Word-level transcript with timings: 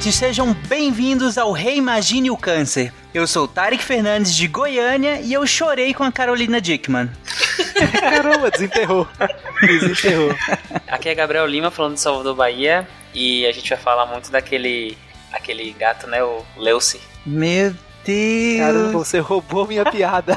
ouvintes, 0.00 0.14
sejam 0.14 0.54
bem-vindos 0.66 1.36
ao 1.36 1.52
Reimagine 1.52 2.30
o 2.30 2.36
Câncer. 2.36 2.90
Eu 3.12 3.26
sou 3.26 3.46
Tarek 3.46 3.84
Fernandes 3.84 4.34
de 4.34 4.48
Goiânia 4.48 5.20
e 5.20 5.30
eu 5.30 5.46
chorei 5.46 5.92
com 5.92 6.02
a 6.02 6.10
Carolina 6.10 6.58
Dickman. 6.58 7.10
Caramba, 8.00 8.50
desenterrou. 8.50 9.06
Desenterrou. 9.60 10.34
Aqui 10.88 11.10
é 11.10 11.14
Gabriel 11.14 11.44
Lima 11.46 11.70
falando 11.70 11.94
de 11.94 12.00
Salvador, 12.00 12.34
Bahia, 12.34 12.88
e 13.12 13.44
a 13.46 13.52
gente 13.52 13.68
vai 13.68 13.78
falar 13.78 14.06
muito 14.06 14.30
daquele 14.30 14.96
aquele 15.34 15.70
gato, 15.78 16.06
né, 16.06 16.24
o 16.24 16.42
Leuci. 16.56 16.98
Meu 17.26 17.74
Deus. 18.02 18.58
Caramba, 18.58 18.92
você 18.92 19.18
roubou 19.18 19.66
minha 19.66 19.84
piada. 19.84 20.34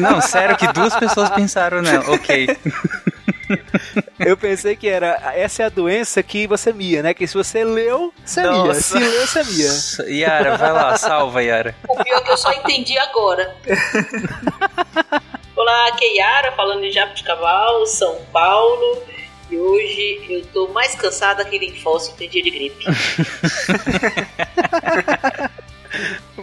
Não, 0.00 0.22
sério 0.22 0.56
que 0.56 0.72
duas 0.72 0.96
pessoas 0.96 1.28
pensaram 1.28 1.82
nela. 1.82 2.14
OK. 2.14 2.46
Eu 4.18 4.36
pensei 4.36 4.76
que 4.76 4.88
era. 4.88 5.32
Essa 5.34 5.64
é 5.64 5.66
a 5.66 5.70
doença 5.70 6.22
que 6.22 6.46
você 6.46 6.72
mia, 6.72 7.02
né? 7.02 7.14
Que 7.14 7.26
se 7.26 7.34
você 7.34 7.64
leu, 7.64 8.12
você 8.24 8.42
mia. 8.42 8.50
Nossa. 8.50 8.80
Se 8.80 8.98
leu, 8.98 9.26
você 9.26 9.44
mia. 9.44 10.18
Yara, 10.18 10.56
vai 10.56 10.72
lá, 10.72 10.96
salva, 10.96 11.42
Yara. 11.42 11.74
O 11.88 12.02
pior 12.02 12.18
é 12.18 12.20
que 12.22 12.30
eu 12.30 12.36
só 12.36 12.52
entendi 12.52 12.98
agora. 12.98 13.54
Olá, 15.56 15.88
aqui 15.88 16.04
é 16.04 16.16
Yara, 16.18 16.52
falando 16.52 16.82
de 16.82 16.92
Jabuticabal, 16.92 17.86
São 17.86 18.16
Paulo. 18.32 19.02
E 19.50 19.56
hoje 19.56 20.26
eu 20.28 20.44
tô 20.46 20.68
mais 20.68 20.94
cansada 20.94 21.44
que 21.44 21.58
linfócito 21.58 22.16
tem 22.16 22.28
dia 22.28 22.42
de 22.42 22.50
gripe. 22.50 22.84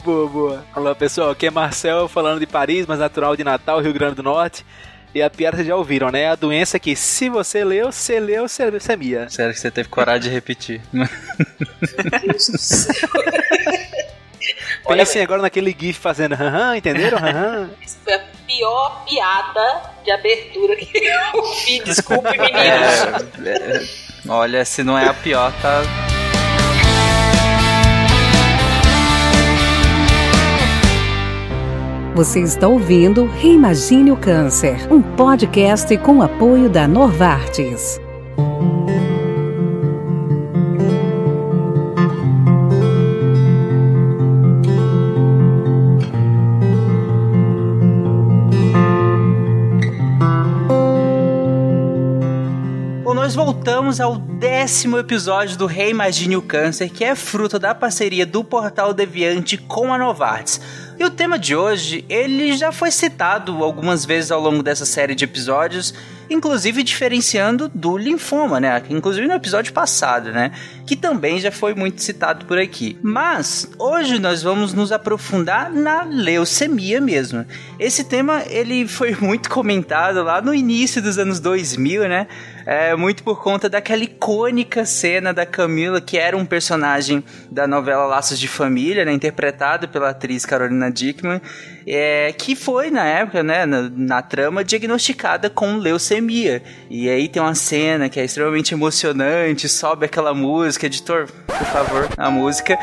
Boa, 0.03 0.27
boa. 0.27 0.65
Olá, 0.75 0.95
pessoal. 0.95 1.29
Aqui 1.29 1.45
é 1.45 1.51
Marcel 1.51 2.07
falando 2.07 2.39
de 2.39 2.47
Paris, 2.47 2.87
mas 2.87 2.99
natural 2.99 3.35
de 3.35 3.43
Natal, 3.43 3.79
Rio 3.79 3.93
Grande 3.93 4.15
do 4.15 4.23
Norte. 4.23 4.65
E 5.13 5.21
a 5.21 5.29
piada 5.29 5.57
vocês 5.57 5.67
já 5.67 5.75
ouviram, 5.75 6.09
né? 6.09 6.29
A 6.29 6.35
doença 6.35 6.79
que 6.79 6.95
se 6.95 7.29
você 7.29 7.63
leu, 7.63 7.91
você 7.91 8.19
leu, 8.19 8.47
você, 8.47 8.71
você 8.71 8.95
mia. 8.95 9.29
Sério 9.29 9.53
que 9.53 9.59
você 9.59 9.69
teve 9.69 9.87
coragem 9.87 10.23
de 10.23 10.29
repetir. 10.29 10.81
Meu 10.91 11.07
Deus 12.25 12.49
do 12.49 12.57
céu. 12.57 13.09
Olha, 14.85 15.05
Pensem 15.05 15.21
agora 15.21 15.41
naquele 15.41 15.75
GIF 15.77 15.99
fazendo 15.99 16.33
aham, 16.33 16.75
entenderam? 16.75 17.17
Aham. 17.17 17.69
essa 17.81 17.97
foi 18.03 18.13
a 18.13 18.23
pior 18.47 19.05
piada 19.05 19.81
de 20.03 20.11
abertura 20.11 20.75
que 20.75 20.97
eu 20.97 21.53
vi. 21.65 21.79
Desculpe, 21.83 22.31
meninos. 22.31 23.45
É, 23.45 23.77
é, 23.77 23.87
olha, 24.27 24.65
se 24.65 24.83
não 24.83 24.97
é 24.97 25.07
a 25.07 25.13
pior, 25.13 25.53
tá. 25.61 25.81
Você 32.15 32.41
está 32.41 32.67
ouvindo 32.67 33.25
Reimagine 33.25 34.11
o 34.11 34.15
Câncer, 34.15 34.87
um 34.93 35.01
podcast 35.01 35.97
com 35.97 36.21
apoio 36.21 36.69
da 36.69 36.87
Novartis. 36.87 37.99
Bom, 53.03 53.15
nós 53.15 53.33
voltamos 53.33 53.99
ao 53.99 54.17
décimo 54.17 54.99
episódio 54.99 55.57
do 55.57 55.65
Reimagine 55.65 56.37
o 56.37 56.43
Câncer, 56.43 56.91
que 56.91 57.03
é 57.03 57.15
fruto 57.15 57.57
da 57.57 57.73
parceria 57.73 58.23
do 58.23 58.43
Portal 58.43 58.93
Deviante 58.93 59.57
com 59.57 59.91
a 59.91 59.97
Novartis. 59.97 60.61
E 60.99 61.03
o 61.05 61.09
tema 61.09 61.39
de 61.39 61.55
hoje, 61.55 62.05
ele 62.07 62.55
já 62.55 62.71
foi 62.71 62.91
citado 62.91 63.63
algumas 63.63 64.05
vezes 64.05 64.31
ao 64.31 64.39
longo 64.39 64.61
dessa 64.61 64.85
série 64.85 65.15
de 65.15 65.25
episódios, 65.25 65.93
inclusive 66.33 66.83
diferenciando 66.83 67.69
do 67.73 67.97
linfoma, 67.97 68.59
né? 68.59 68.81
Inclusive 68.89 69.27
no 69.27 69.33
episódio 69.33 69.71
passado, 69.73 70.31
né? 70.31 70.51
Que 70.85 70.95
também 70.95 71.39
já 71.39 71.51
foi 71.51 71.73
muito 71.73 72.01
citado 72.01 72.45
por 72.45 72.57
aqui. 72.57 72.97
Mas 73.01 73.69
hoje 73.77 74.19
nós 74.19 74.41
vamos 74.41 74.73
nos 74.73 74.91
aprofundar 74.91 75.71
na 75.71 76.03
leucemia 76.03 76.99
mesmo. 76.99 77.45
Esse 77.79 78.03
tema 78.03 78.43
ele 78.47 78.87
foi 78.87 79.15
muito 79.21 79.49
comentado 79.49 80.23
lá 80.23 80.41
no 80.41 80.53
início 80.53 81.01
dos 81.01 81.17
anos 81.17 81.39
2000, 81.39 82.07
né? 82.07 82.27
É, 82.65 82.95
muito 82.95 83.23
por 83.23 83.41
conta 83.41 83.69
daquela 83.69 84.03
icônica 84.03 84.85
cena 84.85 85.33
da 85.33 85.45
Camila, 85.45 85.99
que 85.99 86.17
era 86.17 86.37
um 86.37 86.45
personagem 86.45 87.23
da 87.51 87.67
novela 87.67 88.05
Laços 88.05 88.39
de 88.39 88.47
Família, 88.47 89.03
né, 89.03 89.11
interpretado 89.11 89.89
pela 89.89 90.11
atriz 90.11 90.45
Carolina 90.45 90.89
Dickman, 90.89 91.41
é, 91.85 92.31
que 92.31 92.55
foi, 92.55 92.89
na 92.89 93.03
época, 93.03 93.43
né, 93.43 93.65
na, 93.65 93.89
na 93.89 94.21
trama, 94.21 94.63
diagnosticada 94.63 95.49
com 95.49 95.75
leucemia. 95.77 96.22
E 96.89 97.09
aí 97.09 97.27
tem 97.27 97.41
uma 97.41 97.55
cena 97.55 98.09
que 98.09 98.19
é 98.19 98.25
extremamente 98.25 98.73
emocionante, 98.73 99.67
sobe 99.69 100.05
aquela 100.05 100.33
música, 100.33 100.85
editor, 100.85 101.27
por 101.47 101.65
favor, 101.67 102.09
a 102.17 102.29
música. 102.31 102.77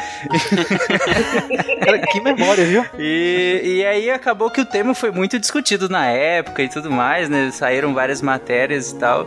Que 2.12 2.20
memória, 2.20 2.64
viu? 2.64 2.84
E, 2.98 3.60
e 3.80 3.86
aí 3.86 4.10
acabou 4.10 4.50
que 4.50 4.60
o 4.60 4.64
tema 4.64 4.94
foi 4.94 5.10
muito 5.10 5.38
discutido 5.38 5.88
na 5.88 6.06
época 6.06 6.62
e 6.62 6.68
tudo 6.68 6.90
mais, 6.90 7.28
né? 7.28 7.50
Saíram 7.52 7.94
várias 7.94 8.20
matérias 8.22 8.90
e 8.92 8.96
tal. 8.96 9.26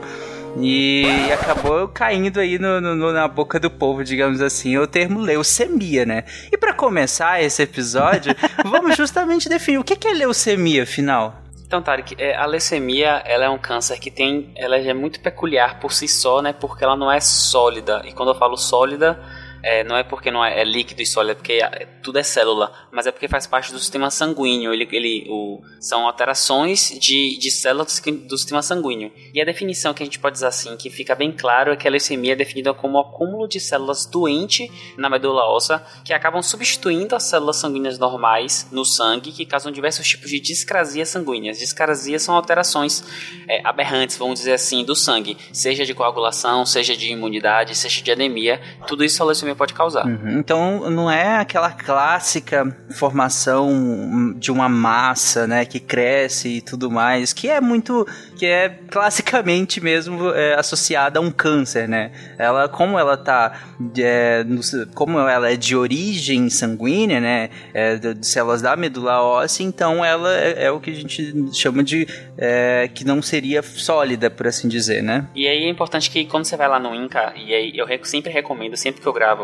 E 0.59 1.05
acabou 1.33 1.87
caindo 1.87 2.39
aí 2.39 2.59
no, 2.59 2.79
no- 2.79 3.11
na 3.11 3.27
boca 3.27 3.59
do 3.59 3.71
povo, 3.71 4.03
digamos 4.03 4.39
assim, 4.41 4.77
o 4.77 4.85
termo 4.85 5.19
leucemia, 5.19 6.05
né? 6.05 6.23
E 6.51 6.57
pra 6.57 6.73
começar 6.73 7.41
esse 7.41 7.63
episódio, 7.63 8.35
vamos 8.63 8.95
justamente 8.95 9.49
definir 9.49 9.79
o 9.79 9.83
que 9.83 9.95
que 9.95 10.07
é 10.07 10.13
leucemia, 10.13 10.83
afinal. 10.83 11.42
Então, 11.73 11.81
Tarek, 11.81 12.15
é, 12.19 12.35
a 12.35 12.45
leucemia, 12.45 13.23
ela 13.25 13.45
é 13.45 13.49
um 13.49 13.57
câncer 13.57 13.99
que 13.99 14.11
tem, 14.11 14.51
ela 14.55 14.77
é 14.77 14.93
muito 14.93 15.19
peculiar 15.19 15.79
por 15.79 15.91
si 15.91 16.07
só, 16.07 16.39
né? 16.39 16.53
Porque 16.53 16.83
ela 16.83 16.95
não 16.95 17.11
é 17.11 17.19
sólida. 17.19 17.99
E 18.05 18.13
quando 18.13 18.29
eu 18.29 18.35
falo 18.35 18.55
sólida, 18.55 19.19
é, 19.63 19.81
não 19.81 19.95
é 19.95 20.03
porque 20.03 20.29
não 20.29 20.43
é, 20.43 20.59
é 20.59 20.63
líquido 20.65 21.01
e 21.01 21.05
sólido, 21.05 21.31
é 21.31 21.35
porque 21.35 21.53
é- 21.53 21.87
tudo 22.03 22.19
é 22.19 22.23
célula, 22.23 22.73
mas 22.91 23.07
é 23.07 23.11
porque 23.11 23.29
faz 23.29 23.47
parte 23.47 23.71
do 23.71 23.79
sistema 23.79 24.11
sanguíneo. 24.11 24.73
Ele, 24.73 24.87
ele, 24.91 25.25
o, 25.29 25.61
são 25.79 26.05
alterações 26.05 26.89
de, 26.99 27.37
de 27.39 27.49
células 27.49 28.01
do 28.27 28.37
sistema 28.37 28.61
sanguíneo. 28.61 29.09
E 29.33 29.41
a 29.41 29.45
definição 29.45 29.93
que 29.93 30.03
a 30.03 30.05
gente 30.05 30.19
pode 30.19 30.33
dizer 30.33 30.47
assim, 30.47 30.75
que 30.75 30.89
fica 30.89 31.15
bem 31.15 31.31
claro, 31.31 31.71
é 31.71 31.77
que 31.77 31.87
a 31.87 31.91
leucemia 31.91 32.33
é 32.33 32.35
definida 32.35 32.73
como 32.73 32.97
o 32.97 33.01
acúmulo 33.01 33.47
de 33.47 33.61
células 33.61 34.05
doentes 34.05 34.69
na 34.97 35.09
medula 35.09 35.45
óssea 35.45 35.81
que 36.03 36.11
acabam 36.11 36.43
substituindo 36.43 37.15
as 37.15 37.23
células 37.23 37.55
sanguíneas 37.55 37.97
normais 37.97 38.67
no 38.69 38.83
sangue, 38.83 39.31
que 39.31 39.45
causam 39.45 39.71
diversos 39.71 40.05
tipos 40.05 40.29
de 40.29 40.41
discrasias 40.41 41.07
sanguíneas. 41.07 41.57
Discrasias 41.57 42.21
são 42.21 42.35
alterações 42.35 43.01
é, 43.47 43.65
aberrantes, 43.65 44.17
vamos 44.17 44.39
dizer 44.39 44.53
assim, 44.53 44.83
do 44.83 44.95
sangue, 44.95 45.37
seja 45.53 45.85
de 45.85 45.93
coagulação, 45.93 46.65
seja 46.65 46.97
de 46.97 47.09
imunidade, 47.09 47.75
seja 47.75 48.01
de 48.01 48.11
anemia, 48.11 48.61
tudo 48.87 49.05
isso 49.05 49.23
a 49.23 49.25
leucemia 49.25 49.52
pode 49.55 49.73
causar. 49.73 50.05
Uhum. 50.05 50.39
Então 50.39 50.89
não 50.89 51.09
é 51.09 51.37
aquela 51.37 51.71
clássica 51.71 52.75
formação 52.91 54.33
de 54.37 54.51
uma 54.51 54.67
massa, 54.69 55.45
né, 55.47 55.65
que 55.65 55.79
cresce 55.79 56.57
e 56.57 56.61
tudo 56.61 56.89
mais, 56.89 57.33
que 57.33 57.49
é 57.49 57.59
muito, 57.61 58.07
que 58.37 58.45
é 58.45 58.69
classicamente 58.69 59.81
mesmo 59.81 60.29
é, 60.31 60.55
associada 60.55 61.19
a 61.19 61.21
um 61.21 61.31
câncer, 61.31 61.87
né? 61.87 62.11
Ela, 62.37 62.67
como 62.69 62.97
ela 62.97 63.17
tá, 63.17 63.53
é, 63.97 64.43
no- 64.43 64.61
como 64.93 65.19
ela 65.19 65.51
é 65.51 65.55
de 65.55 65.75
origem 65.75 66.49
sanguínea, 66.49 67.19
né, 67.19 67.49
é, 67.73 67.95
de, 67.95 68.25
células 68.25 68.61
da 68.61 68.75
medula 68.75 69.21
óssea, 69.21 69.63
então 69.63 70.03
ela 70.03 70.33
é, 70.35 70.65
é 70.65 70.71
o 70.71 70.79
que 70.79 70.91
a 70.91 70.95
gente 70.95 71.33
chama 71.53 71.83
de 71.83 72.07
é, 72.37 72.89
que 72.93 73.03
não 73.05 73.21
seria 73.21 73.61
sólida, 73.61 74.29
por 74.29 74.47
assim 74.47 74.67
dizer, 74.67 75.01
né? 75.03 75.27
E 75.35 75.47
aí 75.47 75.63
é 75.63 75.69
importante 75.69 76.09
que 76.09 76.25
quando 76.25 76.45
você 76.45 76.55
vai 76.55 76.67
lá 76.67 76.79
no 76.79 76.93
Inca, 76.95 77.33
e 77.35 77.53
aí 77.53 77.73
eu 77.75 77.85
sempre 78.03 78.31
recomendo, 78.31 78.75
sempre 78.75 79.01
que 79.01 79.07
eu 79.07 79.13
gravo 79.13 79.42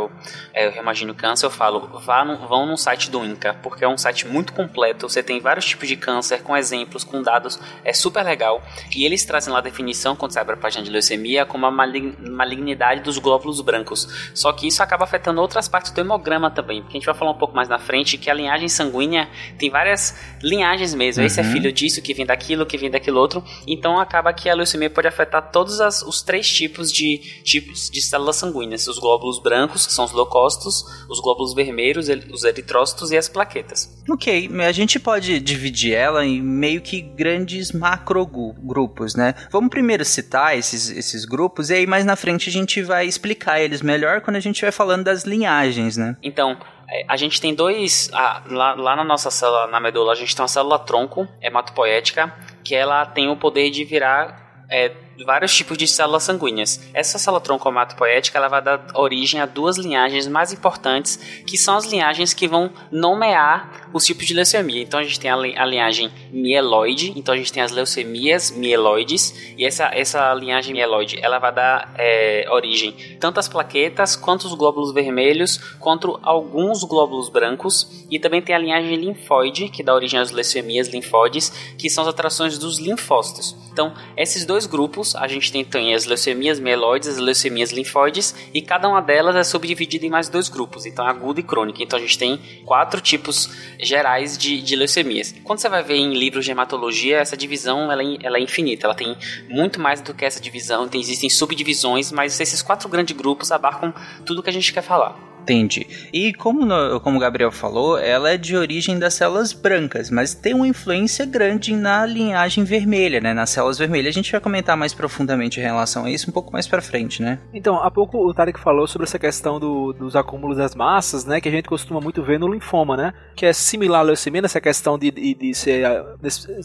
é, 0.53 0.67
eu 0.67 0.81
Imagino 0.81 1.13
Câncer, 1.13 1.45
eu 1.47 1.49
falo, 1.51 1.99
vá 2.05 2.23
no, 2.23 2.37
vão 2.47 2.65
no 2.65 2.77
site 2.77 3.09
do 3.11 3.23
Inca, 3.25 3.53
porque 3.61 3.83
é 3.83 3.87
um 3.87 3.97
site 3.97 4.25
muito 4.27 4.53
completo, 4.53 5.09
você 5.09 5.21
tem 5.23 5.39
vários 5.39 5.65
tipos 5.65 5.87
de 5.87 5.95
câncer, 5.95 6.41
com 6.43 6.55
exemplos, 6.55 7.03
com 7.03 7.21
dados, 7.21 7.59
é 7.83 7.91
super 7.93 8.23
legal. 8.23 8.63
E 8.95 9.05
eles 9.05 9.25
trazem 9.25 9.51
lá 9.51 9.59
a 9.59 9.61
definição, 9.61 10.15
quando 10.15 10.31
você 10.31 10.39
abre 10.39 10.53
a 10.53 10.57
página 10.57 10.83
de 10.83 10.89
leucemia, 10.91 11.45
como 11.45 11.65
a 11.65 11.71
malig- 11.71 12.15
malignidade 12.19 13.01
dos 13.01 13.17
glóbulos 13.17 13.59
brancos. 13.61 14.07
Só 14.33 14.51
que 14.53 14.67
isso 14.67 14.81
acaba 14.83 15.03
afetando 15.03 15.41
outras 15.41 15.67
partes 15.67 15.91
do 15.91 15.99
hemograma 16.01 16.49
também, 16.49 16.81
porque 16.81 16.97
a 16.97 16.99
gente 16.99 17.05
vai 17.05 17.15
falar 17.15 17.31
um 17.31 17.37
pouco 17.37 17.55
mais 17.55 17.67
na 17.67 17.79
frente 17.79 18.17
que 18.17 18.29
a 18.29 18.33
linhagem 18.33 18.67
sanguínea 18.69 19.27
tem 19.57 19.69
várias 19.69 20.15
linhagens 20.41 20.93
mesmo. 20.93 21.23
Esse 21.23 21.39
é 21.39 21.43
filho 21.43 21.71
disso, 21.71 22.01
que 22.01 22.13
vem 22.13 22.25
daquilo, 22.25 22.65
que 22.65 22.77
vem 22.77 22.89
daquilo 22.89 23.19
outro. 23.19 23.43
Então 23.67 23.99
acaba 23.99 24.31
que 24.33 24.49
a 24.49 24.53
leucemia 24.55 24.89
pode 24.89 25.07
afetar 25.07 25.51
todos 25.51 25.79
as- 25.81 26.01
os 26.01 26.21
três 26.21 26.47
tipos 26.49 26.91
de, 26.91 27.17
tipos 27.43 27.89
de 27.89 28.01
células 28.01 28.35
sanguíneas: 28.37 28.87
os 28.87 28.99
glóbulos 28.99 29.39
brancos, 29.41 29.85
que 29.89 29.95
são 29.95 30.05
os 30.05 30.13
leucócitos, 30.13 30.83
os 31.09 31.19
glóbulos 31.19 31.53
vermelhos, 31.55 32.07
el- 32.09 32.31
os 32.31 32.43
eritrócitos 32.43 33.11
e 33.11 33.17
as 33.17 33.27
plaquetas. 33.27 33.89
Ok, 34.09 34.49
a 34.67 34.71
gente 34.71 34.99
pode 34.99 35.39
dividir 35.39 35.93
ela 35.95 36.23
em 36.25 36.41
meio 36.41 36.79
que 36.81 37.01
grandes 37.01 37.71
macrogrupos, 37.71 39.15
né? 39.15 39.33
Vamos 39.51 39.69
primeiro 39.69 40.05
citar 40.05 40.57
esses, 40.57 40.89
esses 40.91 41.25
grupos 41.25 41.69
e 41.69 41.73
aí 41.73 41.87
mais 41.87 42.05
na 42.05 42.15
frente 42.15 42.49
a 42.49 42.51
gente 42.51 42.81
vai 42.81 43.05
explicar 43.05 43.59
eles 43.59 43.81
melhor 43.81 44.21
quando 44.21 44.35
a 44.37 44.39
gente 44.39 44.61
vai 44.61 44.71
falando 44.71 45.03
das 45.03 45.23
linhagens, 45.23 45.97
né? 45.97 46.15
Então, 46.21 46.57
é, 46.87 47.05
a 47.07 47.17
gente 47.17 47.39
tem 47.41 47.53
dois. 47.53 48.09
ah, 48.13 48.43
lá, 48.49 48.73
lá 48.75 48.95
na 48.95 49.03
nossa 49.03 49.29
célula, 49.31 49.67
na 49.67 49.79
medula, 49.79 50.11
a 50.11 50.15
gente 50.15 50.35
tem 50.35 50.41
uma 50.43 50.47
célula 50.47 50.79
tronco 50.79 51.27
hematopoética, 51.41 52.33
que 52.63 52.75
ela 52.75 53.05
tem 53.05 53.27
o 53.29 53.35
poder 53.37 53.69
de 53.71 53.83
virar 53.83 54.65
é, 54.69 54.91
vários 55.25 55.53
tipos 55.53 55.77
de 55.77 55.87
células 55.87 56.23
sanguíneas. 56.23 56.79
Essa 56.93 57.17
célula 57.17 57.41
tronco 57.41 57.67
hematopoética 57.69 58.37
ela 58.37 58.47
vai 58.47 58.61
dar 58.61 58.87
origem 58.93 59.39
a 59.39 59.45
duas 59.45 59.77
linhagens 59.77 60.27
mais 60.27 60.51
importantes, 60.53 61.17
que 61.45 61.57
são 61.57 61.75
as 61.75 61.85
linhagens 61.85 62.33
que 62.33 62.47
vão 62.47 62.71
nomear 62.91 63.89
os 63.93 64.05
tipos 64.05 64.25
de 64.25 64.33
leucemia. 64.33 64.81
Então 64.81 64.99
a 64.99 65.03
gente 65.03 65.19
tem 65.19 65.29
a, 65.29 65.35
a 65.35 65.65
linhagem 65.65 66.11
mieloide, 66.31 67.13
então 67.15 67.33
a 67.33 67.37
gente 67.37 67.51
tem 67.51 67.63
as 67.63 67.71
leucemias 67.71 68.51
mieloides, 68.51 69.53
e 69.57 69.65
essa, 69.65 69.85
essa 69.93 70.33
linhagem 70.33 70.73
mieloide 70.73 71.19
ela 71.21 71.39
vai 71.39 71.53
dar 71.53 71.93
é, 71.97 72.45
origem 72.51 72.95
tanto 73.19 73.39
às 73.39 73.47
plaquetas, 73.47 74.15
quanto 74.15 74.45
os 74.45 74.53
glóbulos 74.53 74.93
vermelhos, 74.93 75.57
quanto 75.79 76.19
alguns 76.21 76.83
glóbulos 76.83 77.29
brancos, 77.29 78.05
e 78.09 78.19
também 78.19 78.41
tem 78.41 78.55
a 78.55 78.59
linhagem 78.59 78.95
linfóide, 78.95 79.69
que 79.69 79.83
dá 79.83 79.93
origem 79.93 80.19
às 80.19 80.31
leucemias 80.31 80.87
linfóides, 80.87 81.49
que 81.77 81.89
são 81.89 82.03
as 82.03 82.07
alterações 82.07 82.57
dos 82.57 82.79
linfócitos. 82.79 83.55
Então, 83.71 83.93
esses 84.17 84.45
dois 84.45 84.65
grupos, 84.65 85.08
a 85.15 85.27
gente 85.27 85.51
tem, 85.51 85.63
tem 85.63 85.93
as 85.93 86.05
leucemias 86.05 86.59
mieloides, 86.59 87.07
as 87.07 87.17
leucemias 87.17 87.71
linfóides, 87.71 88.35
e 88.53 88.61
cada 88.61 88.87
uma 88.87 89.01
delas 89.01 89.35
é 89.35 89.43
subdividida 89.43 90.05
em 90.05 90.09
mais 90.09 90.29
dois 90.29 90.49
grupos, 90.49 90.85
então 90.85 91.05
aguda 91.05 91.39
e 91.39 91.43
crônica. 91.43 91.81
Então 91.83 91.97
a 91.97 92.01
gente 92.01 92.17
tem 92.17 92.39
quatro 92.65 93.01
tipos 93.01 93.49
gerais 93.79 94.37
de, 94.37 94.61
de 94.61 94.75
leucemias. 94.75 95.35
Quando 95.43 95.59
você 95.59 95.69
vai 95.69 95.83
ver 95.83 95.95
em 95.95 96.13
livros 96.13 96.45
de 96.45 96.51
hematologia, 96.51 97.17
essa 97.17 97.37
divisão 97.37 97.91
ela 97.91 98.03
é, 98.03 98.17
ela 98.23 98.37
é 98.37 98.41
infinita, 98.41 98.87
ela 98.87 98.95
tem 98.95 99.15
muito 99.47 99.79
mais 99.79 100.01
do 100.01 100.13
que 100.13 100.25
essa 100.25 100.41
divisão, 100.41 100.87
tem, 100.87 100.99
existem 100.99 101.29
subdivisões, 101.29 102.11
mas 102.11 102.39
esses 102.39 102.61
quatro 102.61 102.89
grandes 102.89 103.15
grupos 103.15 103.51
abarcam 103.51 103.93
tudo 104.25 104.43
que 104.43 104.49
a 104.49 104.53
gente 104.53 104.73
quer 104.73 104.81
falar. 104.81 105.28
Entendi. 105.49 105.87
E 106.13 106.31
como, 106.31 106.63
no, 106.63 106.99
como 106.99 107.17
o 107.17 107.19
Gabriel 107.19 107.51
falou, 107.51 107.97
ela 107.97 108.29
é 108.29 108.37
de 108.37 108.55
origem 108.55 108.99
das 108.99 109.15
células 109.15 109.51
brancas, 109.51 110.11
mas 110.11 110.35
tem 110.35 110.53
uma 110.53 110.67
influência 110.67 111.25
grande 111.25 111.75
na 111.75 112.05
linhagem 112.05 112.63
vermelha, 112.63 113.19
né? 113.19 113.33
Nas 113.33 113.49
células 113.49 113.79
vermelhas. 113.79 114.09
A 114.09 114.11
gente 114.11 114.31
vai 114.31 114.39
comentar 114.39 114.77
mais 114.77 114.93
profundamente 114.93 115.59
em 115.59 115.63
relação 115.63 116.05
a 116.05 116.11
isso 116.11 116.29
um 116.29 116.33
pouco 116.33 116.53
mais 116.53 116.67
pra 116.67 116.81
frente, 116.81 117.21
né? 117.21 117.39
Então, 117.51 117.81
há 117.81 117.89
pouco 117.89 118.19
o 118.19 118.31
Tarek 118.31 118.59
falou 118.59 118.85
sobre 118.85 119.07
essa 119.07 119.17
questão 119.17 119.59
do, 119.59 119.91
dos 119.93 120.15
acúmulos 120.15 120.57
das 120.57 120.75
massas, 120.75 121.25
né? 121.25 121.41
Que 121.41 121.49
a 121.49 121.51
gente 121.51 121.67
costuma 121.67 121.99
muito 121.99 122.21
ver 122.21 122.39
no 122.39 122.47
linfoma, 122.47 122.95
né? 122.95 123.13
Que 123.35 123.47
é 123.47 123.53
similar 123.53 124.01
à 124.01 124.03
leucemia 124.03 124.43
nessa 124.43 124.61
questão 124.61 124.99
de, 124.99 125.09
de, 125.09 125.33
de 125.33 125.53
ser 125.55 125.83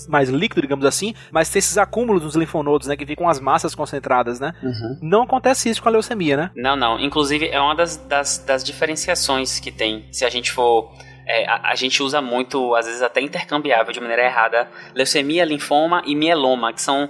mais 0.09 0.29
líquido, 0.29 0.61
digamos 0.61 0.85
assim, 0.85 1.15
mas 1.33 1.49
tem 1.49 1.59
esses 1.59 1.79
acúmulos 1.79 2.23
nos 2.23 2.37
linfonodos, 2.37 2.87
né? 2.87 2.97
Que 2.97 3.07
ficam 3.07 3.29
as 3.29 3.41
massas 3.41 3.75
concentradas, 3.75 4.39
né? 4.39 4.53
Uhum. 4.63 4.99
Não 5.01 5.23
acontece 5.23 5.71
isso 5.71 5.83
com 5.83 5.89
a 5.89 5.93
leucemia, 5.93 6.37
né? 6.37 6.51
Não, 6.55 6.77
não. 6.77 7.01
Inclusive, 7.01 7.49
é 7.49 7.61
uma 7.61 7.75
das, 7.75 7.97
das, 7.97 8.45
das 8.47 8.63
diferenciações 8.75 9.59
que 9.59 9.73
tem. 9.73 10.05
Se 10.11 10.25
a 10.25 10.31
gente 10.31 10.53
for 10.53 10.93
é, 11.26 11.47
a, 11.47 11.71
a, 11.71 11.75
gente 11.75 12.03
usa 12.03 12.21
muito, 12.21 12.75
às 12.75 12.87
vezes 12.87 13.00
até 13.00 13.21
intercambiável 13.21 13.93
de 13.93 14.00
maneira 14.00 14.25
errada, 14.25 14.69
leucemia, 14.94 15.44
linfoma 15.44 16.03
e 16.05 16.15
mieloma, 16.15 16.73
que 16.73 16.82
são 16.82 17.09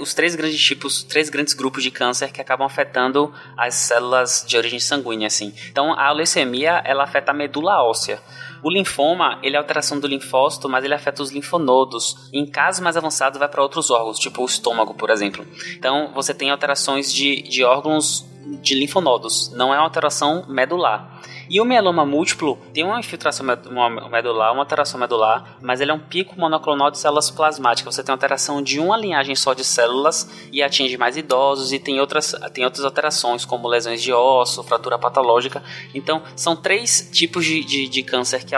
os 0.00 0.14
três 0.14 0.36
grandes 0.36 0.60
tipos, 0.60 1.02
três 1.02 1.28
grandes 1.28 1.54
grupos 1.54 1.82
de 1.82 1.90
câncer 1.90 2.30
que 2.30 2.40
acabam 2.40 2.66
afetando 2.66 3.32
as 3.56 3.74
células 3.74 4.44
de 4.46 4.56
origem 4.56 4.78
sanguínea, 4.78 5.26
assim. 5.26 5.52
Então, 5.70 5.92
a 5.92 6.10
leucemia, 6.12 6.82
ela 6.84 7.04
afeta 7.04 7.32
a 7.32 7.34
medula 7.34 7.82
óssea. 7.82 8.20
O 8.62 8.70
linfoma, 8.70 9.38
ele 9.42 9.54
é 9.54 9.58
alteração 9.58 10.00
do 10.00 10.06
linfócito, 10.06 10.68
mas 10.68 10.84
ele 10.84 10.94
afeta 10.94 11.22
os 11.22 11.30
linfonodos. 11.30 12.28
Em 12.32 12.44
casos 12.44 12.80
mais 12.80 12.96
avançados, 12.96 13.38
vai 13.38 13.48
para 13.48 13.62
outros 13.62 13.90
órgãos, 13.90 14.18
tipo 14.18 14.42
o 14.42 14.46
estômago, 14.46 14.94
por 14.94 15.10
exemplo. 15.10 15.46
Então, 15.76 16.12
você 16.12 16.34
tem 16.34 16.50
alterações 16.50 17.12
de, 17.12 17.42
de 17.42 17.62
órgãos 17.64 18.26
de 18.62 18.74
linfonodos, 18.74 19.52
não 19.54 19.72
é 19.72 19.78
uma 19.78 19.84
alteração 19.84 20.44
medular. 20.48 21.20
E 21.50 21.60
o 21.60 21.64
mieloma 21.64 22.04
múltiplo 22.04 22.58
tem 22.74 22.84
uma 22.84 22.98
infiltração 22.98 23.46
medular, 24.10 24.52
uma 24.52 24.62
alteração 24.62 25.00
medular, 25.00 25.56
mas 25.62 25.80
ele 25.80 25.90
é 25.90 25.94
um 25.94 25.98
pico 25.98 26.38
monoclonal 26.38 26.90
de 26.90 26.98
células 26.98 27.30
plasmáticas. 27.30 27.94
Você 27.94 28.02
tem 28.02 28.12
uma 28.12 28.16
alteração 28.16 28.60
de 28.60 28.78
uma 28.78 28.96
linhagem 28.96 29.34
só 29.34 29.54
de 29.54 29.64
células 29.64 30.48
e 30.52 30.62
atinge 30.62 30.98
mais 30.98 31.16
idosos 31.16 31.72
e 31.72 31.78
tem 31.78 32.00
outras, 32.00 32.34
tem 32.52 32.64
outras 32.64 32.84
alterações, 32.84 33.46
como 33.46 33.66
lesões 33.66 34.02
de 34.02 34.12
osso, 34.12 34.62
fratura 34.62 34.98
patológica. 34.98 35.62
Então, 35.94 36.22
são 36.36 36.54
três 36.54 37.08
tipos 37.12 37.46
de, 37.46 37.64
de, 37.64 37.88
de 37.88 38.02
câncer 38.02 38.44
que 38.44 38.54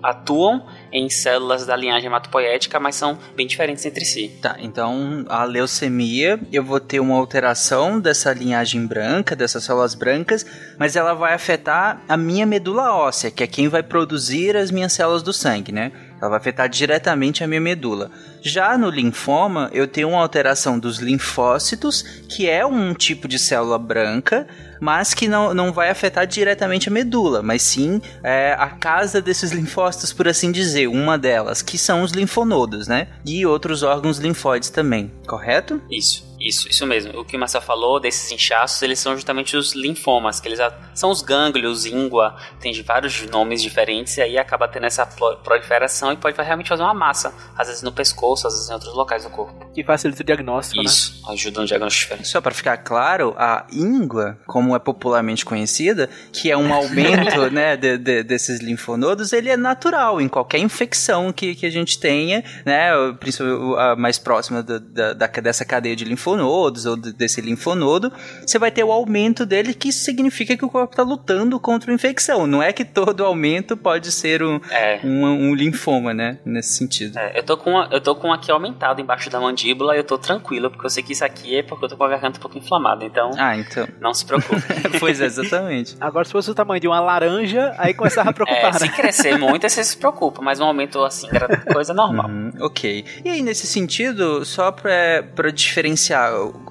atuam 0.00 0.64
em 0.92 1.08
células 1.08 1.66
da 1.66 1.76
linhagem 1.76 2.06
hematopoética, 2.06 2.80
mas 2.80 2.96
são 2.96 3.18
bem 3.36 3.46
diferentes 3.46 3.84
entre 3.84 4.04
si. 4.04 4.28
Tá, 4.40 4.56
então 4.58 5.24
a 5.28 5.44
leucemia, 5.44 6.38
eu 6.52 6.64
vou 6.64 6.80
ter 6.80 7.00
uma 7.00 7.16
alteração 7.16 8.00
dessa 8.00 8.32
linhagem 8.32 8.86
branca, 8.86 9.36
dessas 9.36 9.64
células 9.64 9.94
brancas, 9.94 10.44
mas 10.78 10.96
ela 10.96 11.14
vai 11.14 11.34
afetar 11.34 12.02
a 12.08 12.16
minha 12.16 12.46
medula 12.46 12.92
óssea, 12.92 13.30
que 13.30 13.42
é 13.42 13.46
quem 13.46 13.68
vai 13.68 13.82
produzir 13.82 14.56
as 14.56 14.70
minhas 14.70 14.92
células 14.92 15.22
do 15.22 15.32
sangue, 15.32 15.72
né? 15.72 15.92
Ela 16.20 16.30
vai 16.30 16.38
afetar 16.38 16.68
diretamente 16.68 17.42
a 17.42 17.46
minha 17.46 17.60
medula. 17.60 18.10
Já 18.42 18.76
no 18.76 18.90
linfoma, 18.90 19.70
eu 19.72 19.86
tenho 19.86 20.10
uma 20.10 20.20
alteração 20.20 20.78
dos 20.78 20.98
linfócitos, 20.98 22.02
que 22.28 22.48
é 22.48 22.64
um 22.64 22.94
tipo 22.94 23.26
de 23.26 23.38
célula 23.38 23.78
branca, 23.78 24.46
mas 24.80 25.14
que 25.14 25.28
não, 25.28 25.52
não 25.52 25.72
vai 25.72 25.90
afetar 25.90 26.26
diretamente 26.26 26.88
a 26.88 26.92
medula, 26.92 27.42
mas 27.42 27.62
sim 27.62 28.00
é, 28.22 28.54
a 28.58 28.68
casa 28.68 29.20
desses 29.20 29.50
linfócitos, 29.52 30.12
por 30.12 30.28
assim 30.28 30.50
dizer, 30.52 30.88
uma 30.88 31.18
delas, 31.18 31.62
que 31.62 31.76
são 31.76 32.02
os 32.02 32.12
linfonodos, 32.12 32.88
né? 32.88 33.08
E 33.24 33.44
outros 33.44 33.82
órgãos 33.82 34.18
linfóides 34.18 34.70
também, 34.70 35.12
correto? 35.26 35.80
Isso. 35.90 36.29
Isso, 36.40 36.68
isso 36.68 36.86
mesmo. 36.86 37.20
O 37.20 37.24
que 37.24 37.36
o 37.36 37.38
Marcel 37.38 37.60
falou 37.60 38.00
desses 38.00 38.32
inchaços, 38.32 38.80
eles 38.80 38.98
são 38.98 39.14
justamente 39.14 39.56
os 39.56 39.74
linfomas, 39.74 40.40
que 40.40 40.48
eles 40.48 40.58
são 40.94 41.10
os 41.10 41.20
gânglios, 41.20 41.84
íngua, 41.84 42.34
tem 42.58 42.72
vários 42.82 43.22
nomes 43.28 43.60
diferentes, 43.60 44.16
e 44.16 44.22
aí 44.22 44.38
acaba 44.38 44.66
tendo 44.66 44.86
essa 44.86 45.04
proliferação 45.04 46.12
e 46.12 46.16
pode 46.16 46.40
realmente 46.40 46.68
fazer 46.68 46.82
uma 46.82 46.94
massa, 46.94 47.34
às 47.56 47.68
vezes 47.68 47.82
no 47.82 47.92
pescoço, 47.92 48.46
às 48.46 48.54
vezes 48.54 48.70
em 48.70 48.72
outros 48.72 48.94
locais 48.94 49.24
do 49.24 49.30
corpo. 49.30 49.70
Que 49.74 49.84
facilita 49.84 50.22
o 50.22 50.24
diagnóstico, 50.24 50.82
Isso, 50.82 51.20
né? 51.26 51.34
ajuda 51.34 51.60
no 51.60 51.66
diagnóstico 51.66 52.04
diferente. 52.04 52.28
Só 52.28 52.40
para 52.40 52.54
ficar 52.54 52.78
claro, 52.78 53.34
a 53.36 53.66
íngua, 53.70 54.38
como 54.46 54.74
é 54.74 54.78
popularmente 54.78 55.44
conhecida, 55.44 56.08
que 56.32 56.50
é 56.50 56.56
um 56.56 56.72
aumento 56.72 57.50
né, 57.52 57.76
de, 57.76 57.98
de, 57.98 58.22
desses 58.22 58.60
linfonodos, 58.60 59.34
ele 59.34 59.50
é 59.50 59.56
natural 59.56 60.20
em 60.20 60.28
qualquer 60.28 60.58
infecção 60.58 61.32
que, 61.32 61.54
que 61.54 61.66
a 61.66 61.70
gente 61.70 61.98
tenha, 61.98 62.42
né, 62.64 62.90
principalmente 63.18 63.78
a 63.78 63.94
mais 63.94 64.18
próxima 64.18 64.62
da, 64.62 64.78
da, 65.12 65.26
dessa 65.26 65.64
cadeia 65.64 65.94
de 65.94 66.04
linfonodos 66.04 66.29
linfonodos 66.30 66.86
ou 66.86 66.96
desse 66.96 67.40
linfonodo, 67.40 68.12
você 68.46 68.58
vai 68.58 68.70
ter 68.70 68.84
o 68.84 68.92
aumento 68.92 69.44
dele, 69.44 69.74
que 69.74 69.92
significa 69.92 70.56
que 70.56 70.64
o 70.64 70.68
corpo 70.68 70.92
está 70.92 71.02
lutando 71.02 71.58
contra 71.58 71.90
a 71.90 71.94
infecção. 71.94 72.46
Não 72.46 72.62
é 72.62 72.72
que 72.72 72.84
todo 72.84 73.24
aumento 73.24 73.76
pode 73.76 74.12
ser 74.12 74.42
um, 74.42 74.60
é. 74.70 75.00
um, 75.04 75.24
um, 75.24 75.54
linfoma, 75.54 76.14
né? 76.14 76.38
Nesse 76.44 76.74
sentido. 76.74 77.18
É, 77.18 77.38
eu, 77.38 77.42
tô 77.42 77.56
com 77.56 77.70
uma, 77.70 77.88
eu 77.90 78.00
tô 78.00 78.14
com 78.14 78.32
aqui 78.32 78.50
aumentado 78.50 79.00
embaixo 79.00 79.30
da 79.30 79.40
mandíbula 79.40 79.94
e 79.94 79.98
eu 79.98 80.04
tô 80.04 80.18
tranquilo, 80.18 80.70
porque 80.70 80.86
eu 80.86 80.90
sei 80.90 81.02
que 81.02 81.12
isso 81.12 81.24
aqui 81.24 81.56
é 81.56 81.62
porque 81.62 81.84
eu 81.84 81.88
tô 81.88 81.96
com 81.96 82.04
a 82.04 82.08
garganta 82.08 82.38
um 82.38 82.42
pouco 82.42 82.58
inflamada. 82.58 83.04
Então, 83.04 83.30
ah, 83.38 83.56
então. 83.56 83.86
não 84.00 84.14
se 84.14 84.24
preocupe. 84.24 84.62
pois 84.98 85.20
é, 85.20 85.26
exatamente. 85.26 85.96
Agora, 86.00 86.24
se 86.24 86.32
fosse 86.32 86.50
o 86.50 86.54
tamanho 86.54 86.80
de 86.80 86.88
uma 86.88 87.00
laranja, 87.00 87.74
aí 87.78 87.94
começava 87.94 88.30
a 88.30 88.32
preocupar. 88.32 88.60
É, 88.60 88.72
né? 88.72 88.78
Se 88.78 88.88
crescer 88.90 89.38
muito, 89.38 89.68
você 89.68 89.82
se 89.82 89.96
preocupa, 89.96 90.42
mas 90.42 90.60
um 90.60 90.64
aumento 90.64 91.02
assim, 91.02 91.28
coisa 91.72 91.94
normal. 91.94 92.28
Uhum, 92.28 92.52
ok. 92.60 93.04
E 93.24 93.28
aí, 93.28 93.42
nesse 93.42 93.66
sentido, 93.66 94.44
só 94.44 94.70
pra, 94.70 95.24
pra 95.34 95.50
diferenciar 95.50 96.19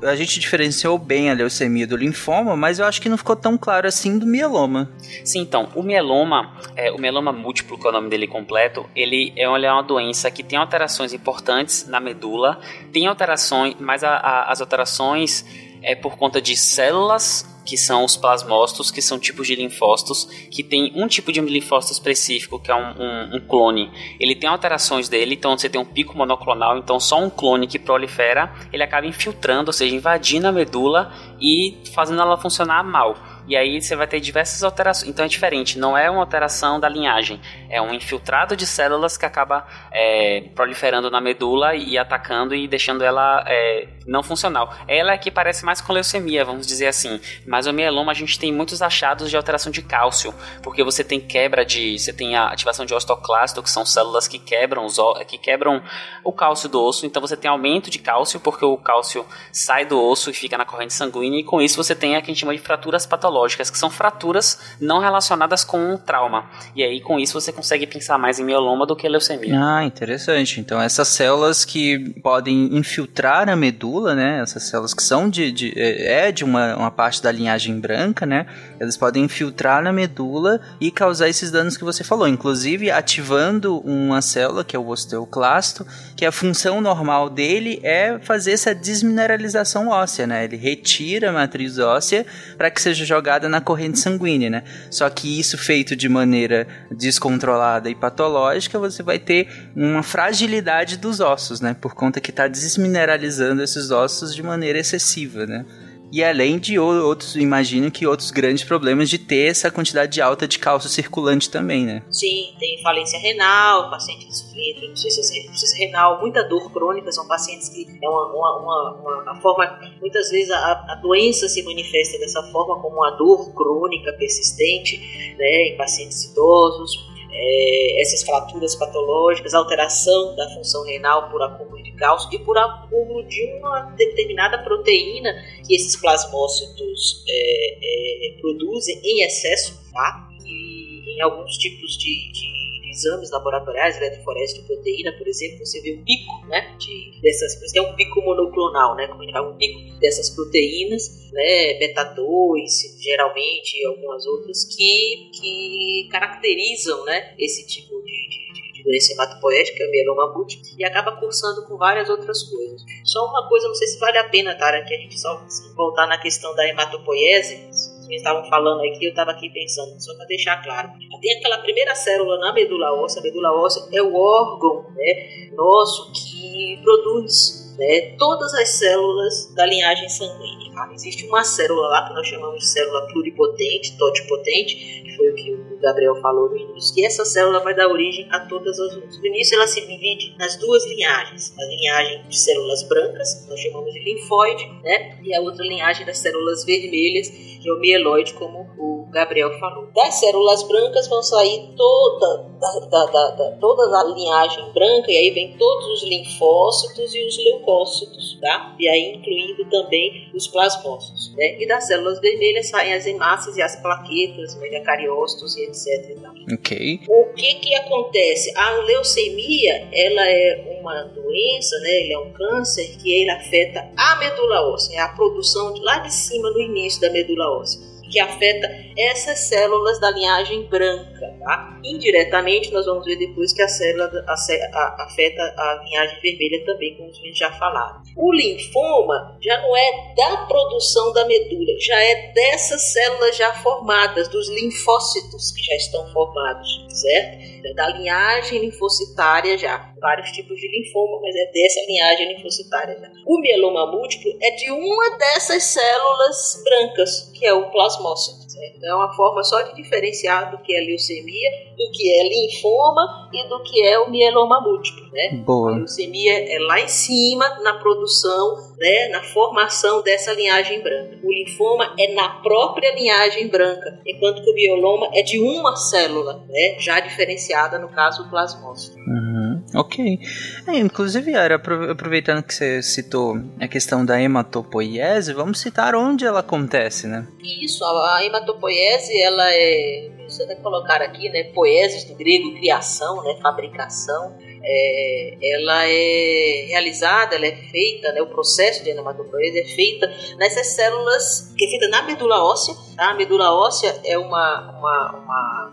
a 0.03 0.15
gente 0.15 0.39
diferenciou 0.39 0.97
bem 0.97 1.29
a 1.29 1.33
leucemia 1.33 1.87
do 1.87 1.95
linfoma, 1.95 2.55
mas 2.55 2.79
eu 2.79 2.85
acho 2.85 3.01
que 3.01 3.09
não 3.09 3.17
ficou 3.17 3.35
tão 3.35 3.57
claro 3.57 3.87
assim 3.87 4.17
do 4.17 4.25
mieloma. 4.25 4.91
Sim, 5.23 5.41
então, 5.41 5.69
o 5.75 5.83
mieloma, 5.83 6.53
é, 6.75 6.91
o 6.91 6.99
mieloma 6.99 7.31
múltiplo, 7.31 7.77
que 7.77 7.85
é 7.85 7.89
o 7.89 7.93
nome 7.93 8.09
dele 8.09 8.27
completo, 8.27 8.89
ele 8.95 9.33
é 9.35 9.47
uma 9.47 9.81
doença 9.81 10.29
que 10.31 10.43
tem 10.43 10.57
alterações 10.57 11.13
importantes 11.13 11.87
na 11.87 11.99
medula, 11.99 12.59
tem 12.91 13.07
alterações, 13.07 13.75
mas 13.79 14.03
a, 14.03 14.15
a, 14.15 14.51
as 14.51 14.61
alterações 14.61 15.45
é 15.81 15.95
por 15.95 16.17
conta 16.17 16.41
de 16.41 16.55
células 16.57 17.45
que 17.69 17.77
são 17.77 18.03
os 18.03 18.17
plasmócitos, 18.17 18.89
que 18.89 18.99
são 18.99 19.19
tipos 19.19 19.45
de 19.45 19.53
linfócitos, 19.53 20.25
que 20.49 20.63
tem 20.63 20.91
um 20.95 21.07
tipo 21.07 21.31
de 21.31 21.39
linfócito 21.39 21.93
específico, 21.93 22.59
que 22.59 22.71
é 22.71 22.75
um, 22.75 22.95
um, 22.99 23.35
um, 23.35 23.39
clone. 23.39 23.91
Ele 24.19 24.35
tem 24.35 24.49
alterações 24.49 25.07
dele, 25.07 25.35
então 25.35 25.55
você 25.55 25.69
tem 25.69 25.79
um 25.79 25.85
pico 25.85 26.17
monoclonal, 26.17 26.79
então 26.79 26.99
só 26.99 27.23
um 27.23 27.29
clone 27.29 27.67
que 27.67 27.77
prolifera, 27.77 28.51
ele 28.73 28.81
acaba 28.81 29.05
infiltrando, 29.05 29.69
ou 29.69 29.73
seja, 29.73 29.95
invadindo 29.95 30.47
a 30.47 30.51
medula 30.51 31.13
e 31.39 31.77
fazendo 31.93 32.19
ela 32.21 32.37
funcionar 32.37 32.83
mal. 32.83 33.15
E 33.47 33.55
aí 33.55 33.81
você 33.81 33.95
vai 33.95 34.07
ter 34.07 34.19
diversas 34.19 34.63
alterações. 34.63 35.09
Então 35.09 35.25
é 35.25 35.27
diferente, 35.27 35.77
não 35.77 35.97
é 35.97 36.09
uma 36.09 36.21
alteração 36.21 36.79
da 36.79 36.89
linhagem, 36.89 37.39
é 37.69 37.79
um 37.81 37.93
infiltrado 37.93 38.55
de 38.55 38.65
células 38.65 39.15
que 39.15 39.25
acaba 39.25 39.67
é, 39.91 40.41
proliferando 40.55 41.09
na 41.11 41.21
medula 41.21 41.75
e 41.75 41.97
atacando 41.97 42.55
e 42.55 42.67
deixando 42.67 43.03
ela 43.03 43.43
é, 43.47 43.87
não 44.09 44.23
funcional. 44.23 44.73
Ela 44.87 45.13
é 45.13 45.17
que 45.17 45.31
parece 45.31 45.63
mais 45.63 45.79
com 45.79 45.93
leucemia, 45.93 46.43
vamos 46.43 46.67
dizer 46.67 46.87
assim. 46.87 47.19
Mas 47.45 47.67
o 47.67 47.73
mieloma 47.73 48.11
a 48.11 48.15
gente 48.15 48.39
tem 48.39 48.51
muitos 48.51 48.81
achados 48.81 49.29
de 49.29 49.37
alteração 49.37 49.71
de 49.71 49.81
cálcio, 49.81 50.33
porque 50.61 50.83
você 50.83 51.03
tem 51.03 51.19
quebra 51.19 51.65
de, 51.65 51.97
você 51.97 52.11
tem 52.11 52.35
a 52.35 52.47
ativação 52.47 52.85
de 52.85 52.93
osteoclasto, 52.93 53.63
que 53.63 53.69
são 53.69 53.85
células 53.85 54.27
que 54.27 54.39
quebram 54.39 54.85
os 54.85 54.99
que 55.27 55.37
quebram 55.37 55.81
o 56.23 56.31
cálcio 56.31 56.67
do 56.67 56.81
osso. 56.81 57.05
Então 57.05 57.21
você 57.21 57.37
tem 57.37 57.49
aumento 57.49 57.89
de 57.89 57.99
cálcio 57.99 58.39
porque 58.39 58.65
o 58.65 58.77
cálcio 58.77 59.25
sai 59.51 59.85
do 59.85 60.01
osso 60.01 60.29
e 60.29 60.33
fica 60.33 60.57
na 60.57 60.65
corrente 60.65 60.93
sanguínea 60.93 61.39
e 61.39 61.43
com 61.43 61.61
isso 61.61 61.77
você 61.77 61.95
tem 61.95 62.15
a 62.15 62.21
que 62.21 62.29
a 62.29 62.33
gente 62.33 62.41
chama 62.41 62.55
de 62.55 62.61
fraturas 62.61 63.05
patológicas 63.05 63.69
que 63.69 63.77
são 63.77 63.89
fraturas 63.89 64.59
não 64.79 64.99
relacionadas 64.99 65.63
com 65.63 65.93
um 65.93 65.97
trauma. 65.97 66.49
E 66.75 66.83
aí, 66.83 67.01
com 67.01 67.19
isso, 67.19 67.39
você 67.39 67.51
consegue 67.51 67.85
pensar 67.85 68.17
mais 68.17 68.39
em 68.39 68.43
mieloma 68.43 68.85
do 68.85 68.95
que 68.95 69.07
leucemia. 69.07 69.59
Ah, 69.61 69.83
interessante. 69.83 70.59
Então, 70.59 70.81
essas 70.81 71.07
células 71.09 71.65
que 71.65 72.13
podem 72.21 72.75
infiltrar 72.75 73.49
a 73.49 73.55
medula, 73.55 73.98
né? 74.15 74.41
Essas 74.41 74.63
células 74.63 74.93
que 74.93 75.03
são 75.03 75.29
de, 75.29 75.51
de 75.51 75.73
é 75.75 76.31
de 76.31 76.43
uma, 76.43 76.75
uma 76.75 76.91
parte 76.91 77.21
da 77.21 77.31
linhagem 77.31 77.79
branca, 77.79 78.25
né? 78.25 78.45
Elas 78.79 78.97
podem 78.97 79.23
infiltrar 79.23 79.83
na 79.83 79.91
medula 79.91 80.59
e 80.79 80.91
causar 80.91 81.29
esses 81.29 81.51
danos 81.51 81.77
que 81.77 81.83
você 81.83 82.03
falou, 82.03 82.27
inclusive 82.27 82.91
ativando 82.91 83.79
uma 83.79 84.21
célula 84.21 84.63
que 84.63 84.75
é 84.75 84.79
o 84.79 84.87
osteoclasto, 84.87 85.85
que 86.15 86.25
a 86.25 86.31
função 86.31 86.81
normal 86.81 87.29
dele 87.29 87.79
é 87.83 88.19
fazer 88.19 88.51
essa 88.51 88.73
desmineralização 88.73 89.89
óssea, 89.89 90.25
né? 90.25 90.43
Ele 90.43 90.57
retira 90.57 91.29
a 91.29 91.33
matriz 91.33 91.77
óssea 91.79 92.25
para 92.57 92.69
que 92.69 92.81
seja 92.81 93.05
jogada 93.05 93.47
na 93.49 93.61
corrente 93.61 93.99
sanguínea, 93.99 94.49
né? 94.49 94.63
Só 94.89 95.09
que 95.09 95.39
isso 95.39 95.57
feito 95.57 95.95
de 95.95 96.07
maneira 96.09 96.67
descontrolada 96.91 97.89
e 97.89 97.95
patológica, 97.95 98.79
você 98.79 99.03
vai 99.03 99.19
ter 99.19 99.47
uma 99.75 100.03
fragilidade 100.03 100.97
dos 100.97 101.19
ossos, 101.19 101.61
né? 101.61 101.75
Por 101.79 101.93
conta 101.93 102.19
que 102.19 102.31
está 102.31 102.47
desmineralizando 102.47 103.61
esses 103.61 103.88
ossos 103.91 104.33
de 104.35 104.43
maneira 104.43 104.79
excessiva, 104.79 105.45
né? 105.45 105.65
E 106.11 106.23
além 106.23 106.57
de 106.57 106.79
outros, 106.79 107.35
imagino 107.35 107.91
que 107.91 108.07
outros 108.07 108.31
grandes 108.31 108.63
problemas 108.63 109.09
de 109.09 109.19
ter 109.19 109.51
essa 109.51 109.69
quantidade 109.69 110.19
alta 110.19 110.47
de 110.47 110.57
cálcio 110.57 110.89
circulante 110.89 111.51
também, 111.51 111.85
né? 111.85 112.01
Sim, 112.09 112.55
tem 112.59 112.81
falência 112.81 113.19
renal, 113.19 113.91
paciente 113.91 114.25
que 114.25 114.33
sofre 114.35 114.49
insuficiência 114.91 115.85
renal, 115.85 116.19
muita 116.19 116.43
dor 116.43 116.71
crônica, 116.71 117.11
são 117.11 117.27
pacientes 117.27 117.69
que 117.69 117.87
é 118.01 118.09
uma, 118.09 118.25
uma, 118.33 118.59
uma, 118.59 119.21
uma 119.21 119.41
forma, 119.41 119.79
muitas 120.01 120.29
vezes 120.31 120.49
a, 120.49 120.71
a, 120.89 120.95
doença 120.95 121.47
se 121.47 121.61
manifesta 121.63 122.17
dessa 122.17 122.41
forma 122.51 122.81
como 122.81 122.97
uma 122.97 123.11
dor 123.11 123.53
crônica 123.53 124.11
persistente, 124.13 124.97
né, 125.37 125.67
em 125.67 125.77
pacientes 125.77 126.31
idosos, 126.31 127.08
é, 127.31 128.01
essas 128.01 128.23
fraturas 128.23 128.75
patológicas, 128.75 129.53
alteração 129.53 130.35
da 130.35 130.49
função 130.49 130.83
renal 130.85 131.29
por 131.29 131.41
acúmulo 131.41 131.81
de 131.83 131.91
cálcio 131.93 132.29
e 132.33 132.39
por 132.39 132.57
acúmulo 132.57 133.27
de 133.27 133.43
uma 133.53 133.81
determinada 133.97 134.63
proteína 134.63 135.33
que 135.65 135.75
esses 135.75 135.95
plasmócitos 135.95 137.23
é, 137.27 137.77
é, 137.81 138.41
produzem 138.41 138.99
em 139.03 139.23
excesso, 139.23 139.79
tá? 139.91 140.29
E 140.45 141.15
em 141.15 141.21
alguns 141.21 141.57
tipos 141.57 141.97
de, 141.97 142.31
de 142.31 142.58
exames 142.89 143.31
laboratoriais, 143.31 143.97
eletroforese 143.97 144.55
de 144.55 144.67
proteína, 144.67 145.11
por 145.17 145.27
exemplo, 145.27 145.65
você 145.65 145.81
vê 145.81 145.93
um 145.93 146.03
pico, 146.03 146.47
né, 146.47 146.75
de, 146.77 147.21
dessas, 147.21 147.55
por 147.55 147.65
isso 147.65 147.77
é 147.77 147.81
um 147.81 147.95
pico 147.95 148.21
monoclonal, 148.21 148.95
né, 148.95 149.07
como 149.07 149.23
é 149.23 149.41
um 149.41 149.55
pico 149.57 149.99
dessas 149.99 150.29
proteínas, 150.29 151.29
né, 151.31 151.73
beta-2, 151.79 152.65
geralmente, 153.01 153.79
e 153.79 153.85
algumas 153.85 154.25
outras, 154.25 154.65
que, 154.65 155.29
que 155.33 156.09
caracterizam, 156.11 157.05
né, 157.05 157.35
esse 157.37 157.65
tipo 157.67 158.01
de, 158.01 158.27
de, 158.29 158.73
de 158.73 158.83
doença 158.83 159.13
hematopoética, 159.13 159.87
mieloma 159.89 160.33
múltiplo, 160.33 160.65
e 160.77 160.83
acaba 160.83 161.15
cursando 161.17 161.65
com 161.67 161.77
várias 161.77 162.09
outras 162.09 162.43
coisas. 162.43 162.81
Só 163.03 163.25
uma 163.25 163.47
coisa, 163.47 163.67
não 163.67 163.75
sei 163.75 163.87
se 163.87 163.99
vale 163.99 164.17
a 164.17 164.29
pena, 164.29 164.55
Tara, 164.55 164.83
que 164.85 164.93
a 164.93 164.97
gente 164.97 165.19
só 165.19 165.45
voltar 165.75 166.07
na 166.07 166.17
questão 166.17 166.55
da 166.55 166.67
hematopoiese, 166.67 167.88
vocês 168.09 168.21
estavam 168.21 168.43
falando 168.49 168.81
aqui, 168.81 169.05
eu 169.05 169.11
estava 169.11 169.31
aqui 169.31 169.49
pensando, 169.51 169.99
só 170.01 170.15
para 170.15 170.25
deixar 170.25 170.63
claro. 170.63 170.89
Tem 171.21 171.37
aquela 171.37 171.59
primeira 171.59 171.93
célula 171.93 172.39
na 172.39 172.51
medula 172.51 172.91
óssea, 172.93 173.19
a 173.19 173.23
medula 173.23 173.51
óssea 173.53 173.83
é 173.93 174.01
o 174.01 174.15
órgão 174.15 174.89
né, 174.95 175.49
nosso 175.53 176.11
que 176.11 176.79
produz 176.81 177.75
né, 177.77 178.15
todas 178.17 178.51
as 178.55 178.69
células 178.69 179.53
da 179.53 179.65
linhagem 179.65 180.09
sanguínea. 180.09 180.68
Existe 180.93 181.25
uma 181.27 181.43
célula 181.43 181.87
lá 181.87 182.07
que 182.07 182.13
nós 182.13 182.27
chamamos 182.27 182.59
de 182.59 182.67
célula 182.67 183.07
pluripotente, 183.07 183.97
totipotente, 183.97 185.03
que 185.03 185.15
foi 185.15 185.29
o 185.29 185.35
que 185.35 185.53
o 185.53 185.79
Gabriel 185.79 186.15
falou 186.21 186.49
no 186.49 186.57
início, 186.57 186.93
que 186.93 187.05
essa 187.05 187.25
célula 187.25 187.59
vai 187.61 187.75
dar 187.75 187.87
origem 187.87 188.27
a 188.31 188.39
todas 188.41 188.79
as 188.79 188.93
outras. 188.95 189.17
No 189.19 189.25
início 189.27 189.55
ela 189.55 189.67
se 189.67 189.81
divide 189.81 190.35
nas 190.37 190.57
duas 190.57 190.85
linhagens, 190.85 191.53
a 191.57 191.65
linhagem 191.65 192.27
de 192.27 192.37
células 192.37 192.83
brancas, 192.83 193.33
que 193.35 193.49
nós 193.49 193.59
chamamos 193.59 193.93
de 193.93 193.99
linfóide, 193.99 194.65
né, 194.83 195.19
e 195.23 195.33
a 195.33 195.41
outra 195.41 195.65
linhagem 195.65 196.05
das 196.05 196.19
células 196.19 196.65
vermelhas, 196.65 197.29
que 197.29 197.67
é 197.67 197.73
o 197.73 197.79
mieloide, 197.79 198.33
como 198.33 198.69
o 198.77 198.98
Gabriel 199.11 199.59
falou. 199.59 199.87
Das 199.93 200.15
células 200.15 200.63
brancas 200.63 201.07
vão 201.07 201.21
sair 201.21 201.73
toda, 201.75 202.49
da, 202.59 202.79
da, 202.79 203.05
da, 203.05 203.29
da, 203.31 203.51
toda 203.57 203.99
a 203.99 204.03
linhagem 204.03 204.71
branca, 204.73 205.11
e 205.11 205.17
aí 205.17 205.29
vem 205.31 205.57
todos 205.57 205.87
os 205.87 206.03
linfócitos 206.03 207.13
e 207.13 207.25
os 207.25 207.37
leucócitos, 207.37 208.37
tá? 208.39 208.75
E 208.79 208.87
aí 208.87 209.15
incluindo 209.15 209.65
também 209.69 210.29
os 210.33 210.47
plasmócitos, 210.47 211.33
né? 211.35 211.59
E 211.59 211.67
das 211.67 211.87
células 211.87 212.19
vermelhas 212.19 212.69
saem 212.69 212.93
as 212.93 213.05
hemácias 213.05 213.57
e 213.57 213.61
as 213.61 213.75
plaquetas, 213.81 214.55
megacariócitos 214.59 215.57
e 215.57 215.63
etc. 215.63 216.17
E 216.47 216.53
ok. 216.53 216.99
O 217.07 217.33
que 217.33 217.55
que 217.55 217.75
acontece? 217.75 218.53
A 218.55 218.71
leucemia, 218.81 219.87
ela 219.91 220.29
é 220.29 220.79
uma 220.79 221.03
doença, 221.03 221.79
né? 221.79 221.89
Ele 222.01 222.13
é 222.13 222.19
um 222.19 222.31
câncer 222.33 222.97
que 222.97 223.11
ele 223.11 223.31
afeta 223.31 223.89
a 223.97 224.15
medula 224.17 224.71
óssea, 224.71 224.97
é 224.97 224.99
a 224.99 225.09
produção 225.09 225.73
de 225.73 225.81
lá 225.81 225.99
de 225.99 226.13
cima, 226.13 226.49
no 226.51 226.61
início 226.61 227.01
da 227.01 227.09
medula 227.09 227.59
óssea 227.59 227.88
que 228.09 228.19
afeta 228.19 228.67
essas 228.97 229.39
células 229.39 229.99
da 229.99 230.11
linhagem 230.11 230.63
branca. 230.63 231.37
Tá? 231.39 231.79
Indiretamente, 231.83 232.71
nós 232.71 232.85
vamos 232.85 233.05
ver 233.05 233.17
depois 233.17 233.53
que 233.53 233.61
a 233.61 233.67
célula 233.67 234.09
a, 234.27 234.33
a, 234.33 235.03
afeta 235.03 235.41
a 235.41 235.83
linhagem 235.83 236.19
vermelha 236.21 236.65
também, 236.65 236.95
como 236.97 237.09
a 237.09 237.13
gente 237.13 237.39
já 237.39 237.51
falaram. 237.51 238.01
O 238.15 238.33
linfoma 238.33 239.37
já 239.41 239.61
não 239.61 239.75
é 239.77 240.13
da 240.15 240.37
produção 240.45 241.13
da 241.13 241.25
medula, 241.25 241.73
já 241.79 242.01
é 242.01 242.31
dessas 242.33 242.81
células 242.93 243.37
já 243.37 243.53
formadas, 243.53 244.27
dos 244.27 244.49
linfócitos 244.49 245.51
que 245.51 245.63
já 245.63 245.75
estão 245.75 246.11
formados, 246.11 246.67
certo? 246.89 247.39
É 247.65 247.73
da 247.73 247.89
linhagem 247.89 248.59
linfocitária 248.59 249.57
já. 249.57 249.93
Vários 249.99 250.31
tipos 250.31 250.59
de 250.59 250.67
linfoma, 250.67 251.21
mas 251.21 251.35
é 251.35 251.51
dessa 251.51 251.85
linhagem 251.87 252.35
linfocitária 252.35 252.97
já. 252.99 253.09
O 253.25 253.39
mieloma 253.39 253.91
múltiplo 253.91 254.37
é 254.41 254.51
de 254.51 254.71
uma 254.71 255.17
dessas 255.17 255.63
células 255.63 256.61
brancas, 256.63 257.31
que 257.33 257.45
é 257.45 257.53
o 257.53 257.69
plasmócito. 257.71 258.49
Então, 258.75 258.89
é 258.89 258.95
uma 258.95 259.13
forma 259.13 259.43
só 259.43 259.61
de 259.61 259.75
diferenciar 259.75 260.51
do 260.51 260.57
que 260.59 260.75
é 260.75 260.81
leucemia, 260.81 261.49
do 261.77 261.91
que 261.91 262.11
é 262.11 262.27
linfoma 262.27 263.29
e 263.33 263.47
do 263.47 263.63
que 263.63 263.83
é 263.83 263.99
o 263.99 264.09
mieloma 264.09 264.59
múltiplo. 264.61 265.09
Né? 265.11 265.41
Boa. 265.45 265.71
A 265.71 265.75
leucemia 265.75 266.55
é 266.55 266.59
lá 266.59 266.79
em 266.79 266.87
cima 266.87 267.47
na 267.61 267.79
produção, 267.79 268.73
né, 268.77 269.07
na 269.09 269.23
formação 269.23 270.01
dessa 270.01 270.33
linhagem 270.33 270.81
branca. 270.81 271.19
O 271.23 271.31
linfoma 271.31 271.95
é 271.97 272.13
na 272.13 272.41
própria 272.41 272.93
linhagem 272.93 273.47
branca, 273.47 273.99
enquanto 274.05 274.43
que 274.43 274.51
o 274.51 274.53
mieloma 274.53 275.09
é 275.13 275.21
de 275.21 275.39
uma 275.39 275.75
célula, 275.75 276.43
né, 276.47 276.75
já 276.79 276.99
diferenciada, 276.99 277.79
no 277.79 277.89
caso, 277.89 278.23
o 278.23 278.29
plasmócito. 278.29 278.97
Uhum. 278.97 279.28
Ok. 279.73 280.19
É, 280.67 280.77
inclusive, 280.77 281.35
Ara, 281.35 281.55
aproveitando 281.55 282.43
que 282.43 282.53
você 282.53 282.81
citou 282.81 283.39
a 283.59 283.67
questão 283.67 284.05
da 284.05 284.19
hematopoiese, 284.19 285.33
vamos 285.33 285.59
citar 285.59 285.93
onde 285.95 286.25
ela 286.25 286.39
acontece, 286.39 287.07
né? 287.07 287.27
Isso, 287.61 287.83
a 287.85 288.25
hematopoiese, 288.25 289.21
ela 289.21 289.53
é, 289.53 290.09
você 290.27 290.45
deve 290.45 290.61
colocar 290.61 291.01
aqui, 291.01 291.29
né, 291.29 291.43
poeses 291.53 292.03
do 292.03 292.15
grego, 292.15 292.53
criação, 292.55 293.23
né, 293.23 293.37
fabricação, 293.41 294.35
é, 294.63 295.37
ela 295.41 295.85
é 295.85 296.65
realizada, 296.69 297.35
ela 297.35 297.45
é 297.45 297.55
feita, 297.55 298.11
né, 298.11 298.21
o 298.21 298.27
processo 298.27 298.83
de 298.83 298.89
hematopoiese 298.91 299.59
é 299.59 299.65
feita 299.65 300.07
nessas 300.37 300.67
células, 300.67 301.53
que 301.57 301.65
é 301.65 301.69
feita 301.69 301.87
na 301.89 302.03
medula 302.03 302.43
óssea, 302.43 302.75
tá? 302.95 303.09
A 303.09 303.13
medula 303.13 303.51
óssea 303.53 303.99
é 304.03 304.17
uma, 304.17 304.77
uma, 304.77 305.19
uma 305.23 305.71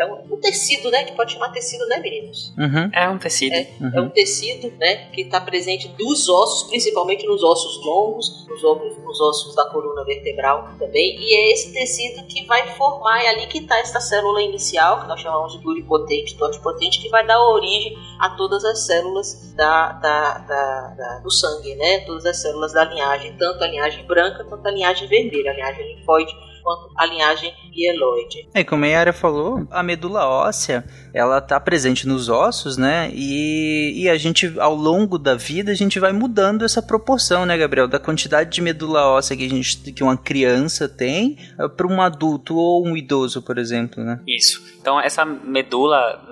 é 0.00 0.06
um, 0.06 0.34
um, 0.34 0.40
tecido, 0.40 0.90
né? 0.90 1.04
Que 1.04 1.12
pode 1.12 1.32
chamar 1.34 1.50
tecido, 1.50 1.86
né, 1.86 1.98
meninos? 1.98 2.54
Uhum. 2.56 2.90
É 2.92 3.08
um 3.08 3.18
tecido. 3.18 3.54
É, 3.54 3.68
uhum. 3.80 3.90
é 3.94 4.00
um 4.00 4.08
tecido, 4.08 4.72
né? 4.78 5.10
Que 5.10 5.22
está 5.22 5.40
presente 5.40 5.88
dos 5.88 6.28
ossos, 6.28 6.68
principalmente 6.68 7.26
nos 7.26 7.42
ossos 7.42 7.84
longos, 7.84 8.46
nos 8.48 8.64
ossos, 8.64 8.98
nos 9.04 9.20
ossos 9.20 9.54
da 9.54 9.66
coluna 9.66 10.02
vertebral 10.04 10.70
também. 10.78 11.18
E 11.20 11.34
é 11.34 11.52
esse 11.52 11.72
tecido 11.72 12.26
que 12.26 12.46
vai 12.46 12.66
formar, 12.76 13.22
é 13.22 13.28
ali 13.28 13.46
que 13.46 13.58
está 13.58 13.78
essa 13.78 14.00
célula 14.00 14.40
inicial, 14.42 15.02
que 15.02 15.08
nós 15.08 15.20
chamamos 15.20 15.52
de 15.52 15.58
pluripotente, 15.58 16.36
totipotente, 16.38 17.02
que 17.02 17.10
vai 17.10 17.26
dar 17.26 17.38
origem 17.38 17.94
a 18.18 18.30
todas 18.30 18.64
as 18.64 18.86
células 18.86 19.52
da, 19.54 19.92
da, 19.92 20.38
da, 20.38 20.94
da, 20.96 21.18
do 21.18 21.30
sangue, 21.30 21.74
né? 21.74 22.00
Todas 22.00 22.24
as 22.24 22.40
células 22.40 22.72
da 22.72 22.84
linhagem, 22.84 23.36
tanto 23.36 23.62
a 23.62 23.66
linhagem 23.66 24.06
branca 24.06 24.44
quanto 24.44 24.66
a 24.66 24.70
linhagem 24.70 25.06
vermelha, 25.08 25.50
a 25.50 25.54
linhagem 25.54 25.96
linfóide 25.96 26.34
quanto 26.62 26.90
a 26.96 27.06
linhagem 27.06 27.52
mieloide. 27.74 28.48
É, 28.54 28.64
como 28.64 28.84
a 28.84 28.88
Yara 28.88 29.12
falou, 29.12 29.66
a 29.70 29.82
medula 29.82 30.26
óssea, 30.26 30.84
ela 31.12 31.38
está 31.38 31.58
presente 31.60 32.06
nos 32.06 32.28
ossos, 32.28 32.76
né? 32.76 33.10
E, 33.12 34.02
e 34.02 34.08
a 34.08 34.16
gente, 34.16 34.52
ao 34.58 34.74
longo 34.74 35.18
da 35.18 35.34
vida, 35.34 35.72
a 35.72 35.74
gente 35.74 35.98
vai 35.98 36.12
mudando 36.12 36.64
essa 36.64 36.82
proporção, 36.82 37.46
né, 37.46 37.56
Gabriel? 37.56 37.88
Da 37.88 37.98
quantidade 37.98 38.50
de 38.50 38.60
medula 38.60 39.06
óssea 39.06 39.36
que, 39.36 39.44
a 39.44 39.48
gente, 39.48 39.92
que 39.92 40.02
uma 40.02 40.16
criança 40.16 40.88
tem 40.88 41.36
eh, 41.58 41.68
para 41.68 41.86
um 41.86 42.00
adulto 42.00 42.56
ou 42.56 42.86
um 42.86 42.96
idoso, 42.96 43.42
por 43.42 43.58
exemplo, 43.58 44.02
né? 44.02 44.20
Isso. 44.26 44.62
Então, 44.80 45.00
essa 45.00 45.24
medula, 45.24 46.22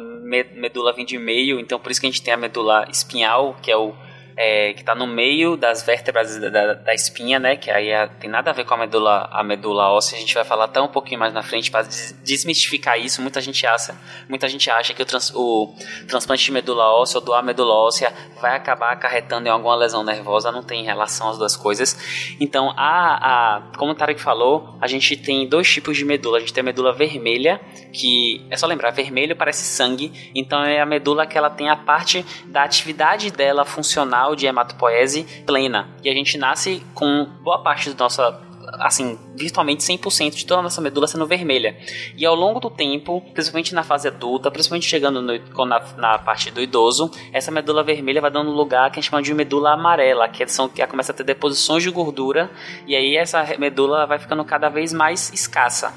medula 0.55 0.93
vem 0.93 1.05
de 1.05 1.19
meio, 1.19 1.59
então 1.61 1.79
por 1.79 1.91
isso 1.91 2.01
que 2.01 2.07
a 2.07 2.11
gente 2.11 2.23
tem 2.23 2.35
a 2.35 2.37
medula 2.37 2.87
espinhal, 2.91 3.57
que 3.63 3.71
é 3.71 3.77
o 3.77 3.95
é, 4.41 4.73
que 4.73 4.83
está 4.83 4.95
no 4.95 5.05
meio 5.05 5.57
das 5.57 5.83
vértebras 5.83 6.39
da, 6.39 6.49
da, 6.49 6.75
da, 6.75 6.95
espinha, 6.95 7.41
né? 7.41 7.57
Que 7.57 7.73
aí 7.73 7.89
é, 7.89 8.07
tem 8.07 8.31
nada 8.31 8.51
a 8.51 8.53
ver 8.53 8.65
com 8.65 8.73
a 8.73 8.77
medula, 8.77 9.29
a 9.33 9.43
medula 9.43 9.91
óssea. 9.91 10.17
A 10.17 10.21
gente 10.21 10.33
vai 10.33 10.45
falar 10.45 10.67
até 10.67 10.81
um 10.81 10.87
pouquinho 10.87 11.19
mais 11.19 11.35
na 11.35 11.43
frente 11.43 11.73
para 11.73 11.85
desmistificar 12.23 12.97
isso. 13.01 13.21
Muita 13.21 13.41
gente 13.41 13.67
acha, 13.67 13.97
muita 14.29 14.49
gente 14.49 14.71
acha 14.71 14.95
que 14.95 15.03
o, 15.03 15.05
trans, 15.05 15.33
o 15.35 15.75
transplante 16.07 16.45
de 16.45 16.53
medula 16.53 16.85
óssea 16.85 17.19
ou 17.19 17.25
doar 17.25 17.43
medula 17.43 17.75
óssea 17.75 18.13
vai 18.41 18.55
acabar 18.55 18.93
acarretando 18.93 19.49
em 19.49 19.51
alguma 19.51 19.75
lesão 19.75 20.05
nervosa. 20.05 20.53
Não 20.53 20.63
tem 20.63 20.85
relação 20.85 21.31
as 21.31 21.37
duas 21.37 21.57
coisas. 21.57 21.99
Então, 22.39 22.73
a, 22.77 23.57
a, 23.57 23.63
como 23.77 23.91
o 23.91 23.95
Tarek 23.97 24.21
falou, 24.21 24.79
a 24.81 24.87
gente 24.87 25.17
tem 25.17 25.49
dois 25.49 25.69
tipos 25.69 25.97
de 25.97 26.05
medula. 26.05 26.37
A 26.37 26.41
gente 26.41 26.53
tem 26.53 26.61
a 26.61 26.65
medula 26.65 26.93
vermelha, 26.93 27.61
que 27.93 28.47
é 28.51 28.57
só 28.57 28.69
lembrar, 28.69 28.93
vermelho 28.93 29.35
parece 29.35 29.65
sangue. 29.65 30.31
Então, 30.33 30.63
é 30.63 30.81
a 30.81 30.87
medula 30.87 31.27
que 31.27 31.37
ela 31.37 31.51
tem 31.51 31.69
a 31.69 31.75
parte 31.75 32.25
da 32.47 32.63
atividade 32.63 33.33
dela 33.33 33.65
funcional 33.65 34.28
de 34.35 34.47
hematopoese 34.47 35.25
plena. 35.47 35.89
E 36.03 36.09
a 36.09 36.15
gente 36.15 36.37
nasce 36.39 36.83
com 36.95 37.27
boa 37.43 37.63
parte 37.63 37.91
da 37.91 38.05
nossa 38.05 38.49
assim, 38.75 39.19
virtualmente 39.35 39.83
100% 39.83 40.35
de 40.35 40.47
toda 40.47 40.61
a 40.61 40.63
nossa 40.63 40.81
medula 40.81 41.07
sendo 41.07 41.27
vermelha. 41.27 41.77
E 42.17 42.25
ao 42.25 42.35
longo 42.35 42.61
do 42.61 42.71
tempo, 42.71 43.21
principalmente 43.33 43.75
na 43.75 43.83
fase 43.83 44.09
adulta, 44.09 44.51
principalmente 44.51 44.87
chegando 44.87 45.23
no, 45.23 45.65
na, 45.65 45.81
na 45.97 46.19
parte 46.19 46.51
do 46.51 46.61
idoso, 46.61 47.11
essa 47.33 47.51
medula 47.51 47.83
vermelha 47.83 48.21
vai 48.21 48.31
dando 48.31 48.51
lugar 48.51 48.91
que 48.91 48.99
a 48.99 49.03
gente 49.03 49.11
chama 49.11 49.23
de 49.23 49.33
medula 49.33 49.73
amarela, 49.73 50.29
que, 50.29 50.47
são, 50.49 50.69
que 50.69 50.87
começa 50.87 51.13
a 51.13 51.15
ter 51.15 51.25
deposições 51.25 51.83
de 51.83 51.91
gordura, 51.91 52.51
e 52.87 52.95
aí 52.95 53.17
essa 53.17 53.45
medula 53.59 54.07
vai 54.07 54.19
ficando 54.19 54.45
cada 54.45 54.69
vez 54.69 54.93
mais 54.93 55.33
escassa. 55.33 55.95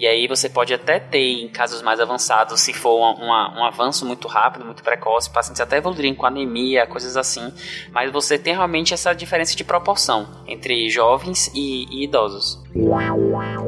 E 0.00 0.06
aí 0.06 0.26
você 0.26 0.48
pode 0.48 0.72
até 0.72 0.98
ter, 0.98 1.42
em 1.42 1.48
casos 1.48 1.82
mais 1.82 2.00
avançados, 2.00 2.58
se 2.62 2.72
for 2.72 3.14
uma, 3.18 3.60
um 3.60 3.62
avanço 3.62 4.06
muito 4.06 4.26
rápido, 4.28 4.64
muito 4.64 4.82
precoce, 4.82 5.28
pacientes 5.28 5.60
até 5.60 5.76
evoluírem 5.76 6.14
com 6.14 6.24
anemia, 6.24 6.86
coisas 6.86 7.18
assim. 7.18 7.52
Mas 7.92 8.10
você 8.10 8.38
tem 8.38 8.54
realmente 8.54 8.94
essa 8.94 9.12
diferença 9.12 9.54
de 9.54 9.62
proporção 9.62 10.26
entre 10.46 10.88
jovens 10.88 11.48
e, 11.54 11.84
e 11.90 12.04
idosos. 12.04 12.58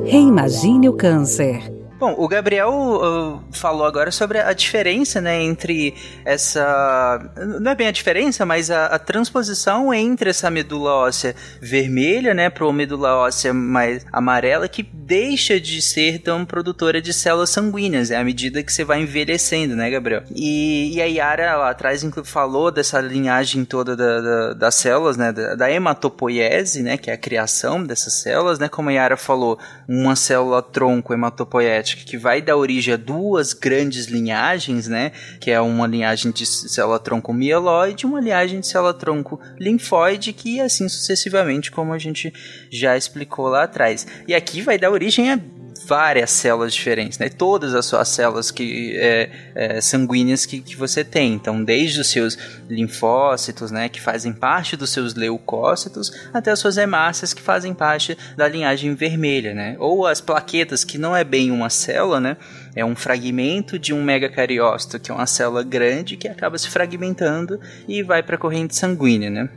Reimagine 0.06 0.88
o 0.88 0.94
câncer. 0.94 1.81
Bom, 2.02 2.16
o 2.18 2.26
Gabriel 2.26 2.72
uh, 2.72 3.40
falou 3.52 3.86
agora 3.86 4.10
sobre 4.10 4.40
a 4.40 4.52
diferença, 4.52 5.20
né, 5.20 5.40
entre 5.40 5.94
essa... 6.24 7.30
Não 7.60 7.70
é 7.70 7.76
bem 7.76 7.86
a 7.86 7.92
diferença, 7.92 8.44
mas 8.44 8.72
a, 8.72 8.86
a 8.86 8.98
transposição 8.98 9.94
entre 9.94 10.30
essa 10.30 10.50
medula 10.50 10.90
óssea 10.94 11.32
vermelha, 11.60 12.34
né, 12.34 12.50
para 12.50 12.64
uma 12.64 12.72
medula 12.72 13.14
óssea 13.14 13.54
mais 13.54 14.04
amarela, 14.12 14.66
que 14.66 14.82
deixa 14.82 15.60
de 15.60 15.80
ser 15.80 16.18
tão 16.18 16.44
produtora 16.44 17.00
de 17.00 17.12
células 17.12 17.50
sanguíneas, 17.50 18.10
é 18.10 18.16
à 18.16 18.24
medida 18.24 18.64
que 18.64 18.72
você 18.72 18.82
vai 18.82 19.00
envelhecendo, 19.00 19.76
né, 19.76 19.88
Gabriel? 19.88 20.24
E, 20.34 20.96
e 20.96 21.00
a 21.00 21.04
Yara 21.04 21.54
lá 21.54 21.70
atrás 21.70 22.04
falou 22.24 22.72
dessa 22.72 23.00
linhagem 23.00 23.64
toda 23.64 23.94
da, 23.94 24.20
da, 24.20 24.54
das 24.54 24.74
células, 24.74 25.16
né, 25.16 25.30
da, 25.30 25.54
da 25.54 25.70
hematopoiese, 25.70 26.82
né, 26.82 26.96
que 26.96 27.12
é 27.12 27.14
a 27.14 27.16
criação 27.16 27.80
dessas 27.84 28.14
células, 28.14 28.58
né, 28.58 28.68
como 28.68 28.88
a 28.88 28.92
Yara 28.92 29.16
falou, 29.16 29.56
uma 29.86 30.16
célula 30.16 30.60
tronco 30.60 31.14
hematopoética 31.14 31.91
que 31.96 32.16
vai 32.16 32.40
dar 32.42 32.56
origem 32.56 32.94
a 32.94 32.96
duas 32.96 33.52
grandes 33.52 34.06
linhagens, 34.06 34.88
né? 34.88 35.12
Que 35.40 35.50
é 35.50 35.60
uma 35.60 35.86
linhagem 35.86 36.32
de 36.32 36.44
célula-tronco 36.46 37.32
mieloide 37.32 38.04
e 38.04 38.08
uma 38.08 38.20
linhagem 38.20 38.60
de 38.60 38.66
célula-tronco 38.66 39.40
linfóide, 39.58 40.32
que 40.32 40.60
assim 40.60 40.88
sucessivamente, 40.88 41.70
como 41.70 41.92
a 41.92 41.98
gente 41.98 42.32
já 42.70 42.96
explicou 42.96 43.48
lá 43.48 43.64
atrás. 43.64 44.06
E 44.26 44.34
aqui 44.34 44.60
vai 44.60 44.78
dar 44.78 44.90
origem 44.90 45.30
a 45.30 45.38
várias 45.86 46.30
células 46.30 46.72
diferentes, 46.74 47.18
né? 47.18 47.28
Todas 47.28 47.74
as 47.74 47.86
suas 47.86 48.08
células 48.08 48.50
que, 48.50 48.96
é, 48.96 49.30
é, 49.54 49.80
sanguíneas 49.80 50.46
que, 50.46 50.60
que 50.60 50.76
você 50.76 51.04
tem. 51.04 51.34
Então, 51.34 51.62
desde 51.62 52.00
os 52.00 52.08
seus 52.08 52.38
linfócitos, 52.68 53.70
né, 53.70 53.88
que 53.88 54.00
fazem 54.00 54.32
parte 54.32 54.76
dos 54.76 54.90
seus 54.90 55.14
leucócitos, 55.14 56.12
até 56.32 56.50
as 56.50 56.58
suas 56.58 56.76
hemácias 56.76 57.32
que 57.34 57.42
fazem 57.42 57.74
parte 57.74 58.16
da 58.36 58.48
linhagem 58.48 58.94
vermelha, 58.94 59.54
né? 59.54 59.76
Ou 59.78 60.06
as 60.06 60.20
plaquetas, 60.20 60.84
que 60.84 60.98
não 60.98 61.14
é 61.14 61.24
bem 61.24 61.50
uma 61.50 61.70
célula, 61.70 62.20
né? 62.20 62.36
É 62.74 62.84
um 62.84 62.96
fragmento 62.96 63.78
de 63.78 63.92
um 63.92 64.02
megacariócito, 64.02 64.98
que 64.98 65.10
é 65.10 65.14
uma 65.14 65.26
célula 65.26 65.62
grande 65.62 66.16
que 66.16 66.26
acaba 66.26 66.56
se 66.56 66.68
fragmentando 66.68 67.60
e 67.86 68.02
vai 68.02 68.22
para 68.22 68.36
a 68.36 68.38
corrente 68.38 68.74
sanguínea, 68.74 69.28
né? 69.28 69.48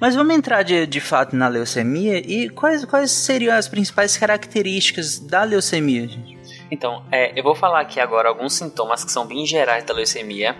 Mas 0.00 0.14
vamos 0.14 0.34
entrar 0.34 0.62
de, 0.62 0.86
de 0.86 1.00
fato 1.00 1.36
na 1.36 1.48
leucemia 1.48 2.18
e 2.18 2.48
quais, 2.48 2.84
quais 2.84 3.10
seriam 3.10 3.54
as 3.54 3.68
principais 3.68 4.16
características 4.16 5.18
da 5.18 5.42
leucemia, 5.44 6.06
gente? 6.08 6.37
Então, 6.70 7.02
é, 7.10 7.38
eu 7.38 7.42
vou 7.42 7.54
falar 7.54 7.80
aqui 7.80 8.00
agora 8.00 8.28
alguns 8.28 8.54
sintomas 8.54 9.04
que 9.04 9.10
são 9.10 9.26
bem 9.26 9.46
gerais 9.46 9.84
da 9.84 9.94
leucemia 9.94 10.56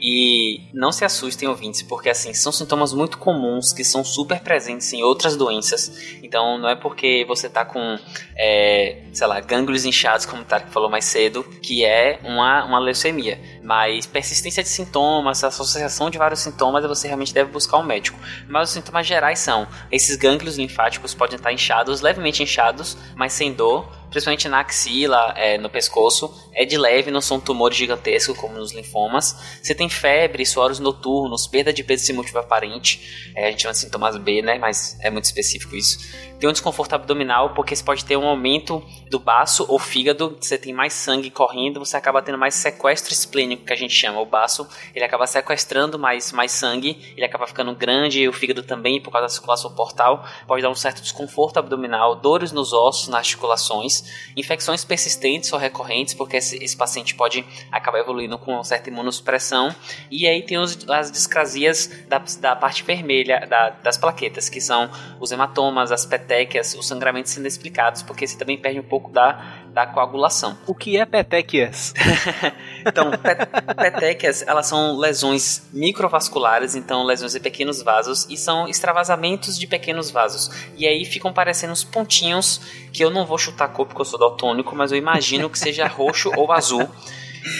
e 0.00 0.60
não 0.72 0.92
se 0.92 1.04
assustem 1.04 1.48
ouvintes, 1.48 1.82
porque 1.82 2.08
assim, 2.08 2.32
são 2.32 2.52
sintomas 2.52 2.92
muito 2.92 3.18
comuns 3.18 3.72
que 3.72 3.82
são 3.82 4.04
super 4.04 4.40
presentes 4.40 4.92
em 4.92 5.02
outras 5.02 5.36
doenças. 5.36 6.16
Então, 6.22 6.58
não 6.58 6.68
é 6.68 6.76
porque 6.76 7.24
você 7.26 7.48
tá 7.48 7.64
com, 7.64 7.98
é, 8.36 9.02
sei 9.12 9.26
lá, 9.26 9.40
gânglios 9.40 9.84
inchados, 9.84 10.24
como 10.24 10.42
o 10.42 10.44
Tarek 10.44 10.70
falou 10.70 10.88
mais 10.88 11.04
cedo, 11.04 11.42
que 11.62 11.84
é 11.84 12.20
uma, 12.22 12.64
uma 12.64 12.78
leucemia. 12.78 13.40
Mas 13.62 14.06
persistência 14.06 14.62
de 14.62 14.68
sintomas, 14.68 15.44
associação 15.44 16.10
de 16.10 16.18
vários 16.18 16.40
sintomas, 16.40 16.84
você 16.86 17.06
realmente 17.06 17.34
deve 17.34 17.50
buscar 17.50 17.78
um 17.78 17.84
médico. 17.84 18.18
Mas 18.48 18.68
os 18.68 18.74
sintomas 18.74 19.06
gerais 19.06 19.38
são: 19.38 19.66
esses 19.90 20.16
gânglios 20.16 20.56
linfáticos 20.56 21.14
podem 21.14 21.36
estar 21.36 21.52
inchados, 21.52 22.00
levemente 22.00 22.42
inchados, 22.42 22.96
mas 23.16 23.32
sem 23.32 23.52
dor 23.52 23.98
principalmente 24.10 24.48
na 24.48 24.60
axila, 24.60 25.34
é, 25.36 25.58
no 25.58 25.68
pescoço, 25.68 26.34
é 26.54 26.64
de 26.64 26.76
leve, 26.76 27.10
não 27.10 27.20
são 27.20 27.38
tumores 27.38 27.76
gigantescos 27.76 28.36
como 28.36 28.54
nos 28.54 28.72
linfomas. 28.72 29.58
Você 29.62 29.74
tem 29.74 29.88
febre, 29.88 30.44
suores 30.46 30.78
noturnos, 30.78 31.46
perda 31.46 31.72
de 31.72 31.84
peso 31.84 32.04
sem 32.04 32.14
motivo 32.14 32.38
aparente, 32.38 33.32
é, 33.34 33.48
a 33.48 33.50
gente 33.50 33.62
chama 33.62 33.72
de 33.72 33.78
sintomas 33.78 34.16
B, 34.16 34.42
né, 34.42 34.58
mas 34.58 34.98
é 35.00 35.10
muito 35.10 35.24
específico 35.24 35.76
isso. 35.76 35.98
Tem 36.38 36.48
um 36.48 36.52
desconforto 36.52 36.94
abdominal, 36.94 37.54
porque 37.54 37.74
você 37.74 37.82
pode 37.82 38.04
ter 38.04 38.16
um 38.16 38.26
aumento 38.26 38.82
do 39.08 39.18
baço 39.18 39.64
ou 39.68 39.78
fígado, 39.78 40.36
você 40.40 40.58
tem 40.58 40.72
mais 40.72 40.92
sangue 40.92 41.30
correndo, 41.30 41.80
você 41.80 41.96
acaba 41.96 42.22
tendo 42.22 42.38
mais 42.38 42.54
sequestro 42.54 43.12
esplênico, 43.12 43.64
que 43.64 43.72
a 43.72 43.76
gente 43.76 43.94
chama. 43.94 44.20
O 44.20 44.26
baço, 44.26 44.68
ele 44.94 45.04
acaba 45.04 45.26
sequestrando 45.26 45.98
mais, 45.98 46.32
mais 46.32 46.52
sangue, 46.52 47.12
ele 47.16 47.24
acaba 47.24 47.46
ficando 47.46 47.74
grande, 47.74 48.20
e 48.20 48.28
o 48.28 48.32
fígado 48.32 48.62
também, 48.62 49.00
por 49.00 49.10
causa 49.10 49.26
da 49.26 49.28
circulação 49.28 49.74
portal, 49.74 50.24
pode 50.46 50.62
dar 50.62 50.70
um 50.70 50.74
certo 50.74 51.00
desconforto 51.00 51.58
abdominal, 51.58 52.14
dores 52.16 52.52
nos 52.52 52.72
ossos, 52.72 53.08
nas 53.08 53.20
articulações, 53.20 54.30
infecções 54.36 54.84
persistentes 54.84 55.52
ou 55.52 55.58
recorrentes, 55.58 56.14
porque 56.14 56.36
esse, 56.36 56.62
esse 56.62 56.76
paciente 56.76 57.14
pode 57.14 57.44
acabar 57.70 57.98
evoluindo 57.98 58.38
com 58.38 58.52
uma 58.52 58.64
certa 58.64 58.90
imunossupressão, 58.90 59.74
e 60.10 60.26
aí 60.26 60.42
tem 60.42 60.58
os, 60.58 60.88
as 60.88 61.10
discrasias 61.10 61.90
da, 62.08 62.22
da 62.40 62.56
parte 62.56 62.82
vermelha 62.82 63.46
da, 63.48 63.70
das 63.70 63.96
plaquetas, 63.96 64.48
que 64.48 64.60
são 64.60 64.90
os 65.20 65.32
hematomas, 65.32 65.92
as 65.92 66.04
petequias, 66.04 66.74
os 66.74 66.86
sangramentos 66.86 67.36
inexplicados, 67.36 68.02
porque 68.02 68.26
você 68.26 68.36
também 68.36 68.58
perde 68.58 68.80
um 68.80 68.82
pouco 68.82 68.97
da, 69.12 69.58
da 69.72 69.86
coagulação. 69.86 70.58
O 70.66 70.74
que 70.74 70.96
é 70.96 71.06
petequias? 71.06 71.94
então, 72.84 73.12
petequias, 73.76 74.42
elas 74.46 74.66
são 74.66 74.96
lesões 74.96 75.68
microvasculares, 75.72 76.74
então 76.74 77.04
lesões 77.04 77.32
de 77.32 77.40
pequenos 77.40 77.82
vasos, 77.82 78.26
e 78.28 78.36
são 78.36 78.66
extravasamentos 78.66 79.58
de 79.58 79.66
pequenos 79.66 80.10
vasos. 80.10 80.50
E 80.76 80.86
aí 80.86 81.04
ficam 81.04 81.32
parecendo 81.32 81.72
uns 81.72 81.84
pontinhos 81.84 82.60
que 82.92 83.04
eu 83.04 83.10
não 83.10 83.24
vou 83.24 83.38
chutar 83.38 83.66
a 83.66 83.68
cor 83.68 83.86
porque 83.86 84.00
eu 84.00 84.04
sou 84.04 84.18
daltônico, 84.18 84.74
mas 84.74 84.90
eu 84.90 84.98
imagino 84.98 85.48
que 85.48 85.58
seja 85.58 85.86
roxo 85.88 86.32
ou 86.36 86.50
azul. 86.50 86.88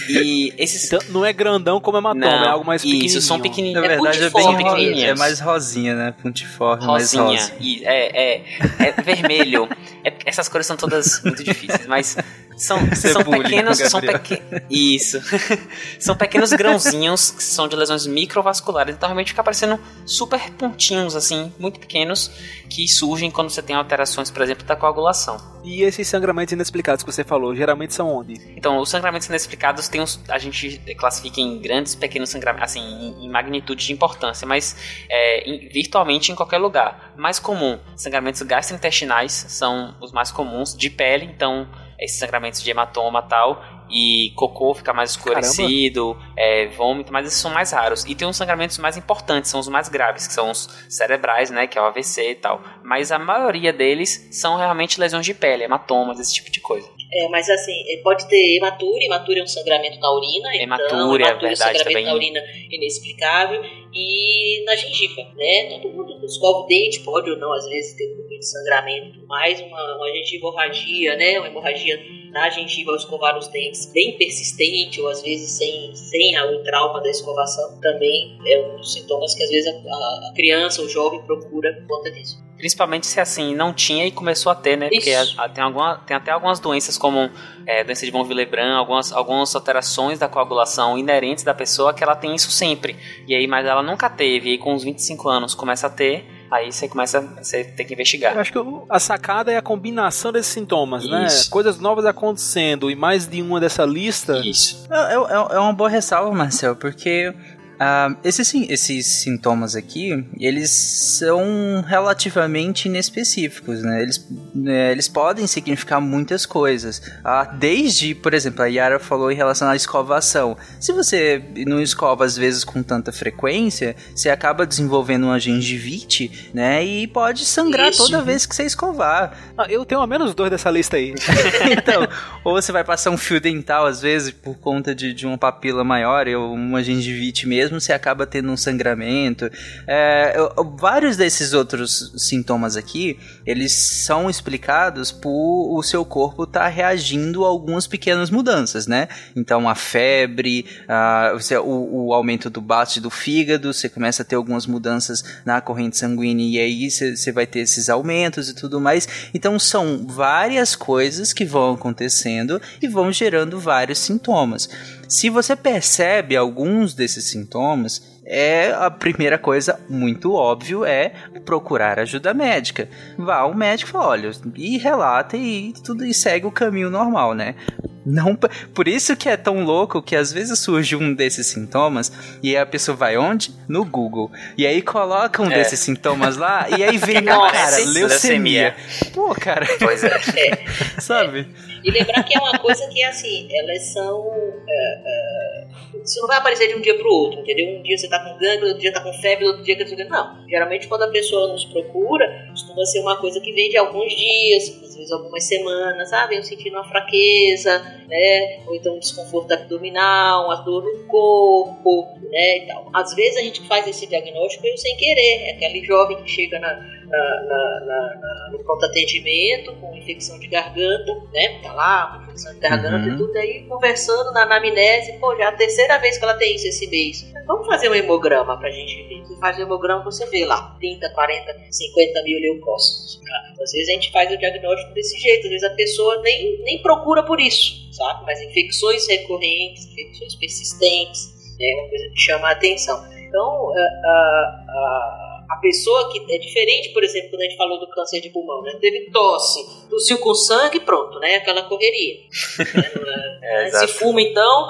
E 0.08 0.52
esses. 0.58 0.86
Então, 0.86 1.00
não 1.10 1.24
é 1.24 1.32
grandão 1.32 1.80
como 1.80 1.98
hematoma, 1.98 2.26
não, 2.26 2.44
é 2.44 2.48
algo 2.48 2.66
mais 2.66 2.82
pequenininho. 2.82 3.06
Isso, 3.06 3.20
são 3.20 3.40
pequenininhos. 3.40 3.80
Na 3.80 3.88
verdade, 3.88 4.22
é, 4.22 4.30
bem 4.30 4.56
pequenininhos. 4.56 5.02
É 5.02 5.14
mais 5.14 5.40
rosinha, 5.40 5.94
né? 5.94 6.14
Pontiforme, 6.22 6.84
rosinha, 6.84 7.24
mais 7.24 7.48
rosa. 7.48 7.56
E 7.60 7.84
é, 7.84 8.34
é, 8.34 8.44
é 8.80 9.02
vermelho. 9.02 9.68
Essas 10.38 10.48
cores 10.48 10.68
são 10.68 10.76
todas 10.76 11.20
muito 11.24 11.42
difíceis, 11.42 11.84
mas 11.88 12.16
são, 12.58 12.78
são 12.94 13.24
pequenos. 13.24 13.78
São 13.78 14.00
peque... 14.00 14.42
Isso. 14.68 15.20
são 15.98 16.16
pequenos 16.16 16.52
grãozinhos 16.52 17.30
que 17.30 17.42
são 17.42 17.68
de 17.68 17.76
lesões 17.76 18.06
microvasculares. 18.06 18.94
Então 18.94 19.08
realmente 19.08 19.28
fica 19.28 19.42
parecendo 19.42 19.78
super 20.04 20.50
pontinhos, 20.52 21.14
assim, 21.14 21.52
muito 21.58 21.78
pequenos, 21.78 22.30
que 22.68 22.86
surgem 22.88 23.30
quando 23.30 23.50
você 23.50 23.62
tem 23.62 23.76
alterações, 23.76 24.30
por 24.30 24.42
exemplo, 24.42 24.64
da 24.66 24.76
coagulação. 24.76 25.38
E 25.64 25.82
esses 25.82 26.06
sangramentos 26.08 26.52
inexplicados 26.52 27.04
que 27.04 27.12
você 27.12 27.24
falou, 27.24 27.54
geralmente 27.54 27.94
são 27.94 28.08
onde? 28.08 28.34
Então, 28.56 28.78
os 28.78 28.88
sangramentos 28.88 29.28
inexplicados 29.28 29.88
tem 29.88 30.00
uns, 30.00 30.20
a 30.28 30.38
gente 30.38 30.80
classifica 30.96 31.40
em 31.40 31.58
grandes, 31.58 31.94
pequenos 31.94 32.30
sangramentos, 32.30 32.70
assim, 32.70 32.80
em, 32.80 33.26
em 33.26 33.30
magnitude 33.30 33.86
de 33.86 33.92
importância, 33.92 34.46
mas 34.46 34.76
é, 35.08 35.48
em, 35.48 35.68
virtualmente 35.68 36.32
em 36.32 36.34
qualquer 36.34 36.58
lugar. 36.58 37.12
Mais 37.16 37.38
comum, 37.38 37.78
sangramentos 37.96 38.42
gastrointestinais 38.42 39.32
são 39.32 39.94
os 40.00 40.12
mais 40.12 40.30
comuns, 40.30 40.76
de 40.76 40.90
pele, 40.90 41.24
então 41.24 41.68
esses 41.98 42.18
sangramentos 42.18 42.62
de 42.62 42.70
hematoma 42.70 43.22
tal, 43.22 43.62
e 43.90 44.32
cocô 44.36 44.74
fica 44.74 44.92
mais 44.92 45.10
escurecido, 45.10 46.16
é, 46.36 46.66
vômito, 46.68 47.12
mas 47.12 47.26
esses 47.26 47.40
são 47.40 47.50
mais 47.50 47.72
raros. 47.72 48.04
E 48.04 48.14
tem 48.14 48.28
uns 48.28 48.36
sangramentos 48.36 48.78
mais 48.78 48.96
importantes, 48.96 49.50
são 49.50 49.60
os 49.60 49.68
mais 49.68 49.88
graves, 49.88 50.26
que 50.26 50.32
são 50.32 50.50
os 50.50 50.68
cerebrais, 50.88 51.50
né, 51.50 51.66
que 51.66 51.78
é 51.78 51.82
o 51.82 51.86
AVC 51.86 52.30
e 52.30 52.34
tal. 52.34 52.62
Mas 52.82 53.10
a 53.10 53.18
maioria 53.18 53.72
deles 53.72 54.28
são 54.30 54.56
realmente 54.56 55.00
lesões 55.00 55.24
de 55.24 55.34
pele, 55.34 55.64
hematomas, 55.64 56.20
esse 56.20 56.34
tipo 56.34 56.50
de 56.50 56.60
coisa. 56.60 56.88
É, 57.10 57.28
mas 57.28 57.48
assim, 57.48 57.72
pode 58.02 58.28
ter 58.28 58.56
hematúria, 58.56 59.06
hematúria 59.06 59.40
é 59.40 59.44
um 59.44 59.46
sangramento 59.46 59.98
na 59.98 60.12
urina, 60.12 60.54
hematúria, 60.54 60.86
então, 60.86 60.98
hematúria 60.98 61.24
é 61.24 61.34
verdade, 61.34 61.56
sangramento 61.56 61.84
também. 61.84 62.04
na 62.04 62.14
urina 62.14 62.40
inexplicável, 62.70 63.62
e 63.94 64.62
na 64.64 64.76
gengiva, 64.76 65.22
né? 65.34 65.80
Todo 65.80 65.94
mundo 65.94 66.24
escova 66.24 66.60
o 66.60 66.66
dente, 66.66 67.00
pode 67.00 67.30
ou 67.30 67.36
não, 67.36 67.52
às 67.52 67.66
vezes, 67.66 67.96
ter 67.96 68.12
um 68.12 68.16
pouquinho 68.16 68.40
de 68.40 68.46
sangramento, 68.46 69.26
mais 69.26 69.60
uma, 69.60 69.96
uma 69.96 70.08
hemorragia, 70.08 71.16
né? 71.16 71.38
Uma 71.38 71.48
hemorragia 71.48 71.98
na 72.30 72.50
gengiva 72.50 72.90
ao 72.90 72.96
escovar 72.96 73.36
os 73.38 73.48
dentes, 73.48 73.90
bem 73.92 74.16
persistente, 74.18 75.00
ou 75.00 75.08
às 75.08 75.22
vezes 75.22 75.50
sem, 75.50 75.94
sem 75.94 76.38
o 76.38 76.62
trauma 76.62 77.00
da 77.00 77.08
escovação, 77.08 77.80
também 77.80 78.38
é 78.46 78.58
um 78.60 78.76
dos 78.76 78.92
sintomas 78.92 79.34
que 79.34 79.42
às 79.42 79.50
vezes 79.50 79.68
a, 79.68 80.28
a 80.30 80.32
criança 80.34 80.82
ou 80.82 80.88
jovem 80.88 81.22
procura 81.22 81.72
por 81.74 81.96
conta 81.96 82.10
disso. 82.10 82.47
Principalmente 82.58 83.06
se 83.06 83.20
assim 83.20 83.54
não 83.54 83.72
tinha 83.72 84.04
e 84.04 84.10
começou 84.10 84.50
a 84.50 84.54
ter, 84.54 84.76
né? 84.76 84.88
Porque 84.88 85.12
a, 85.12 85.44
a, 85.44 85.48
tem, 85.48 85.62
alguma, 85.62 85.96
tem 85.98 86.16
até 86.16 86.32
algumas 86.32 86.58
doenças 86.58 86.98
como 86.98 87.30
é, 87.64 87.84
doença 87.84 88.04
de 88.04 88.10
von 88.10 88.22
Willebrand, 88.22 88.76
algumas, 88.76 89.12
algumas 89.12 89.54
alterações 89.54 90.18
da 90.18 90.28
coagulação 90.28 90.98
inerentes 90.98 91.44
da 91.44 91.54
pessoa 91.54 91.94
que 91.94 92.02
ela 92.02 92.16
tem 92.16 92.34
isso 92.34 92.50
sempre. 92.50 92.96
E 93.26 93.34
aí, 93.34 93.46
mas 93.46 93.64
ela 93.64 93.82
nunca 93.82 94.10
teve, 94.10 94.48
e 94.48 94.52
aí 94.52 94.58
com 94.58 94.74
uns 94.74 94.82
25 94.82 95.28
anos 95.28 95.54
começa 95.54 95.86
a 95.86 95.90
ter, 95.90 96.26
aí 96.50 96.72
você 96.72 96.88
começa 96.88 97.20
você 97.20 97.64
tem 97.64 97.86
que 97.86 97.94
investigar. 97.94 98.34
Eu 98.34 98.40
acho 98.40 98.52
que 98.52 98.58
a 98.88 98.98
sacada 98.98 99.52
é 99.52 99.56
a 99.56 99.62
combinação 99.62 100.32
desses 100.32 100.52
sintomas, 100.52 101.04
né? 101.04 101.26
Isso. 101.26 101.44
né? 101.44 101.50
Coisas 101.50 101.78
novas 101.78 102.04
acontecendo 102.06 102.90
e 102.90 102.96
mais 102.96 103.26
de 103.26 103.40
uma 103.40 103.60
dessa 103.60 103.84
lista. 103.84 104.40
Isso. 104.44 104.86
É, 104.90 105.14
é, 105.14 105.56
é 105.56 105.58
uma 105.58 105.72
boa 105.72 105.88
ressalva, 105.88 106.34
Marcel, 106.34 106.74
porque 106.76 107.32
Uh, 107.78 108.16
esses, 108.24 108.52
esses 108.54 109.06
sintomas 109.06 109.76
aqui, 109.76 110.26
eles 110.40 110.68
são 110.70 111.84
relativamente 111.86 112.88
inespecíficos, 112.88 113.82
né? 113.82 114.02
Eles, 114.02 114.26
né, 114.52 114.90
eles 114.90 115.06
podem 115.06 115.46
significar 115.46 116.00
muitas 116.00 116.44
coisas. 116.44 116.98
Uh, 116.98 117.56
desde, 117.56 118.16
por 118.16 118.34
exemplo, 118.34 118.62
a 118.62 118.66
Yara 118.66 118.98
falou 118.98 119.30
em 119.30 119.36
relação 119.36 119.68
à 119.68 119.76
escovação. 119.76 120.56
Se 120.80 120.92
você 120.92 121.40
não 121.68 121.80
escova 121.80 122.24
às 122.24 122.36
vezes 122.36 122.64
com 122.64 122.82
tanta 122.82 123.12
frequência, 123.12 123.94
você 124.12 124.28
acaba 124.28 124.66
desenvolvendo 124.66 125.24
uma 125.24 125.38
gengivite, 125.38 126.50
né? 126.52 126.84
E 126.84 127.06
pode 127.06 127.44
sangrar 127.44 127.90
Isso. 127.90 128.02
toda 128.02 128.22
vez 128.22 128.44
que 128.44 128.56
você 128.56 128.64
escovar. 128.64 129.38
Ah, 129.56 129.66
eu 129.68 129.84
tenho 129.84 130.00
a 130.00 130.06
menos 130.06 130.34
dois 130.34 130.50
dessa 130.50 130.68
lista 130.68 130.96
aí. 130.96 131.14
então, 131.70 132.08
ou 132.42 132.54
você 132.54 132.72
vai 132.72 132.82
passar 132.82 133.10
um 133.10 133.16
fio 133.16 133.40
dental 133.40 133.86
às 133.86 134.00
vezes 134.02 134.32
por 134.32 134.56
conta 134.56 134.92
de, 134.92 135.14
de 135.14 135.26
uma 135.26 135.38
papila 135.38 135.84
maior 135.84 136.26
ou 136.26 136.52
uma 136.52 136.82
gengivite 136.82 137.46
mesmo 137.46 137.67
mesmo 137.68 137.80
você 137.80 137.92
acaba 137.92 138.26
tendo 138.26 138.50
um 138.50 138.56
sangramento. 138.56 139.50
É, 139.86 140.34
vários 140.76 141.16
desses 141.16 141.52
outros 141.52 142.12
sintomas 142.16 142.76
aqui, 142.76 143.18
eles 143.44 143.72
são 143.72 144.28
explicados 144.28 145.12
por 145.12 145.76
o 145.76 145.82
seu 145.82 146.04
corpo 146.04 146.44
estar 146.44 146.60
tá 146.60 146.68
reagindo 146.68 147.44
a 147.44 147.48
algumas 147.48 147.86
pequenas 147.86 148.30
mudanças, 148.30 148.86
né? 148.86 149.08
Então 149.36 149.68
a 149.68 149.74
febre, 149.74 150.66
a, 150.88 151.34
o, 151.62 152.08
o, 152.08 152.14
aumento 152.14 152.48
do 152.48 152.60
bate 152.60 153.00
do 153.00 153.10
fígado, 153.10 153.72
você 153.72 153.88
começa 153.88 154.22
a 154.22 154.24
ter 154.24 154.36
algumas 154.36 154.66
mudanças 154.66 155.22
na 155.44 155.60
corrente 155.60 155.96
sanguínea 155.96 156.46
e 156.46 156.58
aí 156.58 156.90
você 156.90 157.30
vai 157.30 157.46
ter 157.46 157.60
esses 157.60 157.88
aumentos 157.88 158.48
e 158.48 158.54
tudo 158.54 158.80
mais. 158.80 159.06
Então 159.34 159.58
são 159.58 160.06
várias 160.06 160.74
coisas 160.74 161.32
que 161.32 161.44
vão 161.44 161.74
acontecendo 161.74 162.60
e 162.80 162.88
vão 162.88 163.12
gerando 163.12 163.60
vários 163.60 163.98
sintomas. 163.98 164.68
Se 165.08 165.30
você 165.30 165.56
percebe 165.56 166.36
alguns 166.36 166.92
desses 166.92 167.24
sintomas, 167.24 168.20
é 168.26 168.70
a 168.72 168.90
primeira 168.90 169.38
coisa 169.38 169.80
muito 169.88 170.34
óbvio 170.34 170.84
é 170.84 171.14
procurar 171.46 171.98
ajuda 171.98 172.34
médica. 172.34 172.90
Vá 173.16 173.36
ao 173.36 173.54
médico 173.54 173.90
fala, 173.90 174.08
olha, 174.08 174.30
e 174.54 174.76
relata 174.76 175.34
e 175.34 175.72
tudo 175.82 176.04
e 176.04 176.12
segue 176.12 176.44
o 176.44 176.52
caminho 176.52 176.90
normal, 176.90 177.32
né? 177.32 177.54
Não, 178.04 178.36
por 178.74 178.88
isso 178.88 179.16
que 179.16 179.28
é 179.28 179.36
tão 179.36 179.64
louco 179.64 180.02
que 180.02 180.16
às 180.16 180.32
vezes 180.32 180.58
surge 180.58 180.96
um 180.96 181.14
desses 181.14 181.46
sintomas 181.46 182.12
e 182.42 182.56
a 182.56 182.64
pessoa 182.64 182.96
vai 182.96 183.16
onde? 183.16 183.52
No 183.68 183.84
Google. 183.84 184.30
E 184.56 184.66
aí 184.66 184.80
coloca 184.82 185.42
um 185.42 185.50
é. 185.50 185.54
desses 185.54 185.80
sintomas 185.80 186.36
lá 186.36 186.66
e 186.70 186.82
aí 186.82 186.96
vem, 186.98 187.20
Nossa, 187.20 187.52
cara, 187.52 187.76
leucemia. 187.76 188.06
leucemia. 188.06 188.76
Pô, 189.12 189.34
cara. 189.34 189.66
Pois 189.78 190.02
é. 190.04 190.18
Sabe? 191.00 191.48
E 191.84 191.90
lembrar 191.90 192.22
que 192.24 192.36
é 192.36 192.40
uma 192.40 192.58
coisa 192.58 192.86
que, 192.88 193.02
assim, 193.04 193.48
elas 193.50 193.84
são. 193.92 194.30
É, 194.68 195.02
é, 195.04 195.66
isso 196.02 196.20
não 196.20 196.28
vai 196.28 196.38
aparecer 196.38 196.68
de 196.68 196.74
um 196.74 196.80
dia 196.80 196.96
pro 196.96 197.08
outro, 197.08 197.40
entendeu? 197.40 197.78
Um 197.78 197.82
dia 197.82 197.96
você 197.96 198.08
tá 198.08 198.18
com 198.18 198.38
gangue, 198.38 198.64
outro 198.64 198.78
dia 198.78 198.92
tá 198.92 199.00
com 199.00 199.12
febre, 199.14 199.46
outro 199.46 199.62
dia 199.62 199.76
com. 199.76 200.08
Não. 200.08 200.48
Geralmente, 200.48 200.88
quando 200.88 201.02
a 201.02 201.08
pessoa 201.08 201.52
nos 201.52 201.64
procura, 201.66 202.46
costuma 202.50 202.84
ser 202.84 203.00
uma 203.00 203.16
coisa 203.20 203.40
que 203.40 203.52
vem 203.52 203.70
de 203.70 203.76
alguns 203.76 204.14
dias, 204.14 204.68
às 204.82 204.96
vezes 204.96 205.12
algumas 205.12 205.44
semanas, 205.44 206.12
ah, 206.12 206.26
venho 206.26 206.42
sentindo 206.42 206.76
uma 206.76 206.88
fraqueza, 206.88 207.97
né? 208.06 208.60
Ou 208.66 208.74
então 208.74 208.96
um 208.96 208.98
desconforto 208.98 209.52
abdominal, 209.52 210.46
uma 210.46 210.56
dor 210.56 210.82
no 210.84 211.06
corpo, 211.06 212.08
né? 212.30 212.58
E 212.58 212.66
tal. 212.66 212.90
Às 212.94 213.14
vezes 213.14 213.36
a 213.36 213.42
gente 213.42 213.66
faz 213.66 213.86
esse 213.86 214.06
diagnóstico 214.06 214.66
sem 214.76 214.96
querer. 214.96 215.48
É 215.48 215.50
aquele 215.52 215.84
jovem 215.84 216.22
que 216.22 216.28
chega 216.28 216.58
na, 216.58 216.97
na, 217.08 217.80
na, 217.80 218.16
na 218.20 218.50
no 218.52 218.58
pronto 218.64 218.84
atendimento 218.86 219.74
com 219.76 219.94
infecção 219.96 220.38
de 220.38 220.46
garganta, 220.46 221.12
né? 221.32 221.60
Tá 221.62 221.72
lá, 221.72 222.20
infecção 222.22 222.54
de 222.54 222.60
garganta 222.60 223.08
uhum. 223.08 223.14
e 223.14 223.16
tudo 223.16 223.36
aí, 223.36 223.64
conversando 223.64 224.32
na 224.32 224.42
anamnese, 224.42 225.18
pô, 225.18 225.36
já 225.36 225.44
é 225.44 225.46
a 225.48 225.52
terceira 225.52 225.98
vez 225.98 226.18
que 226.18 226.24
ela 226.24 226.34
tem 226.34 226.54
isso 226.54 226.68
esse 226.68 226.86
mês. 226.88 227.32
Vamos 227.46 227.66
fazer 227.66 227.88
um 227.88 227.94
hemograma 227.94 228.58
pra 228.58 228.70
gente 228.70 229.02
ver. 229.08 229.24
Você 229.24 229.36
faz 229.38 229.58
o 229.58 229.62
hemograma, 229.62 230.04
você 230.04 230.26
vê 230.26 230.44
lá, 230.44 230.76
30, 230.78 231.10
40, 231.10 231.56
50 231.70 232.22
mil 232.22 232.40
leucócitos. 232.40 233.20
Às 233.60 233.72
vezes 233.72 233.88
a 233.88 233.92
gente 233.92 234.12
faz 234.12 234.30
o 234.30 234.36
diagnóstico 234.36 234.94
desse 234.94 235.18
jeito, 235.18 235.44
às 235.44 235.50
vezes 235.50 235.64
a 235.64 235.74
pessoa 235.74 236.20
nem, 236.22 236.62
nem 236.62 236.80
procura 236.80 237.22
por 237.24 237.40
isso, 237.40 237.92
sabe? 237.92 238.24
Mas 238.24 238.40
infecções 238.40 239.06
recorrentes, 239.08 239.86
infecções 239.86 240.34
persistentes, 240.36 241.38
é 241.60 241.74
uma 241.74 241.88
coisa 241.88 242.08
que 242.10 242.20
chama 242.20 242.48
a 242.48 242.52
atenção. 242.52 243.04
Então, 243.28 243.72
a, 243.76 243.80
a, 243.80 244.68
a 244.68 245.27
a 245.48 245.56
pessoa 245.56 246.12
que 246.12 246.18
é 246.32 246.38
diferente, 246.38 246.90
por 246.92 247.02
exemplo, 247.02 247.30
quando 247.30 247.40
a 247.40 247.44
gente 247.44 247.56
falou 247.56 247.80
do 247.80 247.88
câncer 247.90 248.20
de 248.20 248.28
pulmão, 248.28 248.62
né? 248.62 248.76
Teve 248.80 249.10
tosse, 249.10 249.88
tossiu 249.88 250.18
com 250.18 250.34
sangue, 250.34 250.80
pronto, 250.80 251.18
né? 251.18 251.36
Aquela 251.36 251.62
correria. 251.62 252.16
é, 253.42 253.70
se 253.70 253.86
fuma, 253.88 254.20
então, 254.20 254.68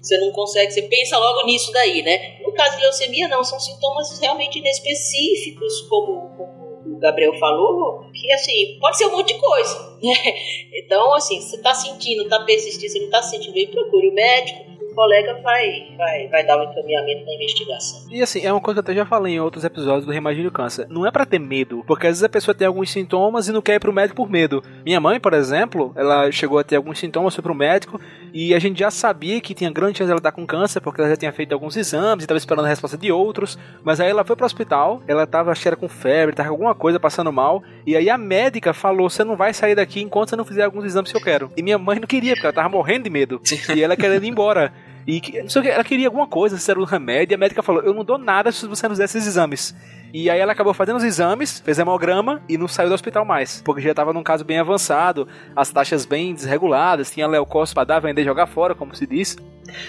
você 0.00 0.18
não 0.18 0.30
consegue, 0.32 0.70
você 0.70 0.82
pensa 0.82 1.18
logo 1.18 1.46
nisso 1.46 1.72
daí, 1.72 2.02
né? 2.02 2.38
No 2.42 2.52
caso 2.52 2.76
de 2.76 2.82
leucemia, 2.82 3.28
não, 3.28 3.42
são 3.42 3.58
sintomas 3.58 4.18
realmente 4.20 4.58
inespecíficos, 4.58 5.80
como, 5.88 6.36
como 6.36 6.96
o 6.96 6.98
Gabriel 6.98 7.32
falou, 7.38 8.04
que 8.12 8.30
assim, 8.32 8.78
pode 8.78 8.98
ser 8.98 9.06
um 9.06 9.12
monte 9.12 9.32
de 9.32 9.40
coisa, 9.40 9.96
né? 10.04 10.34
Então, 10.74 11.14
assim, 11.14 11.40
você 11.40 11.56
tá 11.62 11.74
sentindo, 11.74 12.28
tá 12.28 12.40
persistindo, 12.40 12.92
você 12.92 13.00
não 13.00 13.10
tá 13.10 13.22
sentindo, 13.22 13.56
aí 13.56 13.66
procure 13.68 14.10
o 14.10 14.14
médico, 14.14 14.73
colega 14.94 15.40
vai, 15.42 15.94
vai, 15.96 16.28
vai 16.28 16.46
dar 16.46 16.56
o 16.58 16.60
um 16.60 16.70
encaminhamento 16.70 17.26
na 17.26 17.34
investigação. 17.34 18.06
E 18.10 18.22
assim, 18.22 18.44
é 18.44 18.52
uma 18.52 18.60
coisa 18.60 18.82
que 18.82 18.88
eu 18.88 18.92
até 18.92 19.00
já 19.00 19.06
falei 19.06 19.34
em 19.34 19.40
outros 19.40 19.64
episódios 19.64 20.06
do 20.06 20.12
Reimagine 20.12 20.46
o 20.46 20.52
Câncer. 20.52 20.86
Não 20.88 21.06
é 21.06 21.10
para 21.10 21.26
ter 21.26 21.38
medo, 21.38 21.84
porque 21.86 22.06
às 22.06 22.12
vezes 22.12 22.24
a 22.24 22.28
pessoa 22.28 22.54
tem 22.54 22.66
alguns 22.66 22.90
sintomas 22.90 23.48
e 23.48 23.52
não 23.52 23.60
quer 23.60 23.74
ir 23.74 23.80
pro 23.80 23.92
médico 23.92 24.16
por 24.16 24.30
medo. 24.30 24.62
Minha 24.84 25.00
mãe, 25.00 25.20
por 25.20 25.34
exemplo, 25.34 25.92
ela 25.96 26.30
chegou 26.30 26.58
a 26.58 26.64
ter 26.64 26.76
alguns 26.76 26.98
sintomas, 26.98 27.34
foi 27.34 27.42
pro 27.42 27.54
médico 27.54 28.00
e 28.32 28.54
a 28.54 28.58
gente 28.58 28.78
já 28.78 28.90
sabia 28.90 29.40
que 29.40 29.54
tinha 29.54 29.70
grande 29.70 29.98
chance 29.98 30.06
de 30.06 30.10
ela 30.10 30.18
estar 30.18 30.32
com 30.32 30.46
câncer, 30.46 30.80
porque 30.80 31.00
ela 31.00 31.10
já 31.10 31.16
tinha 31.16 31.32
feito 31.32 31.52
alguns 31.52 31.76
exames 31.76 32.22
e 32.22 32.24
estava 32.24 32.38
esperando 32.38 32.64
a 32.64 32.68
resposta 32.68 32.96
de 32.96 33.12
outros. 33.12 33.58
Mas 33.82 34.00
aí 34.00 34.10
ela 34.10 34.24
foi 34.24 34.36
pro 34.36 34.46
hospital, 34.46 35.02
ela 35.06 35.26
tava, 35.26 35.52
acho 35.52 35.62
que 35.62 35.68
era 35.68 35.76
com 35.76 35.88
febre, 35.88 36.34
tava 36.34 36.48
com 36.48 36.54
alguma 36.54 36.74
coisa 36.74 36.98
passando 36.98 37.32
mal, 37.32 37.62
e 37.86 37.96
aí 37.96 38.10
a 38.10 38.18
médica 38.18 38.72
falou: 38.72 39.08
você 39.08 39.24
não 39.24 39.36
vai 39.36 39.54
sair 39.54 39.74
daqui 39.74 40.00
enquanto 40.00 40.30
você 40.30 40.36
não 40.36 40.44
fizer 40.44 40.64
alguns 40.64 40.84
exames 40.84 41.10
que 41.10 41.16
eu 41.16 41.22
quero. 41.22 41.50
E 41.56 41.62
minha 41.62 41.78
mãe 41.78 41.98
não 42.00 42.06
queria, 42.06 42.32
porque 42.32 42.46
ela 42.46 42.52
tava 42.52 42.68
morrendo 42.68 43.04
de 43.04 43.10
medo. 43.10 43.40
e 43.74 43.82
ela 43.82 43.96
querendo 43.96 44.24
ir 44.24 44.28
embora. 44.28 44.72
E 45.06 45.20
ela 45.68 45.84
queria 45.84 46.06
alguma 46.06 46.26
coisa, 46.26 46.56
se 46.58 46.70
era 46.70 46.80
um 46.80 46.84
remédio, 46.84 47.34
e 47.34 47.36
a 47.36 47.38
médica 47.38 47.62
falou: 47.62 47.82
Eu 47.82 47.92
não 47.92 48.04
dou 48.04 48.18
nada 48.18 48.50
se 48.50 48.66
você 48.66 48.86
não 48.88 48.94
fizer 48.94 49.04
esses 49.04 49.26
exames. 49.26 49.74
E 50.12 50.30
aí 50.30 50.38
ela 50.38 50.52
acabou 50.52 50.72
fazendo 50.72 50.96
os 50.96 51.02
exames, 51.02 51.58
fez 51.58 51.76
hemograma 51.76 52.40
e 52.48 52.56
não 52.56 52.68
saiu 52.68 52.88
do 52.88 52.94
hospital 52.94 53.24
mais. 53.24 53.60
Porque 53.64 53.82
já 53.82 53.90
estava 53.90 54.12
num 54.12 54.22
caso 54.22 54.44
bem 54.44 54.60
avançado, 54.60 55.26
as 55.56 55.72
taxas 55.72 56.06
bem 56.06 56.32
desreguladas, 56.32 57.10
tinha 57.10 57.26
leucócito 57.26 57.74
para 57.74 57.84
dar, 57.84 57.98
vender 57.98 58.22
e 58.22 58.24
jogar 58.24 58.46
fora, 58.46 58.76
como 58.76 58.94
se 58.94 59.08
diz. 59.08 59.36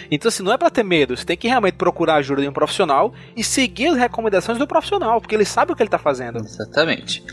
Então, 0.09 0.29
assim, 0.29 0.41
não 0.41 0.51
é 0.51 0.57
para 0.57 0.71
ter 0.71 0.83
medo, 0.83 1.15
você 1.15 1.23
tem 1.23 1.37
que 1.37 1.47
realmente 1.47 1.75
procurar 1.75 2.15
a 2.15 2.17
ajuda 2.17 2.41
de 2.41 2.47
um 2.47 2.53
profissional 2.53 3.13
e 3.37 3.43
seguir 3.43 3.89
as 3.89 3.97
recomendações 3.97 4.57
do 4.57 4.65
profissional, 4.65 5.21
porque 5.21 5.35
ele 5.35 5.45
sabe 5.45 5.71
o 5.71 5.75
que 5.75 5.83
ele 5.83 5.89
está 5.89 5.99
fazendo. 5.99 6.39
Exatamente. 6.39 7.23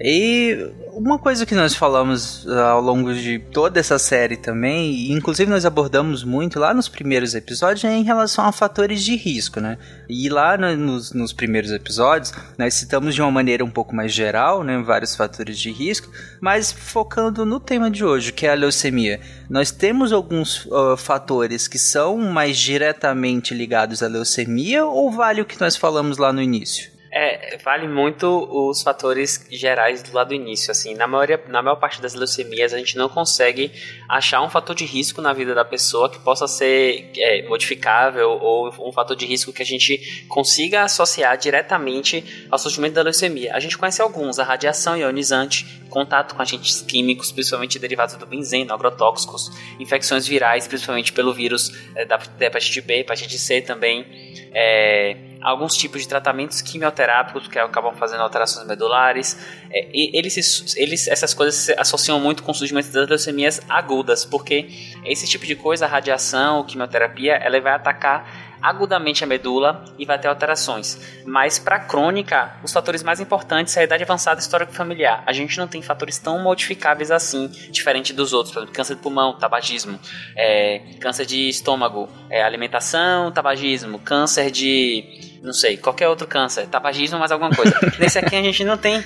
E 0.00 0.70
uma 0.94 1.18
coisa 1.18 1.46
que 1.46 1.54
nós 1.54 1.74
falamos 1.74 2.44
uh, 2.44 2.58
ao 2.58 2.80
longo 2.80 3.14
de 3.14 3.38
toda 3.38 3.80
essa 3.80 3.98
série 3.98 4.36
também, 4.36 4.92
e 4.92 5.12
inclusive 5.12 5.50
nós 5.50 5.64
abordamos 5.64 6.22
muito 6.22 6.58
lá 6.58 6.74
nos 6.74 6.88
primeiros 6.88 7.34
episódios, 7.34 7.84
é 7.84 7.94
em 7.94 8.02
relação 8.02 8.44
a 8.44 8.52
fatores 8.52 9.02
de 9.02 9.16
risco, 9.16 9.60
né? 9.60 9.78
E 10.08 10.28
lá 10.28 10.56
no, 10.56 10.76
nos, 10.76 11.12
nos, 11.12 11.32
primeiros 11.32 11.70
episódios, 11.70 12.32
nós 12.58 12.74
citamos 12.74 13.14
de 13.14 13.22
uma 13.22 13.30
maneira 13.30 13.64
um 13.64 13.70
pouco 13.70 13.94
mais 13.94 14.12
geral, 14.12 14.62
né, 14.62 14.78
vários 14.82 15.16
fatores 15.16 15.58
de 15.58 15.70
risco, 15.70 16.10
mas 16.40 16.70
focando 16.70 17.46
no 17.46 17.58
tema 17.58 17.90
de 17.90 18.04
hoje, 18.04 18.32
que 18.32 18.46
é 18.46 18.52
a 18.52 18.54
leucemia. 18.54 19.20
Nós 19.48 19.70
temos 19.70 20.12
alguns 20.12 20.66
uh, 20.66 20.96
fatores 20.96 21.66
que 21.66 21.78
são 21.78 22.18
mais 22.18 22.58
diretamente 22.58 23.54
ligados 23.54 24.02
à 24.02 24.08
leucemia, 24.08 24.84
ou 24.84 25.10
vale 25.10 25.40
o 25.40 25.46
que 25.46 25.60
nós 25.60 25.76
falamos 25.76 26.18
lá 26.18 26.32
no 26.32 26.42
início? 26.42 26.91
É, 27.14 27.58
vale 27.62 27.86
muito 27.86 28.26
os 28.50 28.82
fatores 28.82 29.46
gerais 29.50 30.02
do 30.02 30.14
lado 30.14 30.28
do 30.28 30.34
início, 30.34 30.70
assim, 30.70 30.94
na 30.94 31.06
maioria, 31.06 31.38
na 31.46 31.60
maior 31.60 31.76
parte 31.76 32.00
das 32.00 32.14
leucemias 32.14 32.72
a 32.72 32.78
gente 32.78 32.96
não 32.96 33.06
consegue 33.06 33.70
achar 34.08 34.40
um 34.40 34.48
fator 34.48 34.74
de 34.74 34.86
risco 34.86 35.20
na 35.20 35.34
vida 35.34 35.54
da 35.54 35.62
pessoa 35.62 36.08
que 36.08 36.18
possa 36.20 36.48
ser 36.48 37.10
é, 37.18 37.46
modificável 37.46 38.30
ou 38.30 38.68
um 38.88 38.90
fator 38.92 39.14
de 39.14 39.26
risco 39.26 39.52
que 39.52 39.60
a 39.60 39.66
gente 39.66 40.24
consiga 40.26 40.84
associar 40.84 41.36
diretamente 41.36 42.46
ao 42.50 42.58
surgimento 42.58 42.94
da 42.94 43.02
leucemia. 43.02 43.54
A 43.54 43.60
gente 43.60 43.76
conhece 43.76 44.00
alguns, 44.00 44.38
a 44.38 44.44
radiação 44.44 44.96
ionizante, 44.96 45.82
contato 45.90 46.34
com 46.34 46.40
agentes 46.40 46.80
químicos, 46.80 47.30
principalmente 47.30 47.78
derivados 47.78 48.14
do 48.16 48.24
benzeno, 48.24 48.72
agrotóxicos, 48.72 49.50
infecções 49.78 50.26
virais, 50.26 50.66
principalmente 50.66 51.12
pelo 51.12 51.34
vírus 51.34 51.70
é, 51.94 52.06
da, 52.06 52.16
da 52.16 52.46
hepatite 52.46 52.80
B, 52.80 53.00
hepatite 53.00 53.38
C 53.38 53.60
também, 53.60 54.06
é, 54.54 55.31
alguns 55.42 55.76
tipos 55.76 56.02
de 56.02 56.08
tratamentos 56.08 56.60
quimioterápicos 56.60 57.48
que 57.48 57.58
acabam 57.58 57.94
fazendo 57.94 58.22
alterações 58.22 58.66
medulares. 58.66 59.36
É, 59.70 59.88
eles, 59.92 60.76
eles, 60.76 61.08
essas 61.08 61.34
coisas 61.34 61.54
se 61.54 61.74
associam 61.78 62.20
muito 62.20 62.42
com 62.42 62.52
o 62.52 62.54
surgimento 62.54 62.90
das 62.92 63.08
leucemias 63.08 63.60
agudas, 63.68 64.24
porque 64.24 64.68
esse 65.04 65.28
tipo 65.28 65.44
de 65.46 65.56
coisa, 65.56 65.86
a 65.86 65.88
radiação, 65.88 66.64
quimioterapia, 66.64 67.34
ela 67.34 67.60
vai 67.60 67.72
atacar 67.72 68.52
agudamente 68.62 69.24
a 69.24 69.26
medula 69.26 69.84
e 69.98 70.06
vai 70.06 70.18
ter 70.18 70.28
alterações. 70.28 71.22
Mas 71.26 71.58
para 71.58 71.80
crônica, 71.80 72.54
os 72.62 72.72
fatores 72.72 73.02
mais 73.02 73.18
importantes 73.18 73.72
são 73.72 73.80
a 73.80 73.84
idade 73.84 74.04
avançada 74.04 74.40
e 74.40 74.42
histórico 74.42 74.72
familiar. 74.72 75.24
A 75.26 75.32
gente 75.32 75.58
não 75.58 75.66
tem 75.66 75.82
fatores 75.82 76.18
tão 76.18 76.38
modificáveis 76.40 77.10
assim, 77.10 77.48
diferente 77.70 78.12
dos 78.12 78.32
outros, 78.32 78.54
por 78.54 78.60
exemplo, 78.60 78.74
câncer 78.74 78.94
de 78.94 79.02
pulmão, 79.02 79.36
tabagismo, 79.36 79.98
é, 80.36 80.80
câncer 81.00 81.26
de 81.26 81.48
estômago, 81.48 82.08
é, 82.30 82.42
alimentação, 82.42 83.32
tabagismo, 83.32 83.98
câncer 83.98 84.50
de 84.50 85.31
não 85.42 85.52
sei, 85.52 85.76
qualquer 85.76 86.08
outro 86.08 86.26
câncer, 86.26 86.66
tabagismo, 86.68 87.18
mais 87.18 87.32
alguma 87.32 87.50
coisa. 87.50 87.74
nesse 87.98 88.18
aqui 88.18 88.36
a 88.36 88.42
gente 88.42 88.64
não 88.64 88.76
tem, 88.76 89.02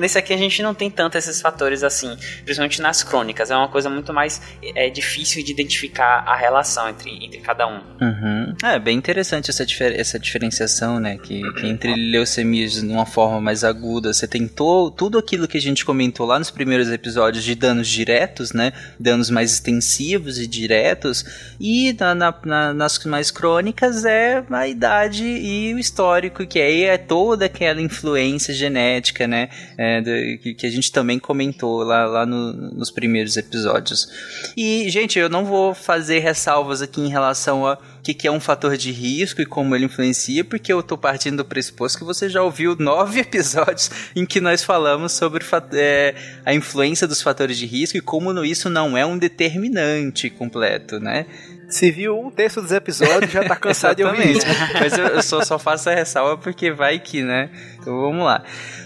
nesse 0.00 0.18
aqui 0.18 0.32
a 0.32 0.36
gente 0.36 0.62
não 0.62 0.74
tem 0.74 0.90
tanto 0.90 1.16
esses 1.16 1.40
fatores 1.40 1.84
assim, 1.84 2.16
principalmente 2.44 2.82
nas 2.82 3.04
crônicas. 3.04 3.50
É 3.50 3.56
uma 3.56 3.68
coisa 3.68 3.88
muito 3.88 4.12
mais 4.12 4.42
é 4.74 4.90
difícil 4.90 5.44
de 5.44 5.52
identificar 5.52 6.24
a 6.26 6.34
relação 6.34 6.88
entre, 6.88 7.24
entre 7.24 7.38
cada 7.40 7.68
um. 7.68 7.80
Uhum. 8.00 8.54
É 8.64 8.78
bem 8.80 8.98
interessante 8.98 9.50
essa, 9.50 9.64
difer 9.64 9.98
essa 9.98 10.18
diferenciação, 10.18 10.98
né, 10.98 11.16
que, 11.16 11.40
que 11.54 11.66
entre 11.66 11.94
leucemias 11.94 12.72
de 12.72 12.86
uma 12.86 13.06
forma 13.06 13.40
mais 13.40 13.62
aguda, 13.62 14.12
você 14.12 14.26
tentou 14.26 14.90
tudo 14.90 15.18
aquilo 15.18 15.46
que 15.46 15.56
a 15.56 15.60
gente 15.60 15.84
comentou 15.84 16.26
lá 16.26 16.38
nos 16.38 16.50
primeiros 16.50 16.90
episódios 16.90 17.44
de 17.44 17.54
danos 17.54 17.86
diretos, 17.86 18.52
né, 18.52 18.72
danos 18.98 19.30
mais 19.30 19.52
extensivos 19.52 20.38
e 20.38 20.48
diretos, 20.48 21.24
e 21.60 21.92
na, 21.92 22.14
na, 22.14 22.34
na, 22.44 22.74
nas 22.74 22.98
mais 23.04 23.30
crônicas 23.30 24.04
é 24.04 24.44
a 24.50 24.66
idade 24.66 25.24
e 25.24 25.59
o 25.74 25.78
histórico, 25.78 26.46
que 26.46 26.60
aí 26.60 26.84
é 26.84 26.98
toda 26.98 27.46
aquela 27.46 27.80
influência 27.80 28.52
genética, 28.52 29.26
né? 29.26 29.48
É, 29.76 30.00
do, 30.00 30.54
que, 30.54 30.66
a 30.66 30.70
gente 30.70 30.90
também 30.90 31.18
comentou 31.18 31.82
lá, 31.82 32.04
lá 32.04 32.26
no, 32.26 32.52
nos 32.52 32.90
primeiros 32.90 33.36
episódios. 33.36 34.08
E, 34.56 34.88
gente, 34.90 35.18
eu 35.18 35.28
não 35.28 35.44
vou 35.44 35.74
fazer 35.74 36.20
ressalvas 36.20 36.82
aqui 36.82 37.00
em 37.00 37.08
relação 37.08 37.66
a 37.66 37.78
o 38.00 38.02
que, 38.02 38.14
que, 38.14 38.26
é 38.26 38.32
um 38.32 38.40
fator 38.40 38.78
de 38.78 38.90
risco 38.90 39.42
e 39.42 39.46
como 39.46 39.76
ele 39.76 39.84
influencia, 39.84 40.42
porque 40.42 40.72
eu 40.72 40.80
estou 40.80 40.96
partindo 40.96 41.36
do 41.36 41.44
pressuposto 41.44 41.98
que 41.98 42.04
você 42.04 42.30
já 42.30 42.42
ouviu 42.42 42.74
nove 42.78 43.20
episódios 43.20 43.90
em 44.16 44.24
que 44.24 44.40
nós 44.40 44.64
falamos 44.64 45.12
sobre 45.12 45.44
é, 45.74 46.14
a 46.44 46.54
influência 46.54 47.06
dos 47.06 47.20
fatores 47.20 47.58
de 47.58 47.66
risco 47.66 47.98
e 47.98 48.00
como 48.00 48.42
isso 48.42 48.70
não 48.70 48.96
é 48.96 49.04
um 49.04 49.18
determinante 49.18 50.30
completo, 50.30 50.98
né? 50.98 51.26
Se 51.70 51.90
viu 51.90 52.18
um 52.18 52.30
terço 52.30 52.60
dos 52.60 52.72
episódios, 52.72 53.30
já 53.30 53.44
tá 53.44 53.54
cansado 53.56 53.96
de 53.96 54.04
ouvir 54.04 54.36
isso. 54.36 54.46
Mas 54.78 54.98
eu, 54.98 55.06
eu 55.06 55.22
só, 55.22 55.42
só 55.42 55.58
faço 55.58 55.88
a 55.88 55.94
ressalva 55.94 56.36
porque 56.36 56.70
vai 56.72 56.98
que, 56.98 57.22
né? 57.22 57.50
Então 57.78 58.00
vamos 58.00 58.24
lá. 58.24 58.42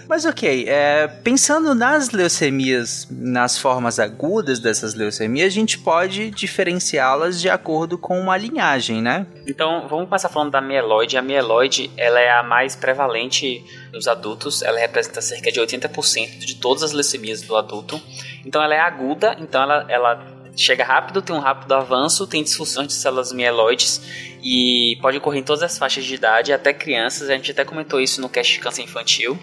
Mas 0.07 0.23
ok, 0.23 0.65
é, 0.67 1.07
pensando 1.07 1.73
nas 1.73 2.11
leucemias, 2.11 3.07
nas 3.09 3.57
formas 3.57 3.99
agudas 3.99 4.59
dessas 4.59 4.93
leucemias, 4.93 5.47
a 5.47 5.55
gente 5.55 5.79
pode 5.79 6.29
diferenciá-las 6.29 7.41
de 7.41 7.49
acordo 7.49 7.97
com 7.97 8.19
uma 8.19 8.37
linhagem, 8.37 9.01
né? 9.01 9.25
Então, 9.47 9.87
vamos 9.87 10.07
começar 10.07 10.29
falando 10.29 10.51
da 10.51 10.61
mieloide. 10.61 11.17
A 11.17 11.21
mieloide, 11.21 11.89
ela 11.97 12.19
é 12.19 12.31
a 12.31 12.43
mais 12.43 12.75
prevalente 12.75 13.63
nos 13.91 14.07
adultos, 14.07 14.61
ela 14.61 14.79
representa 14.79 15.21
cerca 15.21 15.51
de 15.51 15.59
80% 15.59 16.37
de 16.39 16.55
todas 16.55 16.83
as 16.83 16.91
leucemias 16.91 17.41
do 17.41 17.55
adulto. 17.55 17.99
Então, 18.45 18.61
ela 18.61 18.75
é 18.75 18.79
aguda, 18.79 19.35
então 19.39 19.63
ela, 19.63 19.85
ela 19.89 20.34
chega 20.55 20.83
rápido, 20.83 21.21
tem 21.21 21.35
um 21.35 21.39
rápido 21.39 21.73
avanço, 21.73 22.25
tem 22.25 22.43
disfunções 22.43 22.87
de 22.87 22.93
células 22.93 23.31
mieloides 23.31 24.34
e 24.47 24.97
pode 25.01 25.17
ocorrer 25.17 25.41
em 25.41 25.43
todas 25.43 25.63
as 25.63 25.75
faixas 25.75 26.05
de 26.05 26.13
idade, 26.13 26.53
até 26.53 26.71
crianças. 26.71 27.31
A 27.31 27.35
gente 27.35 27.49
até 27.49 27.65
comentou 27.65 27.99
isso 27.99 28.21
no 28.21 28.29
cast 28.29 28.53
de 28.53 28.59
câncer 28.59 28.83
infantil. 28.83 29.35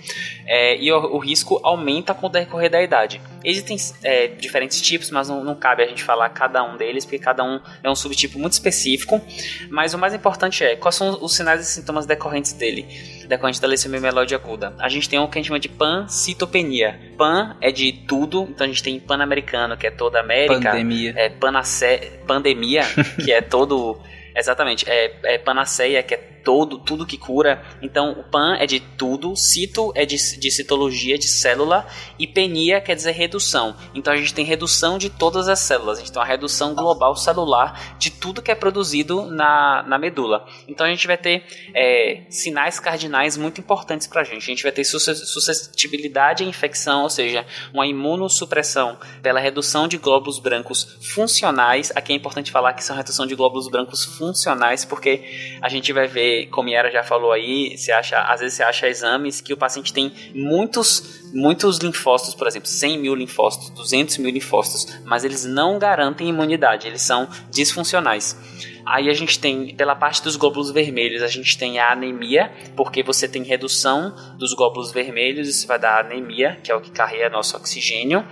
É, 0.46 0.76
e 0.80 0.92
o, 0.92 1.16
o, 1.16 1.18
risco 1.18 1.58
aumenta 1.64 2.14
com 2.14 2.28
o 2.28 2.30
decorrer 2.30 2.70
da 2.70 2.80
idade. 2.80 3.20
Existem 3.44 3.76
é, 4.04 4.28
diferentes 4.28 4.80
tipos, 4.80 5.10
mas 5.10 5.28
não, 5.28 5.42
não, 5.42 5.56
cabe 5.56 5.82
a 5.82 5.88
gente 5.88 6.04
falar 6.04 6.28
cada 6.28 6.62
um 6.62 6.76
deles, 6.76 7.04
porque 7.04 7.18
cada 7.18 7.42
um 7.42 7.58
é 7.82 7.90
um 7.90 7.96
subtipo 7.96 8.38
muito 8.38 8.52
específico. 8.52 9.20
Mas 9.68 9.92
o 9.92 9.98
mais 9.98 10.14
importante 10.14 10.62
é 10.62 10.76
quais 10.76 10.94
são 10.94 11.18
os 11.20 11.34
sinais 11.34 11.60
e 11.60 11.64
sintomas 11.64 12.06
decorrentes 12.06 12.52
dele, 12.52 12.86
decorrente 13.26 13.60
da 13.60 13.66
leucemia 13.66 14.00
mieloide 14.00 14.36
aguda. 14.36 14.72
A 14.78 14.88
gente 14.88 15.08
tem 15.08 15.18
o 15.18 15.26
que 15.26 15.36
a 15.36 15.40
gente 15.40 15.48
chama 15.48 15.58
de 15.58 15.68
pancitopenia. 15.68 17.12
Pan 17.18 17.56
é 17.60 17.72
de 17.72 17.92
tudo, 17.92 18.46
então 18.48 18.64
a 18.64 18.68
gente 18.68 18.84
tem 18.84 19.00
pan-americano, 19.00 19.76
que 19.76 19.88
é 19.88 19.90
toda 19.90 20.18
a 20.18 20.20
América. 20.20 20.70
Pandemia. 20.70 21.12
É, 21.16 21.28
panacé, 21.28 22.20
pandemia, 22.24 22.84
que 23.24 23.32
é 23.32 23.40
todo 23.40 24.00
Exatamente. 24.34 24.88
É, 24.88 25.14
é 25.24 25.38
panaceia, 25.38 26.02
que 26.02 26.14
é 26.14 26.16
todo, 26.44 26.78
tudo 26.78 27.06
que 27.06 27.16
cura. 27.16 27.62
Então, 27.80 28.12
o 28.12 28.24
pan 28.24 28.56
é 28.56 28.66
de 28.66 28.80
tudo, 28.80 29.36
cito 29.36 29.92
é 29.94 30.04
de, 30.04 30.16
de 30.38 30.50
citologia, 30.50 31.18
de 31.18 31.28
célula, 31.28 31.86
e 32.18 32.26
penia 32.26 32.80
quer 32.80 32.94
dizer 32.94 33.12
redução. 33.12 33.74
Então, 33.94 34.12
a 34.12 34.16
gente 34.16 34.34
tem 34.34 34.44
redução 34.44 34.98
de 34.98 35.10
todas 35.10 35.48
as 35.48 35.60
células. 35.60 35.98
A 35.98 36.00
gente 36.00 36.12
tem 36.12 36.20
uma 36.20 36.26
redução 36.26 36.74
global 36.74 37.16
celular 37.16 37.96
de 37.98 38.10
tudo 38.10 38.42
que 38.42 38.50
é 38.50 38.54
produzido 38.54 39.26
na, 39.26 39.84
na 39.86 39.98
medula. 39.98 40.46
Então, 40.68 40.86
a 40.86 40.90
gente 40.90 41.06
vai 41.06 41.16
ter 41.16 41.44
é, 41.74 42.24
sinais 42.28 42.78
cardinais 42.80 43.36
muito 43.36 43.60
importantes 43.60 44.06
para 44.06 44.22
a 44.22 44.24
gente. 44.24 44.42
A 44.42 44.46
gente 44.46 44.62
vai 44.62 44.72
ter 44.72 44.84
suscetibilidade 44.84 46.44
à 46.44 46.46
infecção, 46.46 47.02
ou 47.02 47.10
seja, 47.10 47.46
uma 47.72 47.86
imunossupressão 47.86 48.98
pela 49.22 49.40
redução 49.40 49.86
de 49.86 49.98
glóbulos 49.98 50.38
brancos 50.38 50.96
funcionais. 51.14 51.92
Aqui 51.94 52.12
é 52.12 52.16
importante 52.16 52.50
falar 52.50 52.72
que 52.72 52.84
são 52.84 52.96
redução 52.96 53.26
de 53.26 53.34
glóbulos 53.34 53.68
brancos 53.68 54.04
funcionais, 54.04 54.84
porque 54.84 55.58
a 55.60 55.68
gente 55.68 55.92
vai 55.92 56.06
ver 56.06 56.31
como 56.50 56.68
Yara 56.68 56.90
já 56.90 57.02
falou 57.02 57.32
aí, 57.32 57.76
você 57.76 57.92
acha, 57.92 58.18
às 58.20 58.40
vezes 58.40 58.56
você 58.56 58.62
acha 58.62 58.88
exames 58.88 59.40
que 59.40 59.52
o 59.52 59.56
paciente 59.56 59.92
tem 59.92 60.12
muitos, 60.34 61.30
muitos 61.32 61.78
linfócitos, 61.78 62.34
por 62.34 62.46
exemplo, 62.46 62.68
100 62.68 62.98
mil 62.98 63.14
linfócitos, 63.14 63.70
200 63.70 64.18
mil 64.18 64.30
linfócitos, 64.30 65.00
mas 65.04 65.24
eles 65.24 65.44
não 65.44 65.78
garantem 65.78 66.28
imunidade, 66.28 66.86
eles 66.86 67.02
são 67.02 67.28
disfuncionais. 67.50 68.36
Aí 68.84 69.08
a 69.08 69.14
gente 69.14 69.38
tem, 69.38 69.74
pela 69.74 69.94
parte 69.94 70.22
dos 70.22 70.36
glóbulos 70.36 70.70
vermelhos, 70.70 71.22
a 71.22 71.28
gente 71.28 71.56
tem 71.56 71.78
a 71.78 71.92
anemia, 71.92 72.52
porque 72.76 73.02
você 73.02 73.28
tem 73.28 73.42
redução 73.42 74.14
dos 74.36 74.54
glóbulos 74.54 74.92
vermelhos, 74.92 75.48
isso 75.48 75.66
vai 75.66 75.78
dar 75.78 76.04
anemia, 76.04 76.58
que 76.62 76.70
é 76.70 76.74
o 76.74 76.80
que 76.80 76.90
carrega 76.90 77.30
nosso 77.30 77.56
oxigênio. 77.56 78.26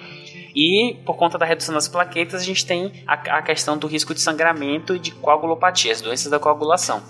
E 0.55 0.97
por 1.05 1.17
conta 1.17 1.39
da 1.39 1.47
redução 1.47 1.75
das 1.75 1.89
plaquetas, 1.89 2.43
a 2.43 2.45
gente 2.45 2.67
tem 2.67 2.93
a, 3.07 3.15
a 3.39 3.43
questão 3.43 3.79
do 3.79 3.87
risco 3.87 4.15
de 4.15 4.21
sangramento 4.21 4.95
e 4.95 4.99
de 4.99 5.11
coagulopatia, 5.13 5.93
as 5.93 6.01
doenças 6.01 6.31
da 6.31 6.39
coagulação. 6.39 7.03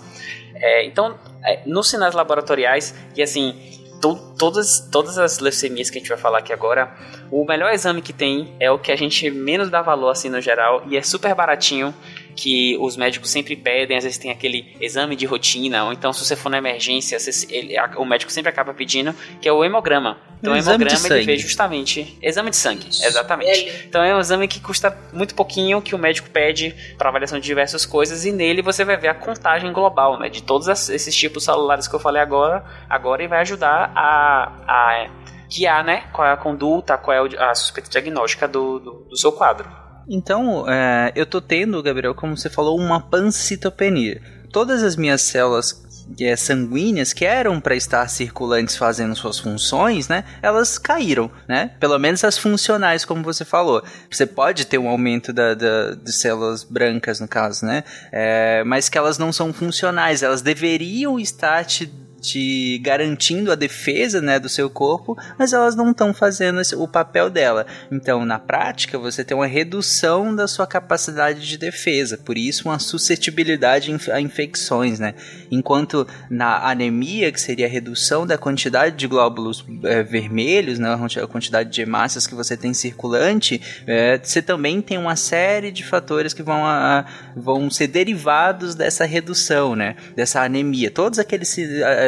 É, 0.55 0.85
então, 0.85 1.17
é, 1.43 1.61
nos 1.65 1.89
sinais 1.89 2.13
laboratoriais, 2.13 2.93
e 3.15 3.21
assim, 3.21 3.55
to, 4.01 4.15
todas, 4.37 4.87
todas 4.91 5.17
as 5.17 5.39
leucemias 5.39 5.89
que 5.89 5.97
a 5.97 6.01
gente 6.01 6.09
vai 6.09 6.17
falar 6.17 6.39
aqui 6.39 6.51
agora, 6.51 6.95
o 7.31 7.45
melhor 7.45 7.71
exame 7.73 8.01
que 8.01 8.11
tem 8.11 8.53
é 8.59 8.69
o 8.69 8.77
que 8.77 8.91
a 8.91 8.95
gente 8.95 9.29
menos 9.29 9.69
dá 9.69 9.81
valor 9.81 10.09
assim 10.09 10.29
no 10.29 10.41
geral 10.41 10.83
e 10.87 10.97
é 10.97 11.01
super 11.01 11.33
baratinho 11.33 11.93
que 12.41 12.75
os 12.79 12.97
médicos 12.97 13.29
sempre 13.29 13.55
pedem, 13.55 13.95
às 13.95 14.03
vezes 14.03 14.17
tem 14.17 14.31
aquele 14.31 14.75
exame 14.81 15.15
de 15.15 15.27
rotina, 15.27 15.85
ou 15.85 15.93
então 15.93 16.11
se 16.11 16.25
você 16.25 16.35
for 16.35 16.49
na 16.49 16.57
emergência, 16.57 17.19
você, 17.19 17.45
ele, 17.53 17.77
a, 17.77 17.91
o 17.97 18.03
médico 18.03 18.31
sempre 18.31 18.49
acaba 18.49 18.73
pedindo, 18.73 19.13
que 19.39 19.47
é 19.47 19.53
o 19.53 19.63
hemograma. 19.63 20.17
Então, 20.39 20.53
o 20.53 20.57
hemograma 20.57 21.07
ele 21.07 21.23
vê 21.23 21.37
justamente 21.37 22.17
exame 22.19 22.49
de 22.49 22.55
sangue, 22.55 22.87
exatamente. 22.87 23.85
Então 23.87 24.03
é 24.03 24.15
um 24.15 24.19
exame 24.19 24.47
que 24.47 24.59
custa 24.59 24.97
muito 25.13 25.35
pouquinho, 25.35 25.83
que 25.83 25.93
o 25.93 25.99
médico 25.99 26.31
pede 26.31 26.75
para 26.97 27.09
avaliação 27.09 27.39
de 27.39 27.45
diversas 27.45 27.85
coisas, 27.85 28.25
e 28.25 28.31
nele 28.31 28.63
você 28.63 28.83
vai 28.83 28.97
ver 28.97 29.09
a 29.09 29.13
contagem 29.13 29.71
global, 29.71 30.19
né, 30.19 30.27
de 30.27 30.41
todos 30.41 30.67
esses 30.89 31.15
tipos 31.15 31.43
celulares 31.43 31.87
que 31.87 31.93
eu 31.93 31.99
falei 31.99 32.23
agora, 32.23 32.65
agora 32.89 33.21
e 33.21 33.27
vai 33.27 33.41
ajudar 33.41 33.91
a, 33.95 34.51
a 34.67 35.07
guiar, 35.47 35.83
né, 35.83 36.05
qual 36.11 36.27
é 36.27 36.31
a 36.31 36.37
conduta, 36.37 36.97
qual 36.97 37.27
é 37.27 37.35
a 37.37 37.53
suspeita 37.53 37.87
diagnóstica 37.87 38.47
do, 38.47 38.79
do, 38.79 38.91
do 39.11 39.15
seu 39.15 39.31
quadro. 39.31 39.80
Então, 40.07 40.69
é, 40.69 41.11
eu 41.15 41.25
tô 41.25 41.39
tendo, 41.39 41.81
Gabriel, 41.81 42.15
como 42.15 42.35
você 42.37 42.49
falou, 42.49 42.79
uma 42.79 42.99
pancitopenia. 42.99 44.21
Todas 44.51 44.83
as 44.83 44.95
minhas 44.95 45.21
células 45.21 45.81
é, 46.19 46.35
sanguíneas 46.35 47.13
que 47.13 47.25
eram 47.25 47.59
para 47.59 47.75
estar 47.75 48.07
circulantes 48.09 48.75
fazendo 48.75 49.15
suas 49.15 49.39
funções, 49.39 50.07
né? 50.07 50.23
Elas 50.41 50.77
caíram, 50.77 51.31
né? 51.47 51.71
Pelo 51.79 51.97
menos 51.97 52.23
as 52.23 52.37
funcionais, 52.37 53.05
como 53.05 53.23
você 53.23 53.45
falou. 53.45 53.83
Você 54.09 54.25
pode 54.25 54.65
ter 54.65 54.77
um 54.77 54.89
aumento 54.89 55.31
da, 55.31 55.53
da 55.53 55.91
de 55.91 56.11
células 56.11 56.63
brancas, 56.63 57.19
no 57.19 57.27
caso, 57.27 57.65
né? 57.65 57.83
É, 58.11 58.63
mas 58.65 58.89
que 58.89 58.97
elas 58.97 59.17
não 59.17 59.31
são 59.31 59.53
funcionais. 59.53 60.23
Elas 60.23 60.41
deveriam 60.41 61.19
estar 61.19 61.63
te 61.65 61.91
te 62.21 62.77
garantindo 62.79 63.51
a 63.51 63.55
defesa 63.55 64.21
né, 64.21 64.39
do 64.39 64.47
seu 64.47 64.69
corpo, 64.69 65.17
mas 65.37 65.51
elas 65.51 65.75
não 65.75 65.91
estão 65.91 66.13
fazendo 66.13 66.61
o 66.77 66.87
papel 66.87 67.29
dela. 67.29 67.65
Então, 67.91 68.23
na 68.25 68.37
prática, 68.37 68.97
você 68.97 69.23
tem 69.23 69.35
uma 69.35 69.47
redução 69.47 70.35
da 70.35 70.47
sua 70.47 70.67
capacidade 70.67 71.45
de 71.47 71.57
defesa, 71.57 72.17
por 72.17 72.37
isso 72.37 72.69
uma 72.69 72.77
suscetibilidade 72.79 73.91
a 74.11 74.21
infecções, 74.21 74.99
né? 74.99 75.15
Enquanto 75.49 76.07
na 76.29 76.69
anemia, 76.69 77.31
que 77.31 77.41
seria 77.41 77.65
a 77.65 77.69
redução 77.69 78.27
da 78.27 78.37
quantidade 78.37 78.95
de 78.95 79.07
glóbulos 79.07 79.65
é, 79.83 80.03
vermelhos, 80.03 80.77
né, 80.77 80.89
a 81.21 81.27
quantidade 81.27 81.69
de 81.69 81.81
hemácias 81.81 82.27
que 82.27 82.35
você 82.35 82.55
tem 82.55 82.73
circulante, 82.73 83.61
é, 83.87 84.19
você 84.21 84.41
também 84.41 84.81
tem 84.81 84.97
uma 84.97 85.15
série 85.15 85.71
de 85.71 85.83
fatores 85.83 86.33
que 86.33 86.43
vão, 86.43 86.65
a, 86.65 87.05
vão 87.35 87.69
ser 87.69 87.87
derivados 87.87 88.75
dessa 88.75 89.05
redução, 89.05 89.75
né? 89.75 89.95
Dessa 90.15 90.41
anemia. 90.41 90.91
Todos 90.91 91.17
aqueles 91.17 91.57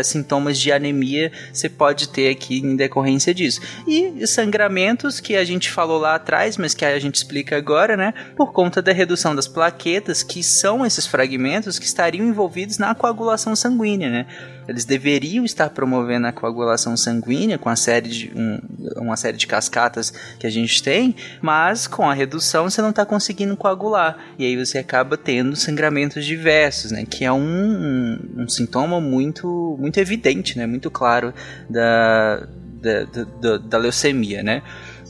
sintomas 0.04 0.60
de 0.60 0.72
anemia 0.72 1.32
você 1.52 1.70
pode 1.70 2.10
ter 2.10 2.30
aqui 2.30 2.60
em 2.60 2.76
decorrência 2.76 3.34
disso. 3.34 3.62
E 3.88 4.26
sangramentos 4.28 5.20
que 5.20 5.36
a 5.36 5.44
gente 5.44 5.70
falou 5.70 6.00
lá 6.00 6.16
atrás, 6.16 6.58
mas 6.58 6.74
que 6.74 6.86
a 6.86 7.00
gente 7.00 7.16
explica 7.16 7.58
agora, 7.58 7.96
né? 7.96 8.14
Por 8.36 8.52
conta 8.52 8.82
da 8.82 8.92
redução 8.92 9.36
das 9.36 9.48
plaquetas, 9.48 10.24
que 10.24 10.44
são 10.44 10.86
esses 10.86 11.06
fragmentos 11.06 11.80
que 11.80 11.86
estariam 11.86 12.28
envolvidos 12.28 12.78
na 12.78 12.96
coagulação 12.96 13.56
sanguínea, 13.56 14.10
né? 14.10 14.26
Eles 14.68 14.86
deveriam 14.86 15.44
estar 15.46 15.70
promovendo 15.70 16.28
a 16.28 16.32
coagulação 16.32 16.96
sanguínea 16.96 17.58
com 17.58 17.70
a 17.70 17.76
série 17.76 18.10
de, 18.10 18.32
um, 18.36 18.60
uma 18.98 19.18
série 19.18 19.38
de 19.38 19.48
cascatas 19.48 20.12
que 20.40 20.48
a 20.48 20.50
gente 20.50 20.82
tem, 20.82 21.16
mas 21.42 21.88
com 21.88 22.10
a 22.10 22.14
redução 22.14 22.70
você 22.70 22.82
não 22.82 22.92
está 22.92 23.06
conseguindo 23.06 23.56
coagular. 23.58 24.18
E 24.38 24.46
aí 24.46 24.58
você 24.58 24.78
acaba 24.78 25.18
tendo 25.18 25.56
sangramentos 25.56 26.26
diversos, 26.26 26.92
né? 26.92 27.06
Que 27.10 27.26
é 27.26 27.32
um, 27.32 27.40
um, 27.40 28.44
um 28.44 28.50
sintoma 28.50 29.00
muito, 29.00 29.78
muito 29.80 30.00
evidente, 30.00 30.58
né? 30.58 30.66
Muito 30.66 30.90
claro 30.90 31.34
da, 31.70 32.48
da, 32.82 33.04
da, 33.42 33.58
da 33.58 33.78
leucemia, 33.78 34.44
né? 34.44 34.62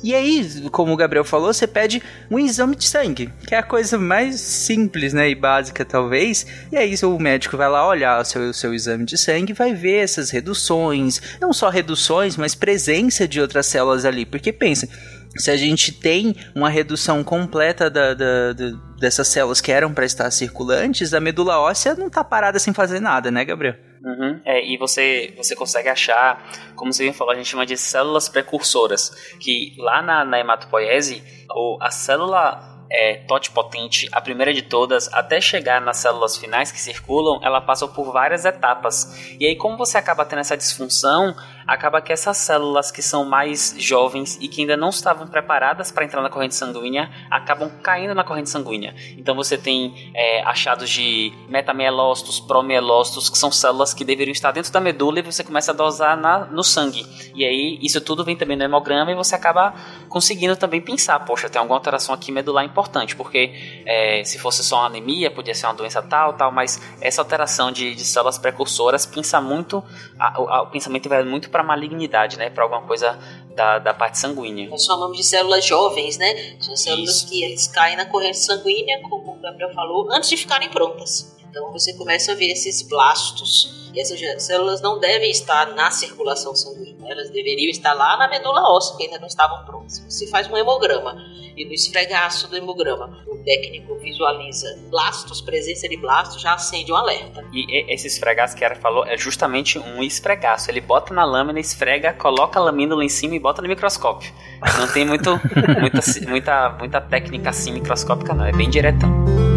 E 0.04 0.14
aí, 0.14 0.70
como 0.70 0.92
o 0.92 0.98
Gabriel 0.98 1.24
falou, 1.24 1.54
você 1.54 1.66
pede 1.66 2.04
um 2.30 2.38
exame 2.38 2.76
de 2.76 2.86
sangue, 2.86 3.32
que 3.48 3.56
é 3.56 3.58
a 3.58 3.64
coisa 3.64 3.98
mais 3.98 4.40
simples, 4.42 5.14
né, 5.14 5.30
e 5.30 5.36
básica 5.36 5.86
talvez. 5.86 6.46
E 6.70 6.78
aí 6.78 6.94
o 7.04 7.18
médico 7.18 7.56
vai 7.56 7.70
lá 7.70 7.88
olhar 7.88 8.22
o 8.22 8.26
seu, 8.26 8.50
o 8.50 8.54
seu 8.54 8.74
exame 8.74 9.06
de 9.06 9.18
sangue 9.18 9.54
vai 9.54 9.74
ver 9.74 10.04
essas 10.04 10.30
reduções, 10.30 11.22
não 11.40 11.54
só 11.54 11.70
reduções, 11.70 12.36
mas 12.36 12.54
presença 12.54 13.26
de 13.26 13.40
outras 13.40 13.66
células 13.66 14.04
ali. 14.04 14.26
Porque 14.26 14.52
pensa, 14.52 14.90
se 15.38 15.50
a 15.50 15.56
gente 15.56 15.94
tem 15.94 16.36
uma 16.54 16.70
redução 16.70 17.24
completa 17.24 17.90
da, 17.90 18.14
da, 18.14 18.52
da, 18.52 18.72
dessas 19.00 19.30
células 19.30 19.62
que 19.62 19.72
eram 19.72 19.94
para 19.94 20.06
estar 20.06 20.30
circulantes, 20.32 21.14
a 21.14 21.22
medula 21.22 21.60
óssea 21.60 21.96
não 21.96 22.08
está 22.08 22.26
parada 22.26 22.60
sem 22.60 22.74
fazer 22.74 23.00
nada, 23.00 23.32
né, 23.32 23.46
Gabriel? 23.46 23.76
Uhum. 24.04 24.42
É, 24.44 24.64
e 24.66 24.78
você, 24.78 25.34
você 25.38 25.56
consegue 25.56 25.88
achar, 25.88 26.44
como 26.76 26.92
você 26.92 27.04
bem 27.04 27.14
falou, 27.14 27.34
a 27.34 27.38
gente 27.38 27.48
chama 27.48 27.66
de 27.66 27.78
células 27.78 28.28
precursoras, 28.28 29.10
que 29.40 29.76
lá 29.78 30.02
na, 30.02 30.26
na 30.26 30.40
hematopoiese, 30.40 31.24
o, 31.50 31.78
a 31.82 31.90
célula 31.90 32.74
é, 32.92 33.16
totipotente, 33.28 34.08
a 34.12 34.22
primeira 34.22 34.54
de 34.54 34.62
todas, 34.62 35.12
até 35.14 35.42
chegar 35.42 35.82
nas 35.82 35.98
células 35.98 36.38
finais 36.38 36.72
que 36.72 36.80
circulam, 36.80 37.40
ela 37.42 37.60
passa 37.62 37.88
por 37.88 38.12
várias 38.12 38.46
etapas. 38.46 39.36
E 39.40 39.48
aí, 39.48 39.56
como 39.56 39.78
você 39.78 39.98
acaba 39.98 40.26
tendo 40.26 40.40
essa 40.40 40.58
disfunção, 40.58 41.34
acaba 41.68 42.02
que 42.02 42.12
essas 42.12 42.38
células 42.38 42.92
que 42.92 43.02
são 43.02 43.26
mais 43.26 43.76
jovens 43.78 44.38
e 44.42 44.48
que 44.48 44.62
ainda 44.62 44.78
não 44.78 44.90
estavam 44.90 45.28
preparadas 45.28 45.92
para 45.92 46.06
entrar 46.06 46.22
na 46.22 46.30
corrente 46.30 46.56
sanguínea 46.56 47.10
acabam 47.30 47.70
caindo 47.82 48.14
na 48.14 48.24
corrente 48.24 48.50
sanguínea. 48.50 48.96
Então 49.18 49.36
você 49.36 49.58
tem 49.58 50.12
é, 50.16 50.42
achados 50.44 50.90
de 50.90 51.32
metamielócitos, 51.50 52.40
promielócitos, 52.40 53.30
que 53.30 53.38
são 53.38 53.52
células 53.52 53.94
que 53.94 54.04
deveriam 54.04 54.34
estar 54.34 54.52
dentro 54.52 54.72
da 54.72 54.80
medula 54.80 55.20
e 55.20 55.22
você 55.22 55.44
começa 55.44 55.72
a 55.72 55.76
dosar 55.76 56.18
na, 56.18 56.40
no 56.46 56.64
sangue. 56.64 57.06
E 57.36 57.46
aí 57.46 57.80
isso 57.82 58.00
tudo 58.02 58.24
vem 58.24 58.36
também 58.36 58.58
no 58.58 58.64
hemograma 58.64 59.12
e 59.12 59.16
você 59.16 59.36
acaba 59.36 59.74
conseguindo 60.10 60.56
também 60.56 60.82
pensar, 60.82 61.20
poxa, 61.22 61.50
tem 61.50 61.60
alguma 61.60 61.78
alteração 61.78 62.14
aqui 62.14 62.32
medular 62.32 62.64
importante, 62.64 63.16
porque 63.16 63.84
é, 63.86 64.24
se 64.24 64.38
fosse 64.38 64.64
só 64.64 64.78
uma 64.78 64.88
anemia, 64.88 65.32
podia 65.32 65.56
ser 65.56 65.66
uma 65.66 65.74
doença 65.74 66.02
tal, 66.02 66.34
tal, 66.34 66.52
mas 66.52 66.82
essa 67.02 67.22
alteração 67.22 67.72
de, 67.72 67.96
de 67.96 68.06
células 68.06 68.38
precursoras 68.38 69.06
pensa 69.06 69.42
muito, 69.42 69.84
a, 70.20 70.38
a, 70.38 70.62
o 70.64 70.68
pensamento 70.68 71.10
vai 71.10 71.24
muito 71.24 71.50
para 71.54 71.64
malignidade, 71.64 72.38
né? 72.38 72.50
Para 72.50 72.64
alguma 72.64 72.82
coisa 72.82 73.18
da, 73.56 73.78
da 73.80 73.94
parte 73.94 74.18
sanguínea. 74.18 74.68
Nós 74.70 74.84
chamamos 74.84 75.16
de 75.16 75.24
células 75.24 75.64
jovens, 75.64 76.18
né? 76.18 76.58
São 76.60 76.76
células 76.76 77.18
Isso. 77.18 77.30
que 77.30 77.44
eles 77.44 77.68
caem 77.68 77.96
na 77.96 78.06
corrente 78.06 78.40
sanguínea, 78.40 79.00
como 79.04 79.36
o 79.36 79.40
Gabriel 79.40 79.72
falou, 79.74 80.12
antes 80.12 80.30
de 80.30 80.36
ficarem 80.36 80.70
prontas. 80.70 81.38
Então 81.54 81.72
você 81.72 81.94
começa 81.94 82.32
a 82.32 82.36
ver 82.36 82.48
esses 82.48 82.82
blastos. 82.82 83.92
E 83.94 84.00
essas 84.00 84.20
células 84.44 84.82
não 84.82 85.00
devem 85.00 85.30
estar 85.30 85.68
na 85.76 85.92
circulação 85.92 86.56
sanguínea, 86.56 87.12
elas 87.12 87.30
deveriam 87.30 87.70
estar 87.70 87.94
lá 87.94 88.18
na 88.18 88.28
medula 88.28 88.60
óssea, 88.76 88.98
que 88.98 89.04
ainda 89.04 89.20
não 89.20 89.28
estavam 89.28 89.64
prontas. 89.66 90.00
Você 90.10 90.26
faz 90.26 90.50
um 90.50 90.58
hemograma 90.58 91.16
e 91.56 91.64
no 91.64 91.72
esfregaço 91.72 92.48
do 92.48 92.58
hemograma 92.58 93.24
o 93.28 93.38
técnico 93.44 93.94
visualiza 94.00 94.80
blastos, 94.90 95.42
presença 95.42 95.88
de 95.88 95.96
blastos, 95.96 96.42
já 96.42 96.56
acende 96.56 96.92
um 96.92 96.96
alerta. 96.96 97.46
E 97.54 97.94
esse 97.94 98.08
esfregaço 98.08 98.56
que 98.56 98.64
a 98.64 98.70
Era 98.70 98.76
falou 98.76 99.06
é 99.06 99.16
justamente 99.16 99.78
um 99.78 100.02
esfregaço. 100.02 100.72
Ele 100.72 100.82
bota 100.82 101.14
na 101.14 101.24
lâmina, 101.24 101.60
esfrega, 101.60 102.14
coloca 102.14 102.60
a 102.60 102.64
lamínula 102.64 103.06
em 103.06 103.10
cima 103.10 103.36
e 103.36 103.40
bota 103.40 103.62
no 103.62 103.68
microscópio. 103.68 104.34
Não 104.80 104.92
tem 104.92 105.06
muito, 105.06 105.30
muita, 105.80 106.02
muita, 106.28 106.70
muita 106.80 107.00
técnica 107.00 107.52
assim 107.52 107.72
microscópica, 107.72 108.34
não. 108.34 108.44
É 108.44 108.52
bem 108.52 108.72
diretão. 108.72 109.53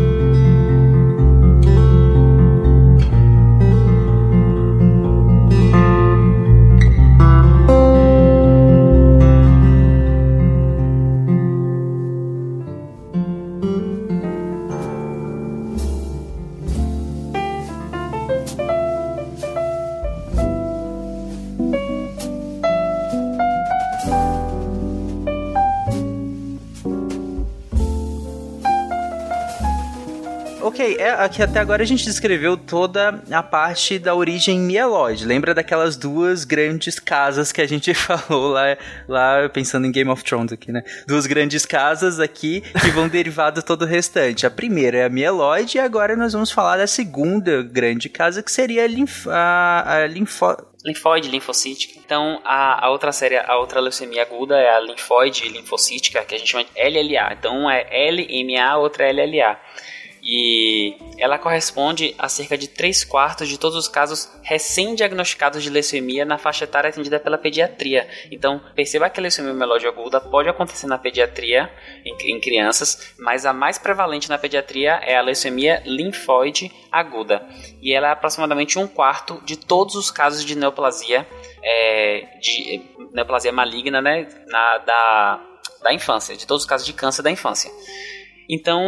Aqui 31.26 31.42
até 31.42 31.58
agora 31.58 31.82
a 31.82 31.86
gente 31.86 32.04
descreveu 32.04 32.56
toda 32.56 33.22
a 33.30 33.42
parte 33.42 33.98
da 33.98 34.14
origem 34.14 34.58
mieloide. 34.58 35.26
Lembra 35.26 35.52
daquelas 35.52 35.96
duas 35.96 36.44
grandes 36.44 36.98
casas 36.98 37.52
que 37.52 37.60
a 37.60 37.66
gente 37.66 37.92
falou 37.94 38.48
lá, 38.48 38.76
lá 39.08 39.48
pensando 39.48 39.86
em 39.86 39.92
Game 39.92 40.10
of 40.10 40.24
Thrones 40.24 40.52
aqui, 40.52 40.72
né? 40.72 40.82
Duas 41.06 41.26
grandes 41.26 41.66
casas 41.66 42.18
aqui 42.18 42.60
que 42.60 42.90
vão 42.90 43.08
derivar 43.08 43.52
de 43.52 43.62
todo 43.62 43.82
o 43.82 43.86
restante. 43.86 44.46
A 44.46 44.50
primeira 44.50 44.98
é 44.98 45.04
a 45.04 45.08
mieloide 45.08 45.78
e 45.78 45.80
agora 45.80 46.16
nós 46.16 46.32
vamos 46.32 46.50
falar 46.50 46.76
da 46.76 46.86
segunda 46.86 47.62
grande 47.62 48.08
casa 48.08 48.42
que 48.42 48.50
seria 48.50 48.84
a, 48.84 48.86
linf 48.86 49.26
a, 49.28 50.02
a 50.02 50.06
linfo 50.06 50.56
linfóide 50.84 51.28
linfocítica. 51.28 51.98
Então, 51.98 52.40
a, 52.44 52.86
a, 52.86 52.90
outra 52.90 53.10
série, 53.10 53.36
a 53.36 53.56
outra 53.56 53.80
leucemia 53.80 54.22
aguda 54.22 54.56
é 54.56 54.70
a 54.70 54.78
linfóide 54.78 55.48
linfocítica, 55.48 56.24
que 56.24 56.36
a 56.36 56.38
gente 56.38 56.52
chama 56.52 56.64
de 56.64 56.70
LLA. 56.80 57.32
Então, 57.32 57.58
um 57.58 57.68
é 57.68 57.84
LMA, 58.08 58.76
outra 58.76 59.04
é 59.04 59.12
LLA 59.12 59.58
e 60.26 60.96
ela 61.18 61.38
corresponde 61.38 62.12
a 62.18 62.28
cerca 62.28 62.58
de 62.58 62.66
3 62.66 63.04
quartos 63.04 63.48
de 63.48 63.56
todos 63.56 63.78
os 63.78 63.86
casos 63.86 64.28
recém-diagnosticados 64.42 65.62
de 65.62 65.70
leucemia 65.70 66.24
na 66.24 66.36
faixa 66.36 66.64
etária 66.64 66.90
atendida 66.90 67.20
pela 67.20 67.38
pediatria. 67.38 68.08
Então, 68.30 68.60
perceba 68.74 69.08
que 69.08 69.20
a 69.20 69.22
leucemia 69.22 69.54
mieloide 69.54 69.86
aguda 69.86 70.20
pode 70.20 70.48
acontecer 70.48 70.88
na 70.88 70.98
pediatria, 70.98 71.70
em, 72.04 72.16
em 72.32 72.40
crianças, 72.40 73.14
mas 73.16 73.46
a 73.46 73.52
mais 73.52 73.78
prevalente 73.78 74.28
na 74.28 74.36
pediatria 74.36 75.00
é 75.02 75.16
a 75.16 75.22
leucemia 75.22 75.80
linfóide 75.86 76.72
aguda. 76.90 77.46
E 77.80 77.92
ela 77.92 78.08
é 78.08 78.10
aproximadamente 78.10 78.80
um 78.80 78.88
quarto 78.88 79.40
de 79.44 79.56
todos 79.56 79.94
os 79.94 80.10
casos 80.10 80.44
de 80.44 80.56
neoplasia, 80.56 81.24
é, 81.62 82.26
de 82.40 82.82
neoplasia 83.12 83.52
maligna 83.52 84.02
né, 84.02 84.26
na, 84.48 84.78
da, 84.78 85.40
da 85.84 85.94
infância, 85.94 86.36
de 86.36 86.46
todos 86.48 86.64
os 86.64 86.68
casos 86.68 86.84
de 86.84 86.92
câncer 86.92 87.22
da 87.22 87.30
infância. 87.30 87.70
Então, 88.48 88.80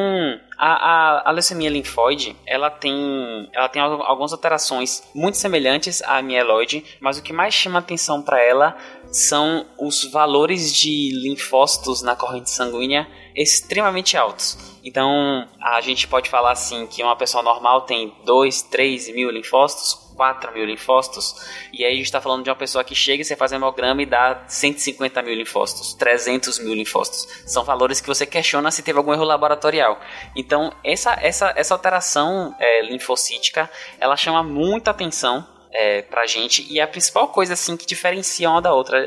a, 0.56 0.72
a, 0.72 1.28
a, 1.28 1.32
leucemia 1.32 1.68
linfóide, 1.68 2.36
ela 2.46 2.70
tem, 2.70 3.48
ela 3.52 3.68
tem 3.68 3.82
algumas 3.82 4.32
alterações 4.32 5.02
muito 5.14 5.36
semelhantes 5.36 6.00
à 6.02 6.22
mieloide, 6.22 6.84
mas 7.00 7.18
o 7.18 7.22
que 7.22 7.32
mais 7.32 7.54
chama 7.54 7.80
atenção 7.80 8.22
para 8.22 8.40
ela 8.40 8.76
são 9.10 9.66
os 9.78 10.04
valores 10.04 10.72
de 10.72 11.10
linfócitos 11.12 12.02
na 12.02 12.14
corrente 12.14 12.50
sanguínea 12.50 13.08
extremamente 13.34 14.16
altos. 14.16 14.58
Então, 14.84 15.46
a 15.60 15.80
gente 15.80 16.06
pode 16.06 16.30
falar 16.30 16.52
assim 16.52 16.86
que 16.86 17.02
uma 17.02 17.16
pessoa 17.16 17.42
normal 17.42 17.82
tem 17.82 18.14
2, 18.24 18.62
3 18.62 19.14
mil 19.14 19.30
linfócitos, 19.30 20.07
4 20.18 20.52
mil 20.52 20.64
linfócitos, 20.64 21.48
e 21.72 21.84
aí 21.84 21.92
a 21.92 21.94
gente 21.94 22.06
está 22.06 22.20
falando 22.20 22.42
de 22.42 22.50
uma 22.50 22.56
pessoa 22.56 22.82
que 22.82 22.92
chega 22.92 23.22
e 23.22 23.24
você 23.24 23.36
faz 23.36 23.52
hemograma 23.52 24.02
e 24.02 24.06
dá 24.06 24.42
150 24.48 25.22
mil 25.22 25.34
linfócitos, 25.34 25.94
300 25.94 26.58
mil 26.58 26.74
linfócitos. 26.74 27.44
São 27.46 27.62
valores 27.62 28.00
que 28.00 28.08
você 28.08 28.26
questiona 28.26 28.72
se 28.72 28.82
teve 28.82 28.98
algum 28.98 29.12
erro 29.12 29.22
laboratorial. 29.22 30.00
Então, 30.34 30.72
essa, 30.82 31.16
essa, 31.22 31.52
essa 31.54 31.72
alteração 31.72 32.52
é, 32.58 32.82
linfocítica, 32.82 33.70
ela 34.00 34.16
chama 34.16 34.42
muita 34.42 34.90
atenção 34.90 35.46
é, 35.70 36.02
pra 36.02 36.26
gente 36.26 36.66
e 36.70 36.80
a 36.80 36.86
principal 36.86 37.28
coisa 37.28 37.52
assim 37.52 37.76
que 37.76 37.86
diferencia 37.86 38.50
uma 38.50 38.60
da 38.60 38.72
outra. 38.72 38.98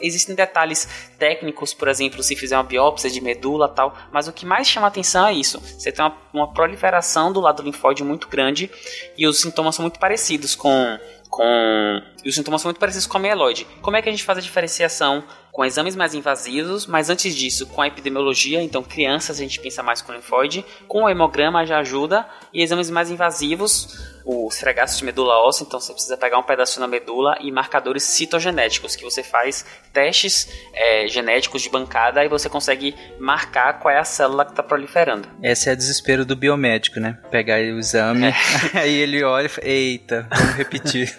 Existem 0.00 0.34
detalhes 0.34 0.88
técnicos, 1.18 1.74
por 1.74 1.88
exemplo, 1.88 2.22
se 2.22 2.34
fizer 2.36 2.56
uma 2.56 2.64
biópsia 2.64 3.10
de 3.10 3.20
medula 3.20 3.68
tal, 3.68 3.96
mas 4.12 4.28
o 4.28 4.32
que 4.32 4.46
mais 4.46 4.68
chama 4.68 4.86
atenção 4.86 5.26
é 5.26 5.32
isso. 5.32 5.60
Você 5.60 5.92
tem 5.92 6.04
uma, 6.04 6.16
uma 6.32 6.52
proliferação 6.52 7.32
do 7.32 7.40
lado 7.40 7.62
linfóide 7.62 8.02
muito 8.02 8.28
grande 8.28 8.70
e 9.16 9.26
os 9.26 9.40
sintomas 9.40 9.74
são 9.74 9.82
muito 9.82 9.98
parecidos 9.98 10.54
com 10.54 10.98
com 11.28 12.02
e 12.24 12.28
os 12.28 12.34
sintomas 12.34 12.62
são 12.62 12.68
muito 12.68 12.78
parecidos 12.78 13.06
com 13.06 13.16
a 13.18 13.20
mieloide. 13.20 13.66
Como 13.82 13.96
é 13.96 14.02
que 14.02 14.08
a 14.08 14.12
gente 14.12 14.24
faz 14.24 14.38
a 14.38 14.40
diferenciação 14.40 15.24
com 15.52 15.64
exames 15.64 15.96
mais 15.96 16.14
invasivos, 16.14 16.86
mas 16.86 17.08
antes 17.08 17.34
disso, 17.34 17.66
com 17.66 17.80
a 17.80 17.86
epidemiologia, 17.86 18.62
então 18.62 18.82
crianças 18.82 19.38
a 19.38 19.42
gente 19.42 19.58
pensa 19.58 19.82
mais 19.82 20.02
com 20.02 20.12
linfóide, 20.12 20.64
com 20.86 21.04
o 21.04 21.08
hemograma 21.08 21.64
já 21.64 21.78
ajuda, 21.78 22.28
e 22.52 22.62
exames 22.62 22.90
mais 22.90 23.10
invasivos, 23.10 24.15
o 24.26 24.48
esfregaço 24.48 24.98
de 24.98 25.04
medula 25.04 25.38
óssea, 25.38 25.64
então 25.64 25.78
você 25.78 25.92
precisa 25.92 26.16
pegar 26.16 26.36
um 26.36 26.42
pedaço 26.42 26.80
na 26.80 26.88
medula 26.88 27.38
e 27.40 27.52
marcadores 27.52 28.02
citogenéticos, 28.02 28.96
que 28.96 29.04
você 29.04 29.22
faz 29.22 29.64
testes 29.92 30.48
é, 30.74 31.06
genéticos 31.06 31.62
de 31.62 31.70
bancada 31.70 32.24
e 32.24 32.28
você 32.28 32.48
consegue 32.48 32.92
marcar 33.20 33.78
qual 33.78 33.94
é 33.94 33.98
a 33.98 34.04
célula 34.04 34.44
que 34.44 34.50
está 34.50 34.64
proliferando. 34.64 35.28
Esse 35.40 35.70
é 35.70 35.74
o 35.74 35.76
desespero 35.76 36.24
do 36.24 36.34
biomédico, 36.34 36.98
né? 36.98 37.18
Pegar 37.30 37.58
o 37.60 37.78
exame, 37.78 38.26
é. 38.26 38.34
aí 38.74 38.96
ele 38.96 39.22
olha 39.22 39.46
e 39.46 39.48
fala, 39.48 39.68
eita, 39.68 40.28
vamos 40.28 40.54
repetir. 40.54 41.14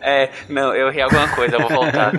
é, 0.00 0.30
não, 0.48 0.72
eu 0.72 0.90
ri 0.90 1.02
alguma 1.02 1.28
coisa, 1.34 1.56
eu 1.56 1.60
vou 1.62 1.70
voltar. 1.70 2.12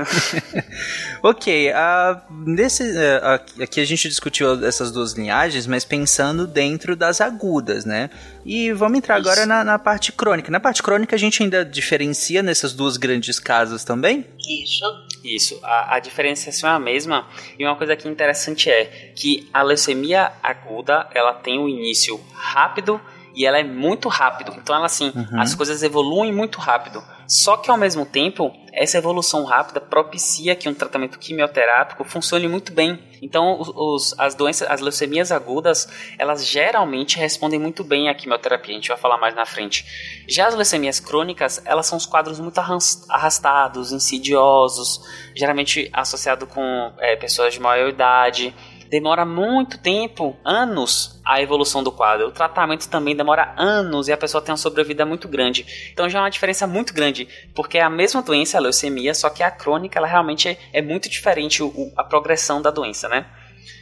ok, 1.23 1.71
uh, 1.71 2.33
nesse, 2.45 2.83
uh, 2.83 3.63
aqui 3.63 3.79
a 3.79 3.85
gente 3.85 4.09
discutiu 4.09 4.65
essas 4.65 4.91
duas 4.91 5.13
linhagens, 5.13 5.65
mas 5.65 5.85
pensando 5.85 6.45
dentro 6.45 6.97
das 6.97 7.21
agudas, 7.21 7.85
né? 7.85 8.09
E 8.45 8.73
vamos 8.73 8.97
entrar 8.97 9.15
agora 9.15 9.45
na, 9.45 9.68
na, 9.71 9.79
parte 9.79 10.11
crônica. 10.11 10.51
Na 10.51 10.59
parte 10.59 10.81
crônica 10.81 11.15
a 11.15 11.19
gente 11.19 11.43
ainda 11.43 11.63
diferencia 11.63 12.41
nessas 12.41 12.73
duas 12.73 12.97
grandes 12.97 13.39
casas 13.39 13.83
também? 13.83 14.25
Isso. 14.39 14.85
Isso. 15.23 15.59
A, 15.63 15.95
a 15.95 15.99
diferenciação 15.99 16.69
é 16.69 16.73
a 16.73 16.79
mesma. 16.79 17.27
E 17.57 17.65
uma 17.65 17.75
coisa 17.75 17.95
que 17.95 18.07
é 18.07 18.11
interessante 18.11 18.69
é 18.69 19.11
que 19.15 19.49
a 19.53 19.61
leucemia 19.61 20.31
aguda 20.41 21.07
ela 21.13 21.33
tem 21.33 21.59
um 21.59 21.67
início 21.67 22.19
rápido 22.33 22.99
e 23.35 23.45
ela 23.45 23.59
é 23.59 23.63
muito 23.63 24.09
rápido. 24.09 24.53
Então, 24.57 24.75
ela 24.75 24.85
assim, 24.85 25.11
uhum. 25.15 25.39
as 25.39 25.53
coisas 25.55 25.83
evoluem 25.83 26.31
muito 26.33 26.59
rápido. 26.59 27.03
Só 27.29 27.57
que 27.57 27.69
ao 27.69 27.77
mesmo 27.77 28.07
tempo, 28.07 28.51
essa 28.73 28.97
evolução 28.97 29.43
rápida 29.43 29.79
propicia 29.79 30.55
que 30.55 30.67
um 30.67 30.73
tratamento 30.73 31.19
quimioterápico 31.19 32.03
funcione 32.03 32.47
muito 32.47 32.73
bem. 32.73 32.97
Então, 33.21 33.61
os, 33.61 34.15
as 34.17 34.33
doenças, 34.33 34.67
as 34.67 34.81
leucemias 34.81 35.31
agudas, 35.31 35.87
elas 36.17 36.43
geralmente 36.43 37.19
respondem 37.19 37.59
muito 37.59 37.83
bem 37.83 38.09
à 38.09 38.15
quimioterapia. 38.15 38.73
A 38.73 38.77
gente 38.77 38.87
vai 38.87 38.97
falar 38.97 39.19
mais 39.19 39.35
na 39.35 39.45
frente. 39.45 39.85
Já 40.27 40.47
as 40.47 40.55
leucemias 40.55 40.99
crônicas, 40.99 41.61
elas 41.65 41.85
são 41.85 41.99
os 41.99 42.07
quadros 42.07 42.39
muito 42.39 42.59
arrastados, 43.07 43.91
insidiosos, 43.91 44.99
geralmente 45.35 45.87
associado 45.93 46.47
com 46.47 46.91
é, 46.97 47.15
pessoas 47.15 47.53
de 47.53 47.59
maior 47.59 47.89
idade 47.89 48.55
demora 48.89 49.23
muito 49.25 49.77
tempo, 49.77 50.35
anos, 50.43 51.21
a 51.23 51.41
evolução 51.41 51.83
do 51.83 51.91
quadro. 51.91 52.27
O 52.27 52.31
tratamento 52.31 52.89
também 52.89 53.15
demora 53.15 53.53
anos 53.55 54.07
e 54.07 54.11
a 54.11 54.17
pessoa 54.17 54.41
tem 54.41 54.51
uma 54.51 54.57
sobrevida 54.57 55.05
muito 55.05 55.27
grande. 55.27 55.65
Então 55.93 56.09
já 56.09 56.19
é 56.19 56.21
uma 56.23 56.31
diferença 56.31 56.65
muito 56.65 56.93
grande, 56.93 57.27
porque 57.53 57.77
é 57.77 57.81
a 57.81 57.89
mesma 57.89 58.21
doença, 58.21 58.57
a 58.57 58.61
leucemia, 58.61 59.13
só 59.13 59.29
que 59.29 59.43
a 59.43 59.51
crônica 59.51 59.97
ela 59.97 60.07
realmente 60.07 60.49
é, 60.49 60.57
é 60.73 60.81
muito 60.81 61.07
diferente 61.07 61.61
o, 61.61 61.91
a 61.95 62.03
progressão 62.03 62.61
da 62.61 62.71
doença, 62.71 63.07
né? 63.07 63.27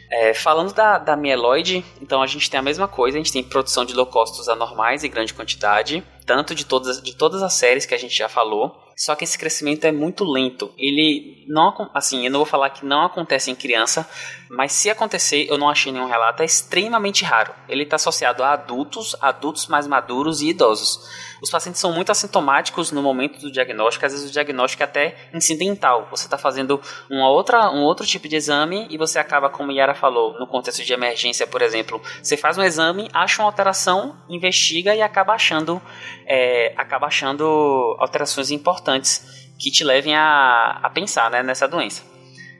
É, 0.09 0.33
falando 0.33 0.73
da, 0.73 0.97
da 0.97 1.17
mieloide, 1.17 1.83
então 2.01 2.21
a 2.21 2.27
gente 2.27 2.49
tem 2.49 2.57
a 2.57 2.63
mesma 2.63 2.87
coisa, 2.87 3.17
a 3.17 3.19
gente 3.19 3.31
tem 3.31 3.43
produção 3.43 3.83
de 3.83 3.93
leucócitos 3.93 4.47
anormais 4.47 5.03
em 5.03 5.09
grande 5.09 5.33
quantidade, 5.33 6.01
tanto 6.25 6.55
de 6.55 6.65
todas, 6.65 7.01
de 7.01 7.13
todas 7.13 7.43
as 7.43 7.53
séries 7.53 7.85
que 7.85 7.93
a 7.93 7.97
gente 7.97 8.15
já 8.15 8.29
falou, 8.29 8.86
só 8.97 9.15
que 9.15 9.23
esse 9.23 9.37
crescimento 9.37 9.85
é 9.85 9.91
muito 9.91 10.23
lento. 10.23 10.73
Ele 10.75 11.45
não, 11.47 11.87
assim, 11.93 12.25
eu 12.25 12.31
não 12.31 12.39
vou 12.39 12.47
falar 12.47 12.71
que 12.71 12.83
não 12.83 13.05
acontece 13.05 13.51
em 13.51 13.55
criança, 13.55 14.09
mas 14.49 14.71
se 14.71 14.89
acontecer, 14.89 15.45
eu 15.47 15.55
não 15.55 15.69
achei 15.69 15.91
nenhum 15.91 16.07
relato, 16.07 16.41
é 16.41 16.45
extremamente 16.45 17.23
raro. 17.23 17.53
Ele 17.69 17.83
está 17.83 17.97
associado 17.97 18.43
a 18.43 18.53
adultos, 18.53 19.15
adultos 19.21 19.67
mais 19.67 19.85
maduros 19.85 20.41
e 20.41 20.49
idosos. 20.49 21.26
Os 21.41 21.49
pacientes 21.49 21.79
são 21.79 21.91
muito 21.91 22.11
assintomáticos 22.11 22.91
no 22.91 23.01
momento 23.01 23.39
do 23.39 23.51
diagnóstico, 23.51 24.05
às 24.05 24.11
vezes 24.11 24.29
o 24.29 24.33
diagnóstico 24.33 24.83
é 24.83 24.85
até 24.85 25.15
incidental. 25.33 26.07
Você 26.09 26.25
está 26.25 26.37
fazendo 26.37 26.81
uma 27.09 27.29
outra, 27.29 27.71
um 27.71 27.83
outro 27.83 28.05
tipo 28.05 28.27
de 28.27 28.35
exame 28.35 28.87
e 28.89 28.97
você 28.97 29.19
acaba, 29.19 29.49
como 29.49 29.71
Yara 29.71 29.93
falou, 29.93 30.37
no 30.39 30.47
contexto 30.47 30.83
de 30.83 30.93
emergência, 30.93 31.45
por 31.45 31.61
exemplo, 31.61 32.01
você 32.21 32.35
faz 32.35 32.57
um 32.57 32.63
exame, 32.63 33.09
acha 33.13 33.41
uma 33.41 33.47
alteração, 33.47 34.15
investiga 34.29 34.95
e 34.95 35.01
acaba 35.01 35.33
achando, 35.33 35.81
é, 36.25 36.73
acaba 36.77 37.07
achando 37.07 37.95
alterações 37.99 38.51
importantes 38.51 39.51
que 39.59 39.71
te 39.71 39.83
levem 39.83 40.15
a, 40.15 40.79
a 40.83 40.89
pensar 40.89 41.29
né, 41.31 41.43
nessa 41.43 41.67
doença. 41.67 42.03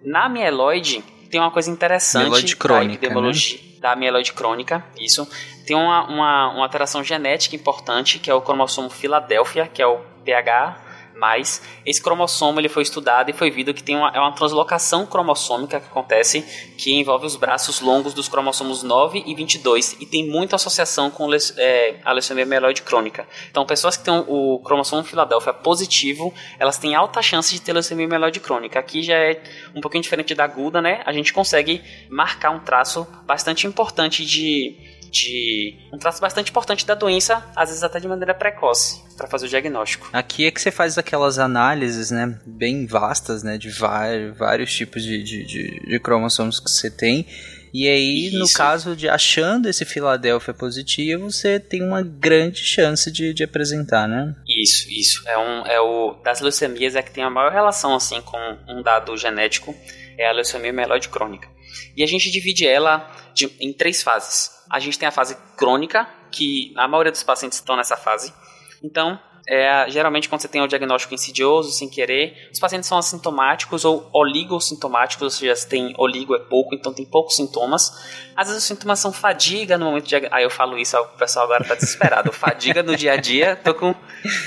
Na 0.04 0.30
mieloide, 0.30 1.04
tem 1.30 1.40
uma 1.40 1.52
coisa 1.52 1.70
interessante 1.70 2.24
mieloide 2.24 2.56
crônica, 2.56 2.88
da 2.88 2.94
epidemiologia, 2.94 3.60
né? 3.60 3.67
Da 3.80 3.96
mieloide 3.96 4.34
crônica, 4.34 4.84
isso. 5.00 5.28
Tem 5.66 5.76
uma, 5.76 6.08
uma, 6.08 6.50
uma 6.50 6.64
alteração 6.64 7.04
genética 7.04 7.56
importante, 7.56 8.20
que 8.20 8.30
é 8.30 8.34
o 8.34 8.42
cromossomo 8.42 8.90
Filadélfia, 8.90 9.68
que 9.68 9.82
é 9.82 9.88
o 9.88 10.00
PH 10.24 10.87
mas 11.20 11.62
esse 11.86 12.02
cromossomo 12.02 12.60
ele 12.60 12.70
foi 12.70 12.84
estudado 12.84 13.30
e 13.30 13.34
foi 13.34 13.50
visto 13.50 13.74
que 13.74 13.84
tem 13.84 13.96
uma, 13.96 14.10
é 14.10 14.20
uma 14.20 14.32
translocação 14.32 15.06
cromossômica 15.06 15.80
que 15.80 15.88
acontece 15.88 16.42
que 16.78 16.94
envolve 16.94 17.26
os 17.26 17.36
braços 17.36 17.82
longos 17.82 18.14
dos 18.14 18.28
cromossomos 18.28 18.84
9 18.84 19.24
e 19.26 19.36
22 19.36 19.98
e 20.00 20.06
tem 20.06 20.28
muita 20.28 20.56
associação 20.56 21.10
com 21.10 21.30
é, 21.58 21.96
a 22.04 22.12
leucemia 22.12 22.46
mieloide 22.46 22.82
crônica. 22.82 23.28
Então, 23.50 23.66
pessoas 23.66 23.98
que 23.98 24.04
têm 24.04 24.24
o 24.28 24.60
cromossomo 24.60 25.04
Filadélfia 25.04 25.54
positivo, 25.54 26.34
elas 26.60 26.78
têm 26.78 26.96
alta 26.96 27.22
chance 27.22 27.54
de 27.54 27.62
ter 27.62 27.74
leucemia 27.74 28.08
mieloide 28.08 28.40
crônica. 28.40 28.80
Aqui 28.80 29.02
já 29.02 29.16
é 29.16 29.42
um 29.76 29.82
pouquinho 29.82 30.04
diferente 30.04 30.34
da 30.36 30.44
aguda, 30.44 30.82
né? 30.82 31.02
A 31.06 31.12
gente 31.12 31.34
consegue 31.34 31.82
marcar 32.10 32.52
um 32.52 32.60
traço 32.60 33.08
bastante 33.26 33.66
importante 33.68 34.26
de 34.26 34.97
de 35.12 35.76
um 35.92 35.98
traço 35.98 36.22
bastante 36.22 36.50
importante 36.50 36.86
da 36.86 36.96
doença, 36.96 37.44
às 37.56 37.70
vezes 37.70 37.84
até 37.84 38.00
de 38.00 38.08
maneira 38.08 38.34
precoce, 38.34 39.02
para 39.16 39.28
fazer 39.28 39.46
o 39.46 39.50
diagnóstico. 39.50 40.10
Aqui 40.14 40.46
é 40.46 40.52
que 40.52 40.62
você 40.62 40.72
faz 40.72 40.98
aquelas 40.98 41.40
análises, 41.40 42.12
né, 42.12 42.38
bem 42.46 42.86
vastas, 42.86 43.44
né, 43.44 43.58
de 43.58 43.70
vários, 43.70 44.38
vários 44.38 44.74
tipos 44.74 45.04
de, 45.04 45.24
de, 45.24 45.44
de, 45.46 45.80
de 45.88 46.00
cromossomos 46.00 46.60
que 46.60 46.70
você 46.70 46.90
tem. 46.90 47.26
E 47.74 47.88
aí, 47.88 48.28
Isso. 48.28 48.40
no 48.40 48.52
caso 48.54 48.96
de 48.96 49.10
achando 49.10 49.68
esse 49.70 49.86
Filadélfia 49.86 50.54
positivo, 50.54 51.30
você 51.30 51.60
tem 51.60 51.84
uma 51.84 52.02
grande 52.02 52.64
chance 52.64 53.12
de, 53.12 53.34
de 53.34 53.44
apresentar, 53.44 54.08
né? 54.08 54.36
Isso, 54.48 54.90
isso. 54.90 55.28
É, 55.28 55.38
um, 55.38 55.66
é 55.68 55.80
o 55.80 56.14
das 56.24 56.40
leucemias 56.42 56.96
é 56.96 57.02
que 57.02 57.12
tem 57.12 57.24
a 57.24 57.30
maior 57.30 57.52
relação 57.52 57.94
assim 57.94 58.22
com 58.22 58.38
um 58.68 58.82
dado 58.82 59.16
genético, 59.18 59.76
é 60.18 60.28
a 60.28 60.32
leucemia 60.32 60.74
mieloide 60.74 61.10
crônica. 61.10 61.48
E 61.96 62.04
a 62.04 62.08
gente 62.08 62.30
divide 62.32 62.68
ela 62.68 63.10
de, 63.34 63.52
em 63.60 63.74
três 63.74 64.02
fases. 64.02 64.52
A 64.70 64.80
gente 64.80 64.98
tem 64.98 65.08
a 65.08 65.12
fase 65.12 65.38
crônica, 65.58 66.08
que 66.32 66.74
a 66.76 66.88
maioria 66.88 67.12
dos 67.12 67.24
pacientes 67.24 67.58
estão 67.58 67.76
nessa 67.76 67.96
fase. 67.96 68.34
Então, 68.84 69.20
é, 69.48 69.90
geralmente 69.90 70.28
quando 70.28 70.42
você 70.42 70.48
tem 70.48 70.62
o 70.62 70.68
diagnóstico 70.68 71.14
insidioso, 71.14 71.72
sem 71.72 71.88
querer, 71.88 72.50
os 72.52 72.60
pacientes 72.60 72.90
são 72.90 72.98
assintomáticos 72.98 73.86
ou 73.86 74.10
oligossintomáticos, 74.14 75.24
ou 75.24 75.30
seja, 75.30 75.56
se 75.56 75.70
tem 75.70 75.94
oligo 75.98 76.36
é 76.36 76.40
pouco, 76.40 76.76
então 76.76 76.94
tem 76.94 77.06
poucos 77.06 77.38
sintomas. 77.38 77.92
Às 78.36 78.48
vezes 78.48 78.64
os 78.64 78.68
sintomas 78.68 79.00
são 79.00 79.14
fadiga 79.14 79.78
no 79.78 79.86
momento 79.86 80.06
de... 80.06 80.16
Aí 80.32 80.44
eu 80.44 80.50
falo 80.50 80.78
isso, 80.78 80.98
o 80.98 81.18
pessoal 81.18 81.46
agora 81.46 81.64
tá 81.64 81.76
desesperado. 81.76 82.32
fadiga 82.34 82.84
no 82.84 82.96
dia 82.96 83.14
a 83.14 83.16
dia, 83.16 83.56
tô 83.56 83.74
com... 83.74 83.96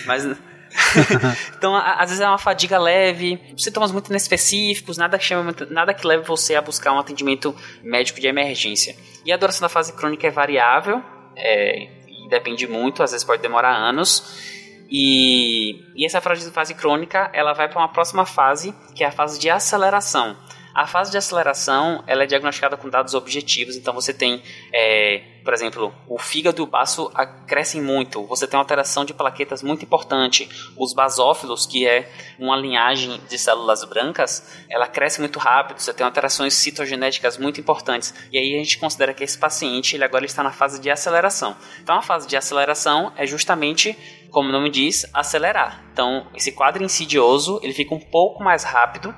Mas 0.05 0.27
então, 1.57 1.75
às 1.75 2.11
vezes 2.11 2.21
é 2.21 2.29
uma 2.29 2.39
fadiga 2.39 2.79
leve, 2.79 3.41
sintomas 3.57 3.93
muito 3.93 4.11
inespecíficos, 4.11 4.97
nada 4.97 5.19
que, 5.19 5.25
chama, 5.25 5.55
nada 5.71 5.93
que 5.93 6.07
leve 6.07 6.25
você 6.25 6.55
a 6.55 6.63
buscar 6.63 6.93
um 6.93 6.99
atendimento 6.99 7.55
médico 7.83 8.21
de 8.21 8.27
emergência. 8.27 8.97
E 9.25 9.33
a 9.33 9.37
duração 9.37 9.63
da 9.63 9.69
fase 9.69 9.93
crônica 9.93 10.27
é 10.27 10.31
variável, 10.31 11.03
é, 11.37 11.89
depende 12.29 12.67
muito, 12.67 13.03
às 13.03 13.13
vezes 13.13 13.25
pode 13.25 13.43
demorar 13.43 13.75
anos. 13.75 14.61
E, 14.91 15.85
e 15.95 16.05
essa 16.05 16.21
fase 16.21 16.75
crônica 16.75 17.31
ela 17.33 17.53
vai 17.53 17.69
para 17.69 17.79
uma 17.79 17.89
próxima 17.89 18.27
fase, 18.27 18.75
que 18.95 19.05
é 19.05 19.07
a 19.07 19.13
fase 19.13 19.39
de 19.39 19.49
aceleração. 19.49 20.37
A 20.75 20.87
fase 20.87 21.11
de 21.11 21.19
aceleração 21.19 22.03
ela 22.07 22.23
é 22.23 22.27
diagnosticada 22.27 22.77
com 22.77 22.89
dados 22.89 23.15
objetivos, 23.15 23.77
então 23.77 23.93
você 23.93 24.15
tem, 24.15 24.43
é, 24.73 25.23
por 25.45 25.53
exemplo, 25.53 25.93
o 26.07 26.19
fígado 26.19 26.61
e 26.61 26.65
o 26.65 26.67
baço 26.67 27.11
crescem 27.47 27.81
muito, 27.83 28.25
você 28.27 28.47
tem 28.47 28.57
uma 28.57 28.63
alteração 28.63 29.05
de 29.05 29.13
plaquetas 29.13 29.63
muito 29.63 29.85
importante, 29.85 30.49
os 30.77 30.93
basófilos, 30.95 31.67
que 31.67 31.87
é 31.87 32.09
uma 32.39 32.57
linhagem 32.57 33.21
de 33.29 33.39
células 33.39 33.85
brancas, 33.85 34.65
ela 34.69 34.87
cresce 34.87 35.21
muito 35.21 35.39
rápido, 35.39 35.81
você 35.81 35.93
tem 35.93 36.07
alterações 36.07 36.55
citogenéticas 36.55 37.37
muito 37.37 37.61
importantes, 37.61 38.15
e 38.33 38.39
aí 38.39 38.55
a 38.55 38.59
gente 38.59 38.79
considera 38.79 39.13
que 39.13 39.25
esse 39.25 39.39
paciente 39.39 39.97
ele 39.97 40.05
agora 40.05 40.25
está 40.25 40.43
na 40.43 40.53
fase 40.53 40.81
de 40.81 40.91
aceleração. 40.91 41.57
Então 41.83 41.97
a 41.97 42.03
fase 42.03 42.29
de 42.29 42.37
aceleração 42.37 43.13
é 43.17 43.27
justamente 43.27 43.97
como 44.31 44.49
o 44.49 44.53
nome 44.53 44.71
diz, 44.71 45.05
acelerar. 45.13 45.85
Então, 46.01 46.27
esse 46.35 46.51
quadro 46.51 46.83
insidioso, 46.83 47.61
ele 47.63 47.75
fica 47.75 47.95
um 47.95 48.01
pouco 48.01 48.43
mais 48.43 48.65
rápido 48.65 49.15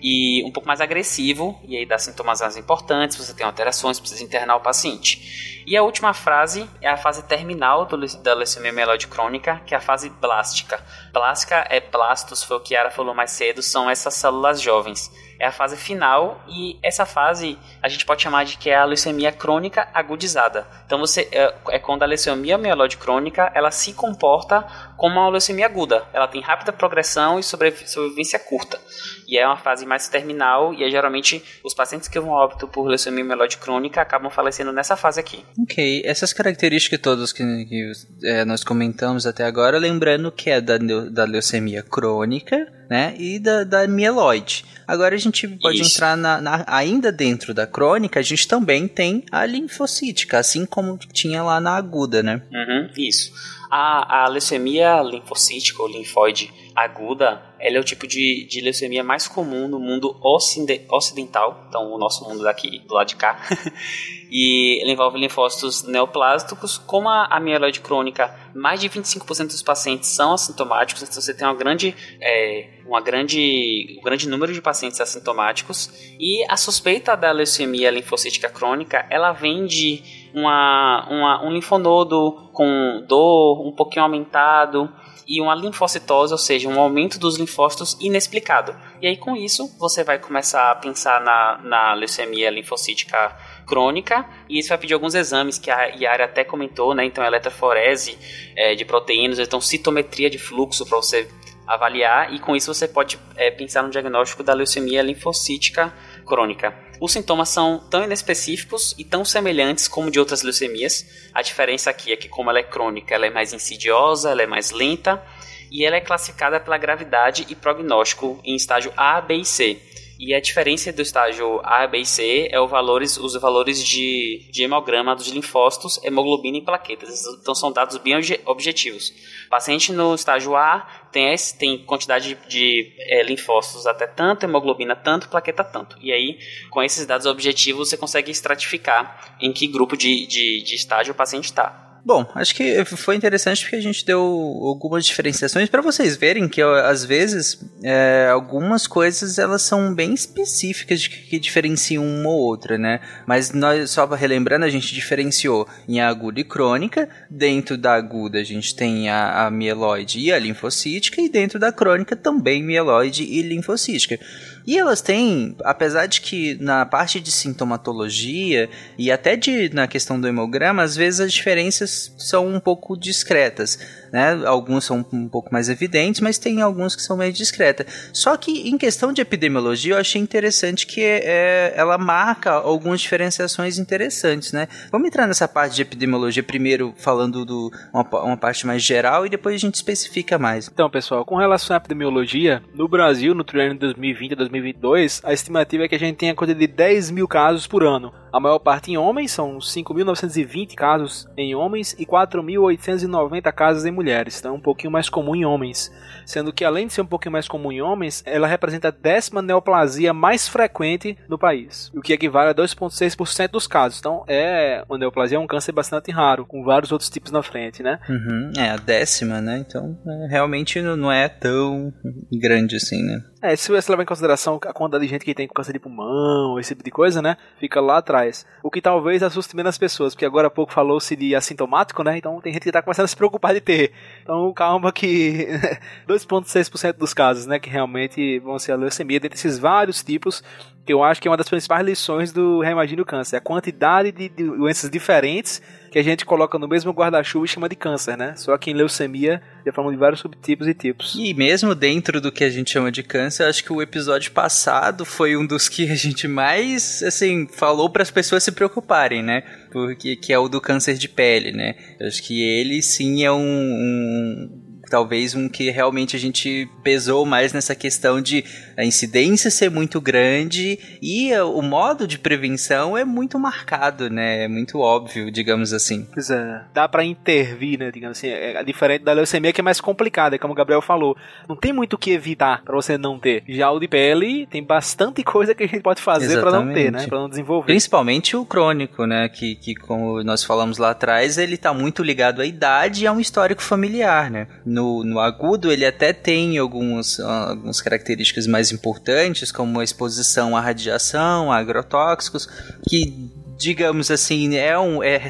e 0.00 0.42
um 0.46 0.50
pouco 0.50 0.66
mais 0.66 0.80
agressivo, 0.80 1.60
e 1.62 1.76
aí 1.76 1.84
dá 1.84 1.98
sintomas 1.98 2.40
mais 2.40 2.56
importantes, 2.56 3.18
você 3.18 3.34
tem 3.34 3.44
alterações, 3.44 4.00
precisa 4.00 4.24
internar 4.24 4.56
o 4.56 4.60
paciente. 4.60 5.62
E 5.66 5.76
a 5.76 5.82
última 5.82 6.14
fase 6.14 6.66
é 6.80 6.88
a 6.88 6.96
fase 6.96 7.22
terminal 7.24 7.84
do, 7.84 7.98
da 8.22 8.32
leucemia 8.32 8.72
mieloide 8.72 9.08
crônica, 9.08 9.60
que 9.66 9.74
é 9.74 9.76
a 9.76 9.80
fase 9.80 10.08
blástica. 10.08 10.82
Blástica 11.12 11.66
é 11.68 11.80
plastos, 11.80 12.42
foi 12.42 12.56
o 12.56 12.60
que 12.60 12.74
a 12.74 12.80
Ara 12.80 12.90
falou 12.90 13.14
mais 13.14 13.32
cedo, 13.32 13.60
são 13.60 13.90
essas 13.90 14.14
células 14.14 14.58
jovens 14.58 15.12
é 15.42 15.46
a 15.46 15.50
fase 15.50 15.76
final 15.76 16.40
e 16.46 16.78
essa 16.84 17.04
fase 17.04 17.58
a 17.82 17.88
gente 17.88 18.06
pode 18.06 18.22
chamar 18.22 18.44
de 18.44 18.56
que 18.56 18.70
é 18.70 18.76
a 18.76 18.84
leucemia 18.84 19.32
crônica 19.32 19.88
agudizada. 19.92 20.64
Então 20.86 21.00
você 21.00 21.28
é, 21.32 21.52
é 21.70 21.78
quando 21.80 22.04
a 22.04 22.06
leucemia 22.06 22.56
mieloide 22.56 22.96
crônica 22.96 23.50
ela 23.52 23.72
se 23.72 23.92
comporta 23.92 24.64
como 25.02 25.18
uma 25.18 25.28
leucemia 25.30 25.66
aguda. 25.66 26.04
Ela 26.12 26.28
tem 26.28 26.40
rápida 26.40 26.72
progressão 26.72 27.36
e 27.36 27.42
sobrevivência 27.42 28.38
curta. 28.38 28.78
E 29.26 29.36
é 29.36 29.44
uma 29.44 29.56
fase 29.56 29.84
mais 29.84 30.08
terminal 30.08 30.72
e 30.72 30.84
é 30.84 30.88
geralmente 30.88 31.42
os 31.64 31.74
pacientes 31.74 32.06
que 32.06 32.20
vão 32.20 32.30
óbito 32.30 32.68
por 32.68 32.86
leucemia 32.86 33.24
mieloide 33.24 33.56
crônica 33.56 34.00
acabam 34.00 34.30
falecendo 34.30 34.70
nessa 34.70 34.96
fase 34.96 35.18
aqui. 35.18 35.44
Ok, 35.58 36.02
essas 36.04 36.32
características 36.32 37.00
todas 37.00 37.32
que, 37.32 37.42
que 37.64 37.92
é, 38.22 38.44
nós 38.44 38.62
comentamos 38.62 39.26
até 39.26 39.42
agora, 39.42 39.76
lembrando 39.76 40.30
que 40.30 40.50
é 40.50 40.60
da, 40.60 40.78
da 40.78 41.24
leucemia 41.24 41.82
crônica, 41.82 42.64
né, 42.88 43.14
e 43.18 43.38
da, 43.38 43.64
da 43.64 43.88
mieloide. 43.88 44.64
Agora 44.86 45.14
a 45.14 45.18
gente 45.18 45.48
pode 45.48 45.80
Isso. 45.80 45.94
entrar 45.94 46.16
na, 46.16 46.40
na, 46.40 46.64
ainda 46.66 47.10
dentro 47.10 47.54
da 47.54 47.66
crônica, 47.66 48.20
a 48.20 48.22
gente 48.22 48.46
também 48.46 48.86
tem 48.86 49.24
a 49.32 49.46
linfocítica, 49.46 50.38
assim 50.38 50.66
como 50.66 50.98
tinha 50.98 51.42
lá 51.42 51.58
na 51.58 51.74
aguda, 51.74 52.22
né? 52.22 52.42
Uhum, 52.52 52.90
isso. 52.96 53.32
A, 53.74 54.24
a 54.24 54.28
leucemia 54.28 55.00
linfocítica 55.00 55.80
ou 55.80 55.88
linfóide 55.88 56.52
aguda, 56.76 57.42
ela 57.58 57.78
é 57.78 57.80
o 57.80 57.84
tipo 57.84 58.06
de, 58.06 58.46
de 58.46 58.60
leucemia 58.60 59.02
mais 59.02 59.26
comum 59.26 59.66
no 59.66 59.80
mundo 59.80 60.14
ocidental, 60.22 61.64
então 61.68 61.90
o 61.90 61.96
nosso 61.96 62.22
mundo 62.28 62.42
daqui, 62.42 62.80
do 62.80 62.92
lado 62.92 63.08
de 63.08 63.16
cá. 63.16 63.40
e 64.30 64.78
ela 64.82 64.90
envolve 64.92 65.18
linfócitos 65.18 65.84
neoplásticos. 65.84 66.76
Como 66.76 67.08
a, 67.08 67.24
a 67.26 67.40
mieloide 67.40 67.80
crônica, 67.80 68.34
mais 68.54 68.78
de 68.78 68.90
25% 68.90 69.46
dos 69.46 69.62
pacientes 69.62 70.10
são 70.10 70.34
assintomáticos, 70.34 71.02
então 71.02 71.22
você 71.22 71.32
tem 71.32 71.46
uma 71.46 71.54
grande, 71.54 71.94
é, 72.20 72.68
uma 72.84 73.00
grande, 73.00 73.96
um 73.98 74.02
grande 74.02 74.28
número 74.28 74.52
de 74.52 74.60
pacientes 74.60 75.00
assintomáticos. 75.00 75.90
E 76.20 76.44
a 76.46 76.58
suspeita 76.58 77.16
da 77.16 77.32
leucemia 77.32 77.90
linfocítica 77.90 78.50
crônica, 78.50 79.06
ela 79.08 79.32
vem 79.32 79.64
de 79.64 80.21
uma, 80.34 81.06
uma, 81.08 81.44
um 81.44 81.50
linfonodo 81.50 82.50
com 82.52 83.04
dor 83.06 83.66
um 83.66 83.72
pouquinho 83.72 84.04
aumentado 84.04 84.90
e 85.26 85.40
uma 85.40 85.54
linfocitose, 85.54 86.32
ou 86.32 86.38
seja, 86.38 86.68
um 86.68 86.80
aumento 86.80 87.18
dos 87.18 87.38
linfócitos 87.38 87.96
inexplicado. 88.00 88.74
E 89.00 89.06
aí 89.06 89.16
com 89.16 89.36
isso 89.36 89.74
você 89.78 90.04
vai 90.04 90.18
começar 90.18 90.70
a 90.70 90.74
pensar 90.74 91.20
na, 91.20 91.58
na 91.62 91.94
leucemia 91.94 92.50
linfocítica 92.50 93.36
crônica 93.66 94.26
e 94.48 94.58
isso 94.58 94.68
vai 94.68 94.78
pedir 94.78 94.94
alguns 94.94 95.14
exames 95.14 95.58
que 95.58 95.70
a 95.70 95.84
Yara 95.86 96.24
até 96.24 96.44
comentou, 96.44 96.94
né? 96.94 97.04
Então 97.04 97.24
eletroforese 97.24 98.18
é, 98.56 98.74
de 98.74 98.84
proteínas, 98.84 99.38
então 99.38 99.60
citometria 99.60 100.28
de 100.28 100.38
fluxo 100.38 100.84
para 100.84 100.96
você 100.96 101.28
avaliar 101.66 102.32
e 102.34 102.38
com 102.38 102.56
isso 102.56 102.72
você 102.72 102.88
pode 102.88 103.18
é, 103.36 103.50
pensar 103.50 103.82
no 103.82 103.90
diagnóstico 103.90 104.42
da 104.42 104.52
leucemia 104.52 105.02
linfocítica 105.02 105.92
crônica. 106.26 106.74
Os 107.00 107.12
sintomas 107.12 107.48
são 107.48 107.78
tão 107.90 108.04
inespecíficos 108.04 108.94
e 108.96 109.04
tão 109.04 109.24
semelhantes 109.24 109.88
como 109.88 110.10
de 110.10 110.18
outras 110.18 110.42
leucemias. 110.42 111.06
A 111.34 111.42
diferença 111.42 111.90
aqui 111.90 112.12
é 112.12 112.16
que, 112.16 112.28
como 112.28 112.50
ela 112.50 112.60
é 112.60 112.62
crônica, 112.62 113.14
ela 113.14 113.26
é 113.26 113.30
mais 113.30 113.52
insidiosa, 113.52 114.30
ela 114.30 114.42
é 114.42 114.46
mais 114.46 114.70
lenta 114.70 115.22
e 115.70 115.84
ela 115.84 115.96
é 115.96 116.00
classificada 116.00 116.60
pela 116.60 116.76
gravidade 116.76 117.46
e 117.48 117.54
prognóstico 117.54 118.40
em 118.44 118.54
estágio 118.54 118.92
A, 118.96 119.20
B 119.20 119.36
e 119.36 119.44
C. 119.44 119.80
E 120.24 120.32
a 120.32 120.40
diferença 120.40 120.92
do 120.92 121.02
estágio 121.02 121.60
A, 121.64 121.84
B 121.84 121.98
e 121.98 122.06
C 122.06 122.48
é 122.52 122.64
valores, 122.64 123.16
os 123.16 123.34
valores 123.34 123.84
de, 123.84 124.48
de 124.52 124.62
hemograma 124.62 125.16
dos 125.16 125.26
linfócitos, 125.26 125.98
hemoglobina 126.04 126.58
e 126.58 126.62
plaquetas. 126.62 127.26
Então 127.40 127.56
são 127.56 127.72
dados 127.72 127.98
bem 127.98 128.14
objetivos. 128.46 129.12
O 129.46 129.50
paciente 129.50 129.92
no 129.92 130.14
estágio 130.14 130.54
A 130.54 130.86
tem, 131.10 131.34
tem 131.58 131.84
quantidade 131.84 132.36
de, 132.36 132.48
de 132.48 132.94
é, 133.00 133.24
linfócitos 133.24 133.84
até 133.84 134.06
tanto, 134.06 134.44
hemoglobina 134.44 134.94
tanto, 134.94 135.28
plaqueta 135.28 135.64
tanto. 135.64 135.96
E 136.00 136.12
aí, 136.12 136.38
com 136.70 136.80
esses 136.80 137.04
dados 137.04 137.26
objetivos, 137.26 137.88
você 137.88 137.96
consegue 137.96 138.30
estratificar 138.30 139.36
em 139.40 139.52
que 139.52 139.66
grupo 139.66 139.96
de, 139.96 140.24
de, 140.28 140.62
de 140.62 140.76
estágio 140.76 141.10
o 141.10 141.16
paciente 141.16 141.46
está. 141.46 141.91
Bom, 142.04 142.28
acho 142.34 142.52
que 142.56 142.84
foi 142.84 143.14
interessante 143.14 143.62
porque 143.62 143.76
a 143.76 143.80
gente 143.80 144.04
deu 144.04 144.20
algumas 144.20 145.06
diferenciações 145.06 145.68
para 145.68 145.80
vocês 145.80 146.16
verem 146.16 146.48
que 146.48 146.60
às 146.60 147.04
vezes 147.04 147.64
é, 147.80 148.28
algumas 148.28 148.88
coisas 148.88 149.38
elas 149.38 149.62
são 149.62 149.94
bem 149.94 150.12
específicas 150.12 151.00
de 151.00 151.10
que, 151.10 151.16
que 151.18 151.38
diferenciam 151.38 152.04
uma 152.04 152.28
ou 152.28 152.40
outra, 152.40 152.76
né? 152.76 152.98
Mas 153.24 153.52
nós 153.52 153.90
só 153.90 154.04
relembrando 154.06 154.64
a 154.64 154.68
gente 154.68 154.92
diferenciou 154.92 155.68
em 155.88 156.00
aguda 156.00 156.40
e 156.40 156.44
crônica. 156.44 157.08
Dentro 157.30 157.78
da 157.78 157.94
aguda 157.94 158.40
a 158.40 158.44
gente 158.44 158.74
tem 158.74 159.08
a, 159.08 159.46
a 159.46 159.50
mieloide 159.50 160.18
e 160.18 160.32
a 160.32 160.40
linfocítica 160.40 161.20
e 161.20 161.28
dentro 161.28 161.56
da 161.56 161.70
crônica 161.70 162.16
também 162.16 162.64
mieloide 162.64 163.22
e 163.22 163.42
linfocítica. 163.42 164.18
E 164.66 164.78
elas 164.78 165.00
têm, 165.00 165.56
apesar 165.64 166.06
de 166.06 166.20
que 166.20 166.56
na 166.60 166.86
parte 166.86 167.20
de 167.20 167.30
sintomatologia 167.30 168.70
e 168.96 169.10
até 169.10 169.36
de 169.36 169.68
na 169.74 169.88
questão 169.88 170.20
do 170.20 170.28
hemograma, 170.28 170.82
às 170.82 170.94
vezes 170.94 171.20
as 171.20 171.32
diferenças 171.32 172.12
são 172.16 172.46
um 172.46 172.60
pouco 172.60 172.96
discretas 172.96 173.78
né? 174.12 174.42
Alguns 174.44 174.84
são 174.84 175.04
um 175.12 175.28
pouco 175.28 175.48
mais 175.50 175.70
evidentes, 175.70 176.20
mas 176.20 176.38
tem 176.38 176.60
alguns 176.60 176.94
que 176.94 177.02
são 177.02 177.16
meio 177.16 177.32
discretas. 177.32 177.86
Só 178.12 178.36
que 178.36 178.68
em 178.68 178.76
questão 178.76 179.12
de 179.12 179.22
epidemiologia, 179.22 179.94
eu 179.94 179.98
achei 179.98 180.20
interessante 180.20 180.86
que 180.86 181.00
é, 181.02 181.72
ela 181.74 181.96
marca 181.96 182.50
algumas 182.50 183.00
diferenciações 183.00 183.78
interessantes, 183.78 184.52
né? 184.52 184.68
Vamos 184.90 185.08
entrar 185.08 185.26
nessa 185.26 185.48
parte 185.48 185.76
de 185.76 185.82
epidemiologia 185.82 186.42
primeiro 186.42 186.92
falando 186.98 187.44
do 187.44 187.70
uma, 187.92 188.06
uma 188.22 188.36
parte 188.36 188.66
mais 188.66 188.82
geral 188.82 189.24
e 189.24 189.30
depois 189.30 189.54
a 189.54 189.58
gente 189.58 189.76
especifica 189.76 190.38
mais. 190.38 190.68
Então, 190.72 190.90
pessoal, 190.90 191.24
com 191.24 191.36
relação 191.36 191.74
à 191.74 191.78
epidemiologia, 191.78 192.62
no 192.74 192.86
Brasil, 192.86 193.34
no 193.34 193.44
triênio 193.44 193.78
2020 193.78 194.32
a 194.34 194.36
2022, 194.36 195.22
a 195.24 195.32
estimativa 195.32 195.84
é 195.84 195.88
que 195.88 195.94
a 195.94 195.98
gente 195.98 196.16
tenha 196.16 196.34
coisa 196.34 196.54
de 196.54 196.66
10 196.66 197.10
mil 197.10 197.26
casos 197.26 197.66
por 197.66 197.82
ano. 197.82 198.21
A 198.32 198.40
maior 198.40 198.58
parte 198.58 198.90
em 198.90 198.96
homens, 198.96 199.30
são 199.30 199.58
5.920 199.58 200.74
casos 200.74 201.28
em 201.36 201.54
homens 201.54 201.94
e 201.98 202.06
4.890 202.06 203.52
casos 203.52 203.84
em 203.84 203.90
mulheres. 203.90 204.38
Então 204.38 204.52
é 204.52 204.56
um 204.56 204.60
pouquinho 204.60 204.90
mais 204.90 205.08
comum 205.08 205.36
em 205.36 205.44
homens. 205.44 205.92
Sendo 206.24 206.52
que 206.52 206.64
além 206.64 206.86
de 206.86 206.94
ser 206.94 207.02
um 207.02 207.06
pouquinho 207.06 207.32
mais 207.32 207.46
comum 207.46 207.70
em 207.70 207.82
homens, 207.82 208.22
ela 208.24 208.46
representa 208.46 208.88
a 208.88 208.90
décima 208.90 209.42
neoplasia 209.42 210.14
mais 210.14 210.48
frequente 210.48 211.18
no 211.28 211.38
país. 211.38 211.90
O 211.94 212.00
que 212.00 212.14
equivale 212.14 212.50
a 212.50 212.54
2,6% 212.54 213.50
dos 213.50 213.66
casos. 213.66 213.98
Então 213.98 214.24
é 214.26 214.82
uma 214.88 214.96
neoplasia 214.96 215.36
é 215.36 215.40
um 215.40 215.46
câncer 215.46 215.72
bastante 215.72 216.10
raro, 216.10 216.46
com 216.46 216.64
vários 216.64 216.90
outros 216.90 217.10
tipos 217.10 217.30
na 217.30 217.42
frente, 217.42 217.82
né? 217.82 217.98
Uhum, 218.08 218.52
é 218.56 218.70
a 218.70 218.76
décima, 218.76 219.40
né? 219.40 219.58
Então 219.58 219.98
é, 220.06 220.28
realmente 220.28 220.80
não 220.80 221.12
é 221.12 221.28
tão 221.28 221.92
grande 222.32 222.76
assim, 222.76 223.02
né? 223.02 223.22
É, 223.42 223.56
se 223.56 223.72
você 223.72 223.90
levar 223.90 224.04
em 224.04 224.06
consideração 224.06 224.54
a 224.64 224.72
quantidade 224.72 225.04
de 225.04 225.10
gente 225.10 225.24
que 225.24 225.34
tem 225.34 225.48
câncer 225.48 225.72
de 225.72 225.80
pulmão, 225.80 226.60
esse 226.60 226.68
tipo 226.68 226.84
de 226.84 226.92
coisa, 226.92 227.20
né? 227.20 227.36
Fica 227.58 227.80
lá 227.80 227.98
atrás. 227.98 228.46
O 228.62 228.70
que 228.70 228.80
talvez 228.80 229.20
assuste 229.20 229.56
menos 229.56 229.70
as 229.70 229.78
pessoas, 229.78 230.14
porque 230.14 230.24
agora 230.24 230.46
há 230.46 230.50
pouco 230.50 230.72
falou-se 230.72 231.16
de 231.16 231.34
assintomático, 231.34 232.04
né? 232.04 232.16
Então 232.16 232.40
tem 232.40 232.52
gente 232.52 232.62
que 232.62 232.70
tá 232.70 232.80
começando 232.80 233.06
a 233.06 233.08
se 233.08 233.16
preocupar 233.16 233.52
de 233.52 233.60
ter. 233.60 233.92
Então 234.22 234.52
calma 234.52 234.92
que 234.92 235.48
2,6% 236.06 236.92
dos 236.92 237.12
casos, 237.12 237.44
né? 237.44 237.58
Que 237.58 237.68
realmente 237.68 238.38
vão 238.38 238.60
ser 238.60 238.72
a 238.72 238.76
leucemia, 238.76 239.18
dentre 239.18 239.36
esses 239.36 239.58
vários 239.58 240.04
tipos, 240.04 240.44
que 240.84 240.92
eu 240.92 241.02
acho 241.02 241.20
que 241.20 241.28
é 241.28 241.30
uma 241.30 241.36
das 241.36 241.48
principais 241.48 241.86
lições 241.86 242.32
do 242.32 242.60
Reimagine 242.60 243.02
o 243.02 243.04
Câncer. 243.04 243.36
A 243.36 243.40
quantidade 243.40 244.10
de 244.10 244.28
doenças 244.28 244.90
diferentes 244.90 245.62
que 245.92 245.98
a 245.98 246.02
gente 246.02 246.24
coloca 246.24 246.58
no 246.58 246.66
mesmo 246.66 246.90
guarda-chuva 246.90 247.44
e 247.44 247.48
chama 247.48 247.68
de 247.68 247.76
câncer, 247.76 248.16
né? 248.16 248.34
Só 248.34 248.56
que 248.56 248.70
em 248.70 248.74
leucemia 248.74 249.42
já 249.64 249.72
falamos 249.72 249.94
de 249.94 250.00
vários 250.00 250.20
subtipos 250.20 250.66
e 250.66 250.72
tipos. 250.72 251.14
E 251.14 251.34
mesmo 251.34 251.74
dentro 251.74 252.20
do 252.20 252.32
que 252.32 252.42
a 252.42 252.50
gente 252.50 252.70
chama 252.70 252.90
de 252.90 253.02
câncer, 253.02 253.44
acho 253.44 253.62
que 253.62 253.72
o 253.72 253.82
episódio 253.82 254.32
passado 254.32 255.04
foi 255.04 255.36
um 255.36 255.46
dos 255.46 255.68
que 255.68 255.90
a 255.90 255.94
gente 255.94 256.26
mais, 256.26 257.02
assim, 257.02 257.46
falou 257.46 257.90
para 257.90 258.02
as 258.02 258.10
pessoas 258.10 258.42
se 258.42 258.50
preocuparem, 258.50 259.22
né? 259.22 259.42
Porque 259.70 260.16
que 260.16 260.32
é 260.32 260.38
o 260.38 260.48
do 260.48 260.62
câncer 260.62 260.94
de 260.94 261.08
pele, 261.08 261.52
né? 261.52 261.74
Eu 262.00 262.08
acho 262.08 262.22
que 262.22 262.42
ele 262.42 262.80
sim 262.80 263.22
é 263.22 263.30
um, 263.30 263.38
um 263.38 264.61
talvez 264.92 265.34
um 265.34 265.48
que 265.48 265.70
realmente 265.70 266.14
a 266.14 266.18
gente 266.18 266.68
pesou 266.82 267.24
mais 267.24 267.50
nessa 267.50 267.74
questão 267.74 268.20
de 268.20 268.44
a 268.76 268.84
incidência 268.84 269.50
ser 269.50 269.70
muito 269.70 270.02
grande 270.02 270.78
e 271.00 271.34
o 271.34 271.62
modo 271.62 272.06
de 272.06 272.18
prevenção 272.18 272.94
é 272.94 273.02
muito 273.02 273.38
marcado, 273.38 274.10
né? 274.10 274.44
É 274.44 274.48
muito 274.48 274.78
óbvio, 274.78 275.30
digamos 275.30 275.72
assim. 275.72 276.06
Pois 276.12 276.28
é, 276.28 276.62
dá 276.74 276.86
para 276.86 277.02
intervir, 277.02 277.78
né? 277.78 277.90
Digamos 277.90 278.18
assim, 278.18 278.28
é, 278.28 278.56
é 278.56 278.62
diferente 278.62 279.02
da 279.02 279.14
leucemia 279.14 279.50
que 279.50 279.62
é 279.62 279.64
mais 279.64 279.80
complicada, 279.80 280.38
como 280.38 280.52
o 280.52 280.56
Gabriel 280.56 280.82
falou. 280.82 281.16
Não 281.48 281.56
tem 281.56 281.72
muito 281.72 281.94
o 281.94 281.98
que 281.98 282.10
evitar 282.10 282.62
para 282.62 282.76
você 282.76 282.98
não 282.98 283.18
ter. 283.18 283.44
Já 283.48 283.70
o 283.70 283.80
de 283.80 283.88
pele 283.88 284.46
tem 284.46 284.62
bastante 284.62 285.24
coisa 285.24 285.54
que 285.54 285.62
a 285.62 285.66
gente 285.66 285.80
pode 285.80 286.02
fazer 286.02 286.38
para 286.38 286.50
não 286.50 286.70
ter, 286.74 286.92
né? 286.92 287.06
Para 287.06 287.18
não 287.18 287.30
desenvolver. 287.30 287.64
Principalmente 287.64 288.36
o 288.36 288.44
crônico, 288.44 289.06
né? 289.06 289.26
Que, 289.30 289.54
que 289.54 289.74
como 289.74 290.22
nós 290.22 290.44
falamos 290.44 290.76
lá 290.76 290.90
atrás, 290.90 291.38
ele 291.38 291.56
tá 291.56 291.72
muito 291.72 292.02
ligado 292.02 292.42
à 292.42 292.44
idade 292.44 293.04
e 293.04 293.06
a 293.06 293.12
um 293.12 293.20
histórico 293.20 293.62
familiar, 293.62 294.30
né? 294.30 294.46
No 294.66 294.81
no, 294.82 295.04
no 295.04 295.20
agudo 295.20 295.70
ele 295.70 295.86
até 295.86 296.12
tem 296.12 296.58
alguns, 296.58 297.20
algumas 297.20 297.80
características 297.80 298.46
mais 298.46 298.72
importantes, 298.72 299.52
como 299.52 299.78
a 299.78 299.84
exposição 299.84 300.56
à 300.56 300.60
radiação, 300.60 301.52
a 301.52 301.56
agrotóxicos, 301.56 302.48
que 302.88 303.30
digamos 303.56 304.10
assim, 304.10 304.56
é, 304.56 304.76
um, 304.76 305.04
é, 305.04 305.20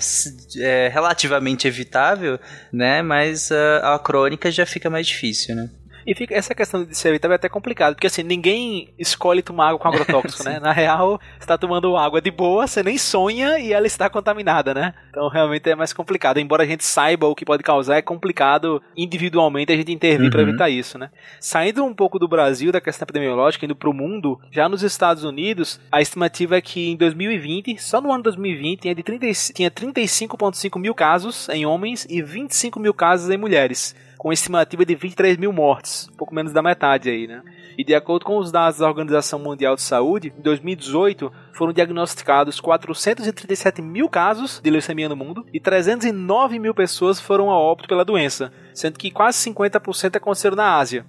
é 0.57 0.89
relativamente 0.89 1.69
evitável, 1.69 2.41
né? 2.73 3.03
Mas 3.03 3.53
a, 3.53 3.95
a 3.95 3.99
crônica 3.99 4.51
já 4.51 4.65
fica 4.65 4.89
mais 4.89 5.07
difícil, 5.07 5.55
né? 5.55 5.69
E 6.07 6.15
fica 6.15 6.35
essa 6.35 6.55
questão 6.55 6.85
de 6.85 6.97
ser 6.97 7.09
evitável 7.09 7.35
é 7.35 7.37
até 7.37 7.49
complicado, 7.49 7.95
porque 7.95 8.07
assim, 8.07 8.23
ninguém 8.23 8.93
escolhe 8.99 9.43
tomar 9.43 9.69
água 9.69 9.79
com 9.79 9.89
agrotóxico, 9.89 10.43
né? 10.49 10.59
Na 10.61 10.73
real, 10.73 11.21
você 11.39 11.47
tá 11.47 11.57
tomando 11.57 11.97
água 11.97 12.21
de 12.21 12.31
boa, 12.31 12.67
você 12.67 12.83
nem 12.83 12.99
sonha 12.99 13.59
e 13.59 13.73
ela 13.73 13.87
está 13.87 14.09
contaminada, 14.11 14.75
né? 14.75 14.95
Então 15.11 15.29
realmente 15.29 15.69
é 15.71 15.75
mais 15.75 15.93
complicado. 15.93 16.39
Embora 16.39 16.63
a 16.63 16.67
gente 16.67 16.85
saiba 16.85 17.27
o 17.27 17.35
que 17.35 17.45
pode 17.45 17.63
causar, 17.63 17.97
é 17.97 18.03
complicado 18.03 18.83
individualmente 18.97 19.73
a 19.73 19.77
gente 19.77 19.93
intervir 19.93 20.27
uhum. 20.27 20.31
para 20.31 20.43
evitar 20.43 20.69
isso, 20.69 20.99
né? 20.99 21.11
Saindo 21.41 21.85
um 21.85 21.95
pouco 21.95 22.19
do 22.19 22.29
Brasil, 22.29 22.73
da 22.73 22.81
questão 22.81 23.05
epidemiológica, 23.05 23.65
indo 23.65 23.77
pro 23.77 23.93
mundo, 23.93 24.41
já 24.51 24.69
nos 24.69 24.83
Estados 24.83 25.25
Unidos, 25.25 25.81
a 25.91 26.01
estimativa 26.01 26.57
é 26.57 26.61
que 26.61 26.91
em 26.91 26.97
2020, 26.97 27.79
só 27.79 28.01
no 28.01 28.13
ano 28.13 28.23
2020, 28.23 28.81
tinha, 28.81 28.95
de 28.95 29.03
30, 29.03 29.27
tinha 29.55 29.71
35,5 29.71 30.79
mil 30.79 30.95
casos 30.95 31.49
em 31.49 31.67
homens 31.67 32.07
e 32.09 32.23
25 32.23 32.81
mil 32.81 32.95
casos 32.95 33.31
em 33.31 33.37
mulheres 33.37 33.95
com 34.23 34.33
estimativa 34.33 34.85
de 34.85 34.95
23 34.95 35.37
mil 35.37 35.53
mortes, 35.53 36.09
pouco 36.17 36.33
menos 36.33 36.53
da 36.53 36.63
metade 36.63 37.11
aí, 37.11 37.27
né? 37.27 37.43
E 37.77 37.83
de 37.83 37.93
acordo 37.93 38.25
com 38.25 38.39
os 38.39 38.53
dados 38.53 38.79
da 38.79 38.87
Organização 38.87 39.41
Mundial 39.41 39.75
de 39.75 39.83
Saúde, 39.83 40.33
em 40.39 40.41
2018 40.41 41.33
foram 41.53 41.73
diagnosticados 41.73 42.61
437 42.61 43.83
mil 43.83 44.09
casos 44.09 44.61
de 44.63 44.71
leucemia 44.71 45.09
no 45.09 45.17
mundo 45.17 45.45
e 45.53 45.59
309 45.59 46.61
mil 46.61 46.73
pessoas 46.73 47.19
foram 47.19 47.51
a 47.51 47.59
óbito 47.59 47.89
pela 47.89 48.05
doença, 48.05 48.53
sendo 48.73 48.97
que 48.97 49.11
quase 49.11 49.51
50% 49.51 50.15
aconteceram 50.15 50.55
na 50.55 50.77
Ásia. 50.77 51.05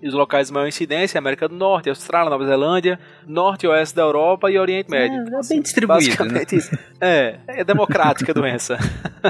E 0.00 0.08
os 0.08 0.14
locais 0.14 0.48
de 0.48 0.52
maior 0.52 0.66
incidência 0.66 1.18
América 1.18 1.48
do 1.48 1.54
Norte, 1.54 1.88
Austrália, 1.88 2.30
Nova 2.30 2.46
Zelândia, 2.46 2.98
Norte 3.26 3.64
e 3.64 3.68
Oeste 3.68 3.96
da 3.96 4.02
Europa 4.02 4.50
e 4.50 4.58
Oriente 4.58 4.90
Médio. 4.90 5.16
É, 5.16 5.40
é 5.40 5.48
bem 5.48 5.60
distribuído. 5.60 6.24
Né? 6.24 6.44
Isso. 6.52 6.78
É, 7.00 7.38
é 7.48 7.64
democrática 7.64 8.32
a 8.32 8.34
doença. 8.34 8.78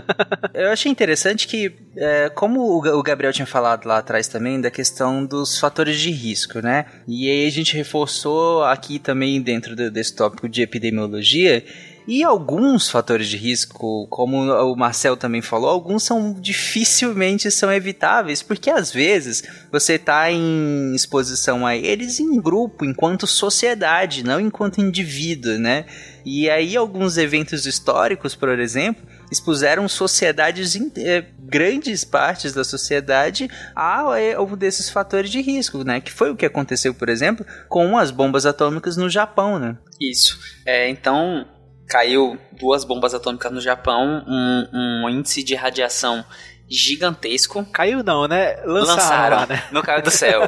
Eu 0.52 0.70
achei 0.70 0.90
interessante 0.90 1.46
que, 1.46 1.74
é, 1.96 2.28
como 2.30 2.60
o 2.60 3.02
Gabriel 3.02 3.32
tinha 3.32 3.46
falado 3.46 3.86
lá 3.86 3.98
atrás 3.98 4.28
também, 4.28 4.60
da 4.60 4.70
questão 4.70 5.24
dos 5.24 5.58
fatores 5.58 5.98
de 5.98 6.10
risco, 6.10 6.60
né? 6.60 6.86
E 7.06 7.30
aí 7.30 7.46
a 7.46 7.50
gente 7.50 7.76
reforçou 7.76 8.64
aqui 8.64 8.98
também 8.98 9.40
dentro 9.40 9.74
desse 9.74 10.14
tópico 10.14 10.48
de 10.48 10.62
epidemiologia 10.62 11.64
e 12.08 12.24
alguns 12.24 12.88
fatores 12.88 13.28
de 13.28 13.36
risco, 13.36 14.06
como 14.08 14.50
o 14.50 14.74
Marcel 14.74 15.14
também 15.14 15.42
falou, 15.42 15.68
alguns 15.68 16.04
são 16.04 16.32
dificilmente 16.32 17.50
são 17.50 17.70
evitáveis, 17.70 18.42
porque 18.42 18.70
às 18.70 18.90
vezes 18.90 19.42
você 19.70 19.96
está 19.96 20.32
em 20.32 20.94
exposição 20.94 21.66
a 21.66 21.76
eles 21.76 22.18
em 22.18 22.40
grupo, 22.40 22.86
enquanto 22.86 23.26
sociedade, 23.26 24.24
não 24.24 24.40
enquanto 24.40 24.80
indivíduo, 24.80 25.58
né? 25.58 25.84
E 26.24 26.48
aí 26.48 26.78
alguns 26.78 27.18
eventos 27.18 27.66
históricos, 27.66 28.34
por 28.34 28.58
exemplo, 28.58 29.06
expuseram 29.30 29.86
sociedades, 29.86 30.76
eh, 30.96 31.26
grandes 31.38 32.04
partes 32.04 32.54
da 32.54 32.64
sociedade 32.64 33.50
a 33.76 34.18
eh, 34.18 34.38
um 34.38 34.56
desses 34.56 34.88
fatores 34.88 35.30
de 35.30 35.42
risco, 35.42 35.84
né? 35.84 36.00
Que 36.00 36.10
foi 36.10 36.30
o 36.30 36.36
que 36.36 36.46
aconteceu, 36.46 36.94
por 36.94 37.10
exemplo, 37.10 37.44
com 37.68 37.98
as 37.98 38.10
bombas 38.10 38.46
atômicas 38.46 38.96
no 38.96 39.10
Japão, 39.10 39.58
né? 39.58 39.76
Isso. 40.00 40.38
É, 40.64 40.88
então, 40.88 41.46
caiu 41.88 42.38
duas 42.52 42.84
bombas 42.84 43.14
atômicas 43.14 43.50
no 43.50 43.60
Japão, 43.60 44.22
um, 44.26 44.68
um 44.72 45.08
índice 45.08 45.42
de 45.42 45.54
radiação 45.54 46.24
gigantesco. 46.68 47.64
Caiu 47.72 48.02
não, 48.02 48.28
né? 48.28 48.56
Lançaram, 48.64 49.38
Lançaram 49.38 49.46
né? 49.46 49.64
não 49.72 49.82
caiu 49.82 50.02
do 50.02 50.10
céu. 50.10 50.42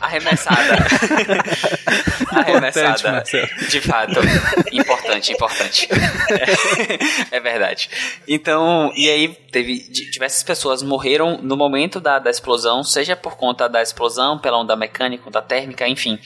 Arremessada. 0.00 0.78
Arremessada. 2.32 3.22
De 3.68 3.80
fato. 3.80 4.20
Importante, 4.72 5.32
importante. 5.32 5.88
É, 7.30 7.36
é, 7.36 7.40
verdade. 7.40 7.88
Então, 8.26 8.92
e 8.96 9.08
aí 9.08 9.28
teve 9.28 9.78
diversas 10.10 10.42
pessoas 10.42 10.82
morreram 10.82 11.38
no 11.42 11.56
momento 11.56 12.00
da, 12.00 12.18
da 12.18 12.30
explosão, 12.30 12.82
seja 12.82 13.14
por 13.14 13.36
conta 13.36 13.68
da 13.68 13.80
explosão, 13.80 14.38
pela 14.38 14.58
onda 14.58 14.74
mecânica, 14.74 15.28
onda 15.28 15.42
térmica, 15.42 15.86
enfim. 15.86 16.18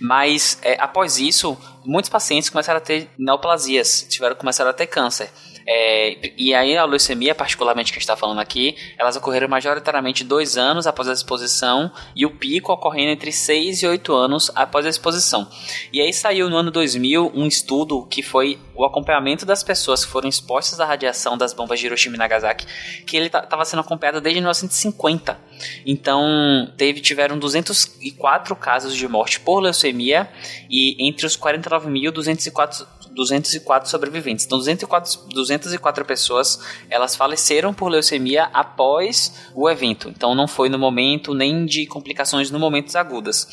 Mas 0.00 0.58
é, 0.62 0.76
após 0.80 1.18
isso, 1.18 1.58
muitos 1.84 2.10
pacientes 2.10 2.50
começaram 2.50 2.78
a 2.78 2.80
ter 2.80 3.08
neoplasias, 3.18 4.06
tiveram 4.08 4.36
começaram 4.36 4.70
a 4.70 4.74
ter 4.74 4.86
câncer. 4.86 5.30
É, 5.66 6.32
e 6.36 6.54
aí 6.54 6.76
a 6.76 6.84
leucemia, 6.84 7.34
particularmente 7.34 7.92
que 7.92 7.96
a 7.96 8.00
gente 8.00 8.04
está 8.04 8.16
falando 8.16 8.40
aqui, 8.40 8.76
elas 8.98 9.16
ocorreram 9.16 9.48
majoritariamente 9.48 10.24
dois 10.24 10.56
anos 10.56 10.86
após 10.86 11.08
a 11.08 11.12
exposição 11.12 11.90
e 12.14 12.26
o 12.26 12.30
pico 12.30 12.72
ocorrendo 12.72 13.10
entre 13.10 13.32
6 13.32 13.82
e 13.82 13.86
8 13.86 14.14
anos 14.14 14.50
após 14.54 14.86
a 14.86 14.88
exposição. 14.88 15.48
E 15.92 16.00
aí 16.00 16.12
saiu 16.12 16.48
no 16.50 16.56
ano 16.56 16.70
2000 16.70 17.32
um 17.34 17.46
estudo 17.46 18.06
que 18.06 18.22
foi 18.22 18.58
o 18.74 18.84
acompanhamento 18.84 19.44
das 19.44 19.62
pessoas 19.62 20.04
que 20.04 20.10
foram 20.10 20.28
expostas 20.28 20.80
à 20.80 20.84
radiação 20.84 21.36
das 21.36 21.52
bombas 21.52 21.78
de 21.78 21.86
Hiroshima 21.86 22.16
e 22.16 22.18
Nagasaki, 22.18 22.66
que 23.06 23.16
ele 23.16 23.26
estava 23.26 23.64
sendo 23.64 23.80
acompanhado 23.80 24.20
desde 24.20 24.40
1950. 24.40 25.38
Então, 25.86 26.72
teve, 26.76 27.00
tiveram 27.00 27.38
204 27.38 28.56
casos 28.56 28.94
de 28.96 29.06
morte 29.06 29.40
por 29.40 29.60
leucemia 29.60 30.28
e 30.68 30.96
entre 31.06 31.26
os 31.26 31.36
49.204 31.36 32.86
204 33.14 33.88
sobreviventes. 33.88 34.44
Então, 34.44 34.58
204, 34.58 35.28
204 35.28 36.04
pessoas 36.04 36.60
elas 36.88 37.14
faleceram 37.14 37.72
por 37.72 37.88
leucemia 37.88 38.44
após 38.52 39.32
o 39.54 39.68
evento. 39.68 40.08
Então, 40.08 40.34
não 40.34 40.48
foi 40.48 40.68
no 40.68 40.78
momento 40.78 41.34
nem 41.34 41.64
de 41.64 41.86
complicações 41.86 42.50
no 42.50 42.58
momentos 42.58 42.96
agudas. 42.96 43.46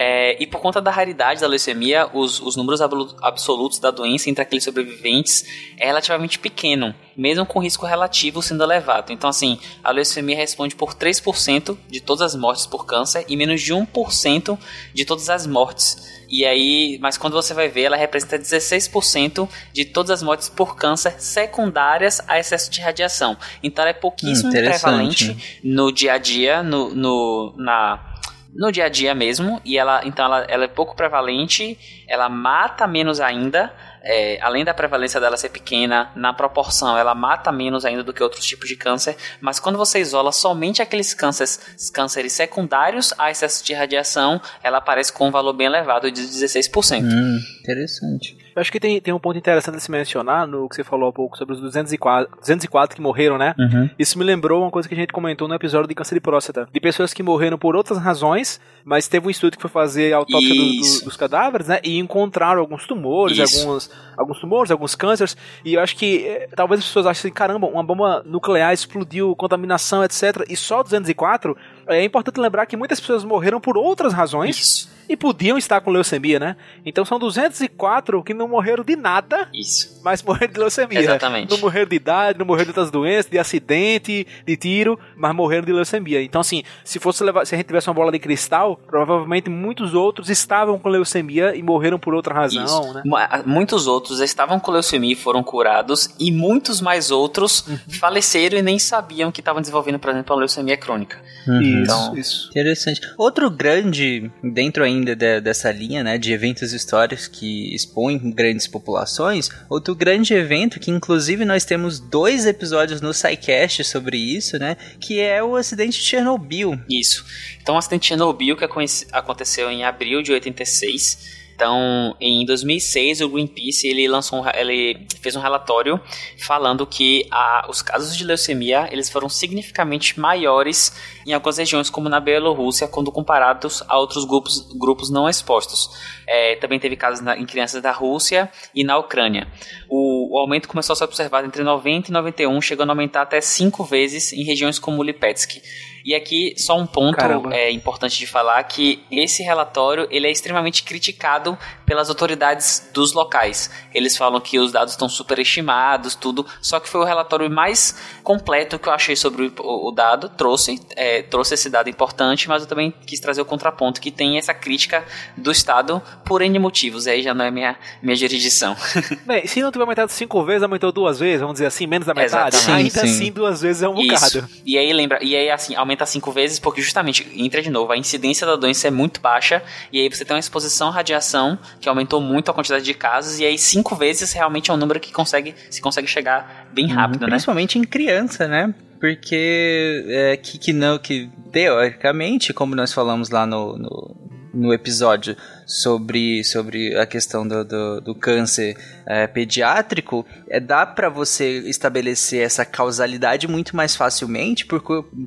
É, 0.00 0.40
e 0.40 0.46
por 0.46 0.60
conta 0.60 0.80
da 0.80 0.92
raridade 0.92 1.40
da 1.40 1.48
leucemia, 1.48 2.08
os, 2.14 2.40
os 2.40 2.54
números 2.54 2.80
absolutos 3.20 3.80
da 3.80 3.90
doença 3.90 4.30
entre 4.30 4.42
aqueles 4.42 4.62
sobreviventes 4.62 5.44
é 5.76 5.86
relativamente 5.86 6.38
pequeno, 6.38 6.94
mesmo 7.16 7.44
com 7.44 7.58
risco 7.58 7.84
relativo 7.84 8.40
sendo 8.40 8.62
elevado. 8.62 9.12
Então, 9.12 9.28
assim, 9.28 9.58
a 9.82 9.90
leucemia 9.90 10.36
responde 10.36 10.76
por 10.76 10.94
3% 10.94 11.76
de 11.88 12.00
todas 12.00 12.22
as 12.22 12.36
mortes 12.36 12.64
por 12.64 12.86
câncer 12.86 13.24
e 13.28 13.36
menos 13.36 13.60
de 13.60 13.74
1% 13.74 14.56
de 14.94 15.04
todas 15.04 15.28
as 15.28 15.48
mortes 15.48 16.16
e 16.28 16.44
aí, 16.44 16.98
mas 17.00 17.16
quando 17.16 17.32
você 17.32 17.54
vai 17.54 17.68
ver, 17.68 17.84
ela 17.84 17.96
representa 17.96 18.38
16% 18.38 19.48
de 19.72 19.84
todas 19.86 20.10
as 20.10 20.22
mortes 20.22 20.48
por 20.48 20.76
câncer 20.76 21.14
secundárias 21.18 22.20
a 22.28 22.38
excesso 22.38 22.70
de 22.70 22.82
radiação. 22.82 23.36
Então 23.62 23.82
ela 23.82 23.90
é 23.90 23.94
pouquíssimo 23.94 24.50
hum, 24.50 24.52
prevalente 24.52 25.60
no 25.64 25.90
dia 25.90 26.12
a 26.12 26.18
dia, 26.18 26.62
no, 26.62 26.94
no, 26.94 27.54
na, 27.56 28.07
no 28.54 28.72
dia 28.72 28.86
a 28.86 28.88
dia 28.88 29.14
mesmo, 29.14 29.60
e 29.64 29.78
ela 29.78 30.00
então 30.04 30.24
ela, 30.24 30.44
ela 30.48 30.64
é 30.64 30.68
pouco 30.68 30.96
prevalente, 30.96 31.78
ela 32.08 32.28
mata 32.28 32.86
menos 32.86 33.20
ainda, 33.20 33.72
é, 34.02 34.38
além 34.40 34.64
da 34.64 34.72
prevalência 34.72 35.20
dela 35.20 35.36
ser 35.36 35.50
pequena, 35.50 36.10
na 36.16 36.32
proporção 36.32 36.96
ela 36.96 37.14
mata 37.14 37.52
menos 37.52 37.84
ainda 37.84 38.02
do 38.02 38.12
que 38.12 38.22
outros 38.22 38.44
tipos 38.44 38.68
de 38.68 38.76
câncer, 38.76 39.16
mas 39.40 39.60
quando 39.60 39.76
você 39.76 40.00
isola 40.00 40.32
somente 40.32 40.80
aqueles 40.80 41.14
cânceres, 41.14 41.90
cânceres 41.92 42.32
secundários 42.32 43.12
a 43.18 43.30
excesso 43.30 43.64
de 43.64 43.74
radiação, 43.74 44.40
ela 44.62 44.78
aparece 44.78 45.12
com 45.12 45.28
um 45.28 45.30
valor 45.30 45.52
bem 45.52 45.66
elevado 45.66 46.10
de 46.10 46.22
16%. 46.22 47.02
Hum, 47.02 47.38
interessante. 47.60 48.36
Eu 48.58 48.60
acho 48.60 48.72
que 48.72 48.80
tem, 48.80 49.00
tem 49.00 49.14
um 49.14 49.20
ponto 49.20 49.38
interessante 49.38 49.76
de 49.76 49.82
se 49.82 49.90
mencionar 49.90 50.44
no 50.44 50.68
que 50.68 50.74
você 50.74 50.82
falou 50.82 51.08
há 51.08 51.12
pouco 51.12 51.38
sobre 51.38 51.54
os 51.54 51.60
204, 51.60 52.38
204 52.40 52.96
que 52.96 53.00
morreram, 53.00 53.38
né? 53.38 53.54
Uhum. 53.56 53.88
Isso 53.96 54.18
me 54.18 54.24
lembrou 54.24 54.62
uma 54.62 54.70
coisa 54.70 54.88
que 54.88 54.96
a 54.96 54.98
gente 54.98 55.12
comentou 55.12 55.46
no 55.46 55.54
episódio 55.54 55.86
de 55.86 55.94
câncer 55.94 56.16
de 56.16 56.20
próstata. 56.20 56.68
De 56.72 56.80
pessoas 56.80 57.14
que 57.14 57.22
morreram 57.22 57.56
por 57.56 57.76
outras 57.76 57.98
razões, 57.98 58.60
mas 58.84 59.06
teve 59.06 59.28
um 59.28 59.30
estudo 59.30 59.56
que 59.56 59.62
foi 59.62 59.70
fazer 59.70 60.12
a 60.12 60.16
autópsia 60.16 60.52
do, 60.52 60.64
do, 60.64 61.04
dos 61.04 61.16
cadáveres, 61.16 61.68
né? 61.68 61.78
E 61.84 61.98
encontraram 61.98 62.60
alguns 62.60 62.84
tumores, 62.84 63.38
alguns, 63.38 63.90
alguns 64.16 64.40
tumores, 64.40 64.70
alguns 64.72 64.96
cânceres. 64.96 65.36
E 65.64 65.74
eu 65.74 65.80
acho 65.80 65.96
que 65.96 66.26
eh, 66.26 66.48
talvez 66.56 66.80
as 66.80 66.86
pessoas 66.86 67.06
achem 67.06 67.28
assim, 67.28 67.32
caramba, 67.32 67.68
uma 67.68 67.84
bomba 67.84 68.24
nuclear 68.26 68.74
explodiu, 68.74 69.36
contaminação, 69.36 70.02
etc. 70.02 70.44
E 70.48 70.56
só 70.56 70.82
204 70.82 71.56
é 71.86 72.02
importante 72.02 72.40
lembrar 72.40 72.66
que 72.66 72.76
muitas 72.76 72.98
pessoas 72.98 73.22
morreram 73.22 73.60
por 73.60 73.78
outras 73.78 74.12
razões 74.12 74.58
Isso. 74.58 74.97
E 75.08 75.16
podiam 75.16 75.56
estar 75.56 75.80
com 75.80 75.90
leucemia, 75.90 76.38
né? 76.38 76.56
Então 76.84 77.04
são 77.04 77.18
204 77.18 78.22
que 78.22 78.34
não 78.34 78.48
morreram 78.48 78.84
de 78.84 78.96
nada, 78.96 79.48
Isso. 79.52 79.97
Mas 80.10 80.22
morreram 80.22 80.52
de 80.52 80.58
leucemia. 80.60 81.00
Exatamente. 81.00 81.50
Não 81.50 81.58
morreram 81.58 81.88
de 81.88 81.96
idade, 81.96 82.38
não 82.38 82.46
morreram 82.46 82.66
de 82.66 82.70
outras 82.70 82.90
doenças, 82.90 83.30
de 83.30 83.38
acidente, 83.38 84.26
de 84.46 84.56
tiro, 84.56 84.98
mas 85.16 85.34
morreram 85.34 85.64
de 85.64 85.72
leucemia. 85.72 86.22
Então, 86.22 86.40
assim, 86.40 86.62
se 86.84 86.98
fosse 86.98 87.24
levar, 87.24 87.46
se 87.46 87.54
a 87.54 87.58
gente 87.58 87.66
tivesse 87.66 87.88
uma 87.88 87.94
bola 87.94 88.12
de 88.12 88.18
cristal, 88.18 88.78
provavelmente 88.86 89.48
muitos 89.50 89.94
outros 89.94 90.30
estavam 90.30 90.78
com 90.78 90.88
leucemia 90.88 91.54
e 91.56 91.62
morreram 91.62 91.98
por 91.98 92.14
outra 92.14 92.34
razão, 92.34 92.64
Isso. 92.64 92.94
né? 92.94 93.02
Muitos 93.46 93.86
outros 93.86 94.20
estavam 94.20 94.60
com 94.60 94.70
leucemia 94.70 95.12
e 95.12 95.16
foram 95.16 95.42
curados, 95.42 96.10
e 96.18 96.30
muitos 96.30 96.80
mais 96.80 97.10
outros 97.10 97.66
uhum. 97.66 97.78
faleceram 97.98 98.58
e 98.58 98.62
nem 98.62 98.78
sabiam 98.78 99.32
que 99.32 99.40
estavam 99.40 99.60
desenvolvendo, 99.60 99.98
por 99.98 100.10
exemplo, 100.10 100.34
a 100.34 100.38
leucemia 100.38 100.76
crônica. 100.76 101.18
Uhum. 101.46 101.82
Então, 101.82 102.16
isso, 102.16 102.18
isso. 102.18 102.50
Interessante. 102.50 103.00
Outro 103.16 103.50
grande, 103.50 104.30
dentro 104.42 104.84
ainda 104.84 104.98
ainda 104.98 105.16
de, 105.16 105.40
dessa 105.40 105.70
linha, 105.70 106.02
né, 106.02 106.18
de 106.18 106.32
eventos 106.32 106.72
históricos 106.72 107.26
que 107.26 107.74
expõem 107.74 108.18
grandes 108.30 108.66
populações, 108.66 109.48
outro 109.68 109.94
grande 109.98 110.32
evento 110.32 110.78
que 110.78 110.90
inclusive 110.90 111.44
nós 111.44 111.64
temos 111.64 111.98
dois 111.98 112.46
episódios 112.46 113.00
no 113.00 113.12
SciCast 113.12 113.84
sobre 113.84 114.16
isso, 114.16 114.58
né, 114.58 114.76
que 115.00 115.20
é 115.20 115.42
o 115.42 115.56
acidente 115.56 115.98
de 115.98 116.04
Chernobyl. 116.04 116.78
Isso. 116.88 117.24
Então, 117.60 117.74
o 117.74 117.78
acidente 117.78 118.02
de 118.02 118.08
Chernobyl 118.08 118.56
que 118.56 118.64
aconteceu 119.12 119.70
em 119.70 119.84
abril 119.84 120.22
de 120.22 120.32
86 120.32 121.47
então, 121.58 122.14
em 122.20 122.46
2006, 122.46 123.20
o 123.20 123.28
Greenpeace 123.28 123.88
ele 123.88 124.06
lançou 124.06 124.44
um, 124.44 124.48
ele 124.54 125.04
fez 125.20 125.34
um 125.34 125.40
relatório 125.40 126.00
falando 126.38 126.86
que 126.86 127.26
a, 127.32 127.66
os 127.68 127.82
casos 127.82 128.16
de 128.16 128.22
leucemia 128.22 128.88
eles 128.92 129.10
foram 129.10 129.28
significativamente 129.28 130.20
maiores 130.20 130.92
em 131.26 131.32
algumas 131.32 131.58
regiões, 131.58 131.90
como 131.90 132.08
na 132.08 132.20
Bielorrússia, 132.20 132.86
quando 132.86 133.10
comparados 133.10 133.82
a 133.88 133.98
outros 133.98 134.24
grupos, 134.24 134.72
grupos 134.78 135.10
não 135.10 135.28
expostos. 135.28 135.90
É, 136.28 136.54
também 136.54 136.78
teve 136.78 136.94
casos 136.94 137.20
na, 137.20 137.36
em 137.36 137.44
crianças 137.44 137.82
da 137.82 137.90
Rússia 137.90 138.48
e 138.72 138.84
na 138.84 138.96
Ucrânia. 138.96 139.48
O, 139.88 140.36
o, 140.36 140.38
aumento 140.38 140.68
começou 140.68 140.92
a 140.92 140.96
ser 140.96 141.04
observado 141.04 141.48
entre 141.48 141.64
90 141.64 142.08
e 142.08 142.12
91, 142.12 142.60
chegando 142.62 142.90
a 142.90 142.92
aumentar 142.92 143.22
até 143.22 143.40
cinco 143.40 143.82
vezes 143.82 144.32
em 144.32 144.44
regiões 144.44 144.78
como 144.78 145.02
Lipetsk. 145.02 145.60
E 146.04 146.14
aqui 146.14 146.54
só 146.56 146.78
um 146.78 146.86
ponto 146.86 147.18
é 147.52 147.70
importante 147.70 148.18
de 148.18 148.26
falar 148.26 148.62
que 148.64 149.02
esse 149.10 149.42
relatório 149.42 150.06
ele 150.10 150.26
é 150.26 150.30
extremamente 150.30 150.82
criticado 150.82 151.58
pelas 151.84 152.08
autoridades 152.08 152.90
dos 152.92 153.12
locais. 153.12 153.70
Eles 153.94 154.16
falam 154.16 154.40
que 154.40 154.58
os 154.58 154.72
dados 154.72 154.94
estão 154.94 155.08
superestimados, 155.08 156.14
tudo. 156.14 156.46
Só 156.60 156.78
que 156.78 156.88
foi 156.88 157.00
o 157.00 157.04
relatório 157.04 157.50
mais 157.50 157.98
completo 158.22 158.78
que 158.78 158.88
eu 158.88 158.92
achei 158.92 159.16
sobre 159.16 159.52
o, 159.58 159.88
o 159.88 159.90
dado. 159.90 160.28
Trouxe, 160.28 160.80
é, 160.96 161.22
trouxe 161.22 161.54
esse 161.54 161.70
dado 161.70 161.88
importante, 161.88 162.48
mas 162.48 162.62
eu 162.62 162.68
também 162.68 162.92
quis 163.06 163.20
trazer 163.20 163.40
o 163.40 163.44
contraponto 163.44 164.00
que 164.00 164.10
tem 164.10 164.38
essa 164.38 164.54
crítica 164.54 165.04
do 165.36 165.50
Estado 165.50 166.02
por 166.24 166.42
N 166.42 166.58
motivos. 166.58 167.06
Aí 167.06 167.22
já 167.22 167.34
não 167.34 167.44
é 167.44 167.50
minha, 167.50 167.76
minha 168.02 168.16
jurisdição. 168.16 168.76
Bem, 169.26 169.46
se 169.46 169.60
não 169.60 169.72
tiver 169.72 169.82
aumentado 169.82 170.10
cinco 170.10 170.44
vezes, 170.44 170.62
aumentou 170.62 170.92
duas 170.92 171.18
vezes, 171.18 171.40
vamos 171.40 171.54
dizer 171.54 171.66
assim, 171.66 171.86
menos 171.86 172.06
da 172.06 172.14
metade. 172.14 172.56
Exatamente. 172.56 172.98
Ainda 172.98 173.00
sim, 173.00 173.14
assim, 173.14 173.32
duas 173.32 173.62
vezes 173.62 173.82
é 173.82 173.88
um 173.88 173.98
Isso. 173.98 174.38
bocado. 174.38 174.48
E 174.64 174.76
aí 174.76 174.92
lembra, 174.92 175.18
e 175.22 175.34
aí 175.34 175.50
assim, 175.50 175.74
aumenta 175.88 176.04
cinco 176.04 176.30
vezes 176.30 176.58
porque 176.58 176.82
justamente, 176.82 177.26
entra 177.34 177.62
de 177.62 177.70
novo, 177.70 177.90
a 177.92 177.96
incidência 177.96 178.46
da 178.46 178.56
doença 178.56 178.86
é 178.86 178.90
muito 178.90 179.20
baixa 179.20 179.62
e 179.90 179.98
aí 179.98 180.08
você 180.08 180.24
tem 180.24 180.34
uma 180.34 180.40
exposição 180.40 180.88
à 180.88 180.90
radiação 180.90 181.58
que 181.80 181.88
aumentou 181.88 182.20
muito 182.20 182.50
a 182.50 182.54
quantidade 182.54 182.84
de 182.84 182.92
casos 182.92 183.40
e 183.40 183.44
aí 183.44 183.58
cinco 183.58 183.96
vezes 183.96 184.32
realmente 184.32 184.70
é 184.70 184.74
um 184.74 184.76
número 184.76 185.00
que 185.00 185.10
consegue 185.10 185.54
se 185.70 185.80
consegue 185.80 186.06
chegar 186.06 186.68
bem 186.72 186.86
uhum, 186.86 186.94
rápido, 186.94 187.24
hum, 187.24 187.28
Principalmente 187.28 187.78
em 187.78 187.84
criança, 187.84 188.46
né? 188.46 188.74
Porque 189.00 190.04
é, 190.08 190.36
que, 190.36 190.58
que 190.58 190.72
não, 190.72 190.98
que 190.98 191.30
teoricamente, 191.52 192.52
como 192.52 192.74
nós 192.74 192.92
falamos 192.92 193.30
lá 193.30 193.46
no, 193.46 193.78
no, 193.78 194.16
no 194.52 194.74
episódio 194.74 195.36
sobre, 195.68 196.42
sobre 196.44 196.96
a 196.96 197.04
questão 197.04 197.46
do, 197.46 197.62
do, 197.62 198.00
do 198.00 198.14
câncer 198.14 198.74
é, 199.04 199.26
pediátrico, 199.26 200.24
é, 200.48 200.58
dá 200.58 200.86
para 200.86 201.10
você 201.10 201.58
estabelecer 201.68 202.40
essa 202.40 202.64
causalidade 202.64 203.46
muito 203.46 203.76
mais 203.76 203.94
facilmente 203.94 204.64
por, 204.64 204.80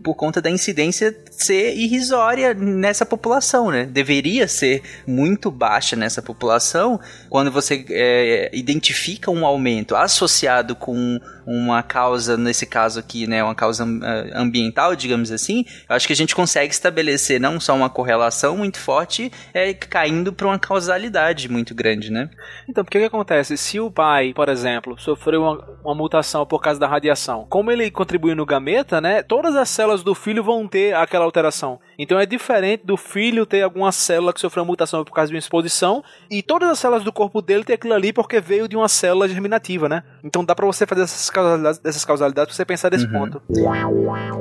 por 0.03 0.15
conta 0.15 0.41
da 0.41 0.49
incidência 0.49 1.15
ser 1.29 1.75
irrisória 1.75 2.55
nessa 2.55 3.05
população, 3.05 3.69
né? 3.69 3.85
Deveria 3.85 4.47
ser 4.47 4.81
muito 5.05 5.51
baixa 5.51 5.95
nessa 5.95 6.23
população 6.23 6.99
quando 7.29 7.51
você 7.51 7.85
é, 7.89 8.49
identifica 8.51 9.29
um 9.29 9.45
aumento 9.45 9.95
associado 9.95 10.75
com 10.75 11.19
uma 11.45 11.83
causa, 11.83 12.37
nesse 12.37 12.65
caso 12.65 12.99
aqui, 12.99 13.27
né, 13.27 13.43
uma 13.43 13.55
causa 13.55 13.83
é, 13.83 14.31
ambiental, 14.35 14.95
digamos 14.95 15.31
assim, 15.31 15.65
eu 15.89 15.95
acho 15.95 16.07
que 16.07 16.13
a 16.13 16.15
gente 16.15 16.35
consegue 16.35 16.73
estabelecer 16.73 17.39
não 17.39 17.59
só 17.59 17.75
uma 17.75 17.89
correlação 17.89 18.57
muito 18.57 18.79
forte, 18.79 19.31
é, 19.53 19.73
caindo 19.73 20.30
indo 20.31 20.35
para 20.35 20.47
uma 20.47 20.57
causalidade 20.57 21.49
muito 21.49 21.75
grande, 21.75 22.11
né? 22.11 22.29
Então, 22.67 22.83
porque 22.83 22.97
o 22.97 23.01
que 23.01 23.07
acontece? 23.07 23.57
Se 23.57 23.79
o 23.79 23.91
pai, 23.91 24.33
por 24.33 24.49
exemplo, 24.49 24.97
sofreu 24.97 25.41
uma, 25.41 25.79
uma 25.83 25.95
mutação 25.95 26.45
por 26.45 26.61
causa 26.61 26.79
da 26.79 26.87
radiação, 26.87 27.45
como 27.49 27.71
ele 27.71 27.91
contribuiu 27.91 28.35
no 28.35 28.45
gameta, 28.45 28.99
né? 28.99 29.21
Todas 29.21 29.55
as 29.55 29.69
células 29.69 30.03
do 30.03 30.15
filho 30.15 30.43
vão 30.43 30.67
ter 30.67 30.95
aquela 30.95 31.25
alteração. 31.25 31.79
Então 31.99 32.19
é 32.19 32.25
diferente 32.25 32.85
do 32.85 32.97
filho 32.97 33.45
ter 33.45 33.61
alguma 33.61 33.91
célula 33.91 34.33
que 34.33 34.39
sofreu 34.39 34.63
uma 34.63 34.71
mutação 34.71 35.03
por 35.03 35.13
causa 35.13 35.29
de 35.29 35.35
uma 35.35 35.39
exposição 35.39 36.03
e 36.29 36.41
todas 36.41 36.69
as 36.69 36.79
células 36.79 37.03
do 37.03 37.11
corpo 37.11 37.41
dele 37.41 37.63
ter 37.63 37.73
aquilo 37.73 37.93
ali 37.93 38.13
porque 38.13 38.39
veio 38.39 38.67
de 38.67 38.75
uma 38.75 38.87
célula 38.87 39.27
germinativa, 39.27 39.89
né? 39.89 40.03
Então 40.23 40.43
dá 40.43 40.55
para 40.55 40.65
você 40.65 40.87
fazer 40.87 41.03
essas 41.03 41.29
causalidades, 41.29 41.81
essas 41.83 42.05
causalidades 42.05 42.47
pra 42.47 42.55
você 42.55 42.65
pensar 42.65 42.89
desse 42.89 43.05
uhum. 43.05 43.11
ponto. 43.11 43.41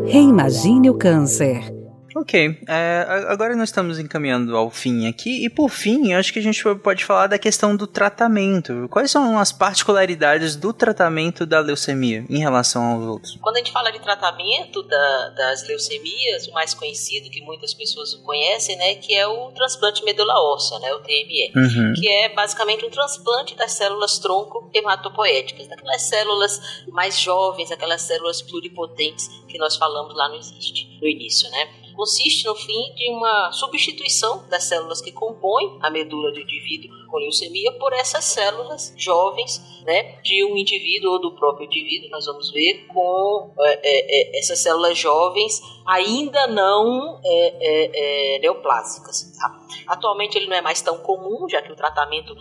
Reimagine 0.07 0.89
o 0.89 0.95
câncer. 0.95 1.80
Ok, 2.15 2.59
é, 2.69 3.07
agora 3.29 3.55
nós 3.55 3.69
estamos 3.69 3.99
encaminhando 3.99 4.57
ao 4.57 4.69
fim 4.69 5.07
aqui, 5.07 5.45
e 5.45 5.49
por 5.49 5.69
fim, 5.69 6.13
acho 6.13 6.33
que 6.33 6.39
a 6.39 6.43
gente 6.43 6.63
pode 6.83 7.05
falar 7.05 7.29
da 7.29 7.39
questão 7.39 7.77
do 7.77 7.87
tratamento. 7.87 8.89
Quais 8.91 9.11
são 9.11 9.39
as 9.39 9.53
particularidades 9.53 10.57
do 10.57 10.73
tratamento 10.73 11.47
da 11.47 11.61
leucemia 11.61 12.25
em 12.29 12.39
relação 12.39 12.83
aos 12.83 13.05
outros? 13.07 13.39
Quando 13.41 13.57
a 13.57 13.59
gente 13.59 13.71
fala 13.71 13.93
de 13.93 14.01
tratamento 14.01 14.83
da, 14.83 15.29
das 15.31 15.67
leucemias, 15.69 16.49
o 16.49 16.53
mais 16.53 16.75
conhecido, 16.75 17.31
que 17.31 17.41
muitas 17.43 17.73
pessoas 17.75 18.15
conhecem, 18.15 18.77
né, 18.77 18.97
que 18.97 19.15
é 19.15 19.27
o 19.27 19.53
transplante 19.53 20.05
medula 20.05 20.35
óssea, 20.35 20.79
né, 20.81 20.93
o 20.93 21.01
TME, 21.01 21.53
uhum. 21.55 21.93
que 21.95 22.09
é 22.09 22.29
basicamente 22.35 22.85
um 22.85 22.91
transplante 22.91 23.55
das 23.55 23.73
células 23.73 24.19
tronco 24.19 24.69
hematopoéticas, 24.75 25.69
daquelas 25.69 26.03
células 26.03 26.61
mais 26.89 27.19
jovens, 27.19 27.71
aquelas 27.71 28.03
células 28.03 28.43
pluripotentes 28.43 29.29
que 29.49 29.59
nós 29.59 29.77
falamos 29.77 30.15
lá 30.17 30.29
no, 30.29 30.37
existe, 30.37 30.99
no 31.01 31.09
início, 31.09 31.51
né? 31.51 31.69
Consiste, 32.01 32.47
no 32.47 32.55
fim, 32.55 32.95
de 32.95 33.11
uma 33.11 33.53
substituição 33.53 34.49
das 34.49 34.65
células 34.65 35.03
que 35.03 35.13
compõem 35.13 35.79
a 35.83 35.91
medula 35.91 36.33
do 36.33 36.41
indivíduo 36.41 37.00
com 37.11 37.19
leucemia 37.19 37.73
por 37.73 37.93
essas 37.93 38.25
células 38.25 38.95
jovens 38.97 39.61
né, 39.85 40.21
de 40.23 40.45
um 40.45 40.57
indivíduo 40.57 41.13
ou 41.13 41.21
do 41.21 41.35
próprio 41.35 41.67
indivíduo, 41.67 42.11
nós 42.11 42.27
vamos 42.27 42.51
ver, 42.53 42.87
com 42.87 43.53
é, 43.61 43.81
é, 43.83 44.37
é 44.37 44.39
essas 44.39 44.63
células 44.63 44.97
jovens 44.97 45.61
ainda 45.87 46.47
não 46.47 47.21
é, 47.25 47.57
é, 47.61 48.37
é, 48.37 48.39
neoplásicas. 48.39 49.33
Tá? 49.39 49.61
Atualmente 49.89 50.37
ele 50.37 50.47
não 50.47 50.57
é 50.57 50.61
mais 50.61 50.81
tão 50.81 50.99
comum, 50.99 51.49
já 51.49 51.61
que 51.61 51.73
o 51.73 51.77
tratamento 51.77 52.37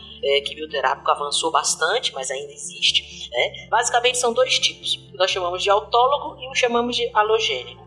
quimioterápico 0.45 1.09
avançou 1.09 1.51
bastante, 1.51 2.13
mas 2.13 2.29
ainda 2.29 2.51
existe. 2.51 3.29
Né? 3.31 3.67
Basicamente 3.69 4.17
são 4.17 4.33
dois 4.33 4.59
tipos. 4.59 4.99
Nós 5.15 5.31
chamamos 5.31 5.63
de 5.63 5.69
autólogo 5.69 6.39
e 6.41 6.49
o 6.49 6.55
chamamos 6.55 6.95
de 6.95 7.09
halogênico. 7.13 7.83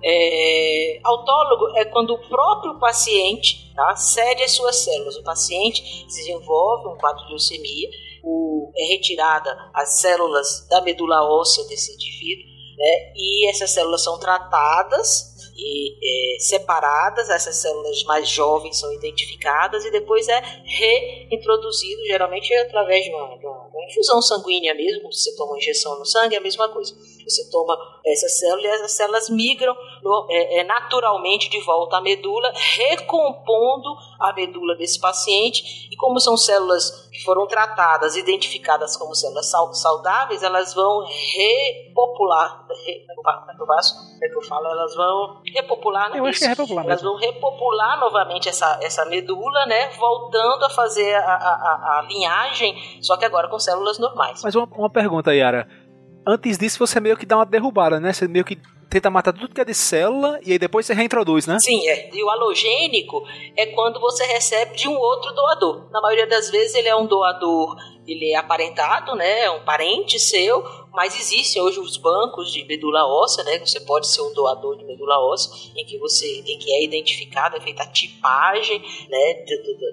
autólogo 1.05 1.77
é 1.77 1.85
quando 1.85 2.15
o 2.15 2.19
próprio 2.29 2.79
paciente 2.79 3.73
tá, 3.75 3.97
cede 3.97 4.43
as 4.43 4.53
suas 4.53 4.77
células. 4.77 5.17
O 5.17 5.23
paciente 5.23 6.05
desenvolve 6.07 6.72
um 6.75 6.97
quadro 6.97 7.23
de 7.25 7.31
leucemia 7.31 7.89
o, 8.23 8.73
é 8.77 8.85
retirada 8.85 9.51
as 9.75 10.01
células 10.01 10.67
da 10.69 10.81
medula 10.81 11.23
óssea 11.23 11.65
desse 11.65 11.93
indivíduo, 11.93 12.47
né? 12.79 13.13
E 13.17 13.49
essas 13.49 13.71
células 13.71 14.03
são 14.03 14.19
tratadas 14.19 15.33
e 15.57 16.37
é, 16.37 16.39
separadas, 16.41 17.29
essas 17.29 17.57
células 17.57 18.03
mais 18.05 18.29
jovens 18.29 18.79
são 18.79 18.93
identificadas 18.93 19.85
e 19.85 19.91
depois 19.91 20.27
é 20.29 20.41
reintroduzido, 20.65 22.05
geralmente 22.07 22.53
através 22.55 23.05
de 23.05 23.11
uma, 23.11 23.39
de 23.39 23.47
uma, 23.47 23.71
infusão 23.89 24.23
sanguínea 24.23 24.75
mesmo, 24.75 25.13
você 25.13 25.35
toma 25.37 25.53
uma 25.53 25.59
injeção 25.59 25.99
no 25.99 26.07
sangue, 26.07 26.35
é 26.35 26.39
a 26.39 26.43
mesma 26.43 26.69
coisa. 26.69 26.95
Você 27.25 27.51
toma 27.51 27.77
essa 28.05 28.29
célula 28.29 28.63
e 28.63 28.67
essas 28.67 28.93
células 28.93 29.31
migram 29.31 29.75
no, 30.03 30.27
é, 30.31 30.59
é, 30.61 30.65
naturalmente 30.65 31.49
de 31.49 31.61
volta 31.61 31.99
à 31.99 32.01
medula, 32.01 32.53
recompondo 32.77 33.97
a 34.21 34.33
medula 34.33 34.75
desse 34.77 35.01
paciente. 35.01 35.89
E 35.91 35.97
como 35.97 36.19
são 36.21 36.37
células 36.37 37.09
que 37.11 37.23
foram 37.25 37.47
tratadas, 37.47 38.17
identificadas 38.17 38.97
como 38.97 39.15
células 39.15 39.51
saudáveis, 39.51 40.43
elas 40.43 40.75
vão 40.75 41.05
repopular. 41.35 42.67
Re, 42.85 43.07
é 44.23 44.29
que 44.29 44.37
eu 44.37 44.43
falo? 44.43 44.67
Elas 44.67 44.95
vão 44.95 45.43
repopular, 45.45 46.11
né? 46.11 46.19
Eu 46.19 46.27
acho 46.27 46.39
que 46.39 46.45
é 46.45 46.49
repopular 46.49 46.85
Elas 46.85 47.03
vão 47.03 47.17
repopular 47.17 48.01
novamente 48.01 48.49
essa, 48.49 48.79
essa 48.83 49.05
medula, 49.07 49.67
né? 49.67 49.91
Voltando 49.91 50.65
a 50.65 50.71
fazer 50.71 51.15
a, 51.15 51.35
a, 51.35 51.99
a 51.99 52.03
linhagem, 52.09 52.75
só 53.01 53.17
que 53.17 53.25
agora 53.25 53.49
com 53.49 53.59
células 53.59 53.99
normais. 53.99 54.41
Mas 54.43 54.55
uma, 54.55 54.67
uma 54.73 54.91
pergunta, 54.91 55.35
Yara. 55.35 55.69
Antes 56.27 56.59
disso, 56.59 56.79
você 56.79 57.01
meio 57.01 57.17
que 57.17 57.27
dá 57.27 57.37
uma 57.37 57.47
derrubada, 57.47 57.99
né? 57.99 58.13
Você 58.13 58.29
meio 58.29 58.45
que 58.45 58.59
tenta 58.89 59.11
matar 59.11 59.33
tudo 59.33 59.55
que 59.55 59.61
é 59.61 59.65
de 59.65 59.73
célula 59.73 60.39
e 60.45 60.53
aí 60.53 60.59
depois 60.59 60.85
você 60.85 60.93
reintroduz, 60.93 61.47
né? 61.47 61.59
Sim, 61.59 61.89
é. 61.89 62.11
E 62.15 62.23
o 62.23 62.29
halogênico 62.29 63.23
é 63.57 63.67
quando 63.67 63.99
você 63.99 64.25
recebe 64.27 64.77
de 64.77 64.87
um 64.87 64.95
outro 64.95 65.33
doador. 65.33 65.91
Na 65.91 66.01
maioria 66.01 66.27
das 66.27 66.51
vezes 66.51 66.75
ele 66.75 66.89
é 66.89 66.95
um 66.95 67.07
doador 67.07 67.75
ele 68.07 68.33
é 68.33 68.37
aparentado, 68.37 69.15
né? 69.15 69.45
É 69.45 69.51
um 69.51 69.65
parente 69.65 70.19
seu, 70.19 70.65
mas 70.93 71.19
existem 71.19 71.63
hoje 71.63 71.79
os 71.79 71.97
bancos 71.97 72.53
de 72.53 72.65
medula 72.65 73.07
óssea, 73.07 73.45
né? 73.45 73.59
Você 73.61 73.81
pode 73.81 74.09
ser 74.09 74.23
um 74.23 74.33
doador 74.33 74.77
de 74.77 74.85
medula 74.85 75.19
óssea, 75.19 75.71
em 75.77 75.85
que 75.85 75.99
você, 75.99 76.27
em 76.47 76.59
que 76.59 76.73
é 76.73 76.85
identificado, 76.85 77.57
é 77.57 77.61
feita 77.61 77.85
a 77.85 77.87
tipagem, 77.87 78.81
né, 79.09 79.35
de, 79.45 79.63
de, 79.63 79.93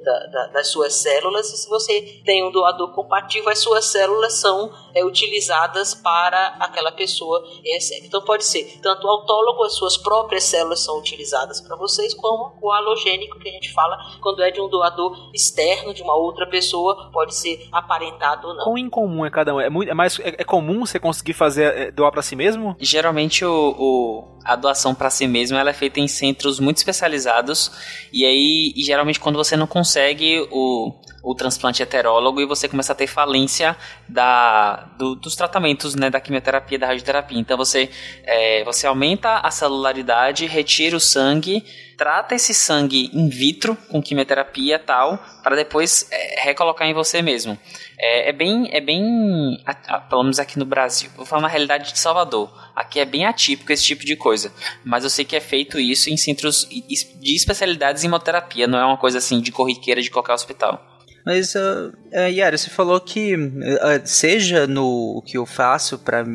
das 0.52 0.68
suas 0.70 0.96
células. 0.96 1.52
E 1.52 1.58
se 1.58 1.70
você 1.70 2.22
tem 2.26 2.44
um 2.44 2.52
doador 2.52 2.92
compatível, 2.94 3.50
as 3.50 3.60
suas 3.60 3.86
células 3.86 4.34
são 4.34 4.72
é, 4.96 5.06
utilizadas 5.06 5.94
para 5.94 6.58
aquela 6.60 6.92
pessoa 6.92 7.44
recebe. 7.64 8.08
Então 8.08 8.22
pode 8.22 8.44
ser 8.44 8.80
tanto 8.82 9.06
o 9.06 9.10
autólogo, 9.10 9.64
as 9.64 9.74
suas 9.74 9.98
próprias 9.98 10.46
células 10.46 10.80
são 10.80 10.98
utilizadas 10.98 11.62
para 11.62 11.76
vocês, 11.76 12.14
como 12.14 12.58
o 12.62 12.72
halogênico 12.72 13.40
que 13.40 13.50
a 13.50 13.52
gente 13.52 13.72
fala 13.72 13.98
quando 14.22 14.42
é 14.42 14.50
de 14.52 14.60
um 14.60 14.68
doador 14.68 15.30
externo 15.34 15.94
de 15.94 16.02
uma 16.02 16.16
outra 16.16 16.48
pessoa, 16.48 17.10
pode 17.12 17.36
ser 17.36 17.68
aparentado 17.72 17.99
ou 18.48 18.56
não. 18.56 18.64
Quão 18.64 18.78
incomum 18.78 19.26
é 19.26 19.30
cada 19.30 19.54
um? 19.54 19.60
É, 19.60 19.70
muito, 19.70 19.90
é 19.90 19.94
mais 19.94 20.20
é, 20.20 20.36
é 20.38 20.44
comum 20.44 20.86
você 20.86 21.00
conseguir 21.00 21.34
fazer 21.34 21.64
é, 21.64 21.92
doar 21.92 22.12
para 22.12 22.22
si 22.22 22.36
mesmo? 22.36 22.76
Geralmente 22.80 23.44
o, 23.46 23.76
o 23.78 24.40
a 24.44 24.56
doação 24.56 24.96
para 24.96 25.10
si 25.10 25.28
mesmo 25.28 25.58
ela 25.58 25.70
é 25.70 25.74
feita 25.74 26.00
em 26.00 26.08
centros 26.08 26.60
muito 26.60 26.78
especializados 26.78 27.72
e 28.12 28.26
aí 28.26 28.74
e 28.76 28.84
geralmente 28.84 29.20
quando 29.20 29.36
você 29.36 29.56
não 29.56 29.68
consegue 29.68 30.48
o, 30.52 30.94
o 31.24 31.36
transplante 31.36 31.84
heterólogo 31.84 32.42
e 32.42 32.46
você 32.46 32.68
começa 32.68 32.94
a 32.94 32.96
ter 32.96 33.08
falência 33.08 33.76
da, 34.08 34.88
do, 34.98 35.16
dos 35.16 35.36
tratamentos 35.36 35.94
né, 35.94 36.10
da 36.10 36.20
quimioterapia 36.20 36.80
da 36.80 36.88
radioterapia 36.88 37.40
então 37.40 37.58
você 37.58 37.90
é, 38.24 38.64
você 38.64 38.88
aumenta 38.88 39.38
a 39.40 39.52
celularidade 39.52 40.46
retira 40.46 40.96
o 40.96 41.00
sangue 41.00 41.64
trata 42.00 42.34
esse 42.34 42.54
sangue 42.54 43.12
in 43.14 43.28
vitro 43.28 43.76
com 43.90 44.02
quimioterapia 44.02 44.80
tal 44.80 45.20
para 45.44 45.58
depois 45.58 46.08
é, 46.10 46.42
recolocar 46.42 46.88
em 46.88 46.94
você 46.94 47.22
mesmo 47.22 47.60
é, 48.02 48.30
é 48.30 48.32
bem, 48.32 48.70
é 48.72 48.80
bem, 48.80 49.62
a, 49.66 49.72
a, 49.72 50.00
pelo 50.00 50.24
menos 50.24 50.40
aqui 50.40 50.58
no 50.58 50.64
Brasil, 50.64 51.10
vou 51.18 51.26
falar 51.26 51.42
na 51.42 51.48
realidade 51.50 51.92
de 51.92 52.00
Salvador. 52.00 52.50
Aqui 52.74 52.98
é 52.98 53.04
bem 53.04 53.26
atípico 53.26 53.74
esse 53.74 53.84
tipo 53.84 54.06
de 54.06 54.16
coisa, 54.16 54.54
mas 54.86 55.04
eu 55.04 55.10
sei 55.10 55.26
que 55.26 55.36
é 55.36 55.42
feito 55.42 55.78
isso 55.78 56.10
em 56.10 56.16
centros 56.16 56.66
de 56.70 57.36
especialidades 57.36 58.04
em 58.04 58.08
hemoterapia, 58.08 58.68
não 58.68 58.80
é 58.80 58.86
uma 58.86 58.98
coisa 58.98 59.18
assim 59.18 59.42
de 59.42 59.52
corriqueira 59.52 60.02
de 60.02 60.10
qualquer 60.10 60.32
hospital. 60.32 60.82
Mas, 61.30 61.54
uh, 61.54 61.94
uh, 62.12 62.28
Yara, 62.28 62.58
você 62.58 62.72
falou 62.72 63.00
que 63.00 63.36
uh, 63.36 64.02
seja 64.04 64.66
no 64.66 65.22
que 65.24 65.38
eu 65.38 65.46
faço 65.46 66.00
para, 66.00 66.26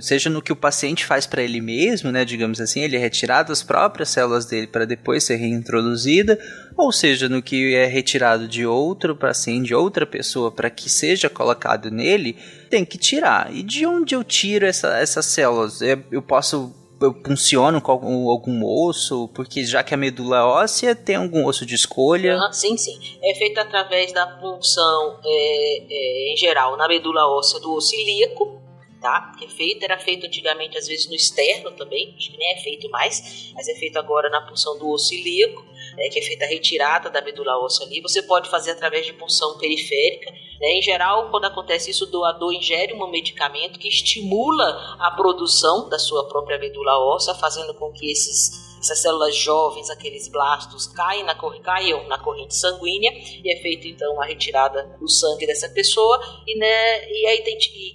seja 0.00 0.30
no 0.30 0.40
que 0.40 0.52
o 0.52 0.56
paciente 0.56 1.04
faz 1.04 1.26
para 1.26 1.42
ele 1.42 1.60
mesmo, 1.60 2.12
né, 2.12 2.24
digamos 2.24 2.60
assim, 2.60 2.82
ele 2.82 2.94
é 2.94 3.00
retirado 3.00 3.50
as 3.50 3.64
próprias 3.64 4.10
células 4.10 4.46
dele 4.46 4.68
para 4.68 4.84
depois 4.84 5.24
ser 5.24 5.34
reintroduzida, 5.34 6.38
ou 6.76 6.92
seja, 6.92 7.28
no 7.28 7.42
que 7.42 7.74
é 7.74 7.86
retirado 7.86 8.46
de 8.46 8.64
outro 8.64 9.16
paciente, 9.16 9.66
de 9.66 9.74
outra 9.74 10.06
pessoa, 10.06 10.52
para 10.52 10.70
que 10.70 10.88
seja 10.88 11.28
colocado 11.28 11.90
nele, 11.90 12.36
tem 12.70 12.84
que 12.84 12.98
tirar. 12.98 13.52
E 13.52 13.60
de 13.60 13.84
onde 13.86 14.14
eu 14.14 14.22
tiro 14.22 14.66
essa, 14.66 14.96
essas 14.98 15.26
células? 15.26 15.82
É, 15.82 15.98
eu 16.12 16.22
posso 16.22 16.72
eu 17.00 17.12
punciono 17.12 17.80
com 17.80 17.92
algum, 17.92 18.30
algum, 18.30 18.64
osso? 18.64 19.28
Porque 19.34 19.64
já 19.64 19.82
que 19.82 19.94
a 19.94 19.96
medula 19.96 20.46
óssea 20.46 20.94
tem 20.94 21.16
algum 21.16 21.44
osso 21.46 21.66
de 21.66 21.74
escolha? 21.74 22.38
Ah, 22.38 22.52
sim, 22.52 22.76
sim. 22.76 22.98
É 23.22 23.34
feito 23.34 23.58
através 23.58 24.12
da 24.12 24.26
punção, 24.26 25.20
é, 25.24 25.82
é, 25.90 26.32
em 26.32 26.36
geral, 26.36 26.76
na 26.76 26.88
medula 26.88 27.26
óssea 27.26 27.60
do 27.60 27.72
osso 27.74 27.94
ilíaco, 27.94 28.60
tá? 29.00 29.34
Que 29.38 29.44
é 29.44 29.48
feito, 29.48 29.82
era 29.84 29.98
feito 29.98 30.26
antigamente, 30.26 30.78
às 30.78 30.86
vezes, 30.86 31.06
no 31.06 31.14
externo 31.14 31.70
também, 31.72 32.14
acho 32.16 32.30
que 32.30 32.38
nem 32.38 32.52
é 32.52 32.62
feito 32.62 32.88
mais, 32.90 33.52
mas 33.54 33.68
é 33.68 33.74
feito 33.74 33.98
agora 33.98 34.30
na 34.30 34.40
punção 34.40 34.78
do 34.78 34.88
osso 34.88 35.12
ilíaco, 35.14 35.64
é, 35.98 36.08
que 36.08 36.18
é 36.18 36.22
feita 36.22 36.44
a 36.44 36.48
retirada 36.48 37.10
da 37.10 37.22
medula 37.22 37.58
óssea 37.58 37.86
ali. 37.86 38.00
Você 38.00 38.22
pode 38.22 38.48
fazer 38.48 38.72
através 38.72 39.06
de 39.06 39.12
punção 39.12 39.58
periférica, 39.58 40.30
né? 40.30 40.68
Em 40.72 40.82
geral, 40.82 41.30
quando 41.30 41.44
acontece 41.44 41.90
isso, 41.90 42.04
o 42.04 42.10
doador 42.10 42.52
ingere 42.52 42.94
um 42.94 43.06
medicamento 43.08 43.78
que 43.78 43.88
estimula 43.88 44.96
a 44.98 45.10
produção 45.12 45.88
da 45.88 45.98
sua 45.98 46.28
própria 46.28 46.58
medula 46.58 46.98
óssea, 46.98 47.34
fazendo 47.34 47.74
com 47.74 47.92
que 47.92 48.10
esses 48.10 48.65
essas 48.78 49.00
células 49.00 49.34
jovens, 49.36 49.90
aqueles 49.90 50.28
blastos, 50.28 50.86
caem 50.86 51.24
na, 51.24 51.34
caiam 51.62 52.06
na 52.08 52.18
corrente 52.18 52.54
sanguínea 52.54 53.10
e 53.12 53.52
é 53.52 53.60
feita 53.60 53.88
então 53.88 54.20
a 54.20 54.26
retirada 54.26 54.96
do 54.98 55.08
sangue 55.08 55.46
dessa 55.46 55.68
pessoa 55.68 56.20
e, 56.46 56.58
né, 56.58 57.08
e, 57.08 57.26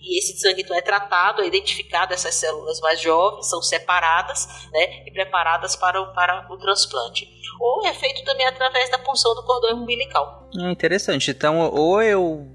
e 0.04 0.20
esse 0.20 0.38
sangue 0.40 0.62
então 0.62 0.76
é 0.76 0.82
tratado, 0.82 1.42
é 1.42 1.48
identificado 1.48 2.14
essas 2.14 2.36
células 2.36 2.80
mais 2.80 3.00
jovens, 3.00 3.50
são 3.50 3.62
separadas 3.62 4.48
né, 4.72 5.04
e 5.06 5.12
preparadas 5.12 5.76
para 5.76 6.02
o, 6.02 6.14
para 6.14 6.48
o 6.52 6.58
transplante 6.58 7.42
ou 7.62 7.86
é 7.86 7.94
feito 7.94 8.24
também 8.24 8.48
através 8.48 8.90
da 8.90 8.98
punção 8.98 9.36
do 9.36 9.44
cordão 9.44 9.84
umbilical. 9.84 10.41
É 10.60 10.72
interessante. 10.72 11.32
Então, 11.32 11.60
ou 11.60 12.02
eu 12.02 12.48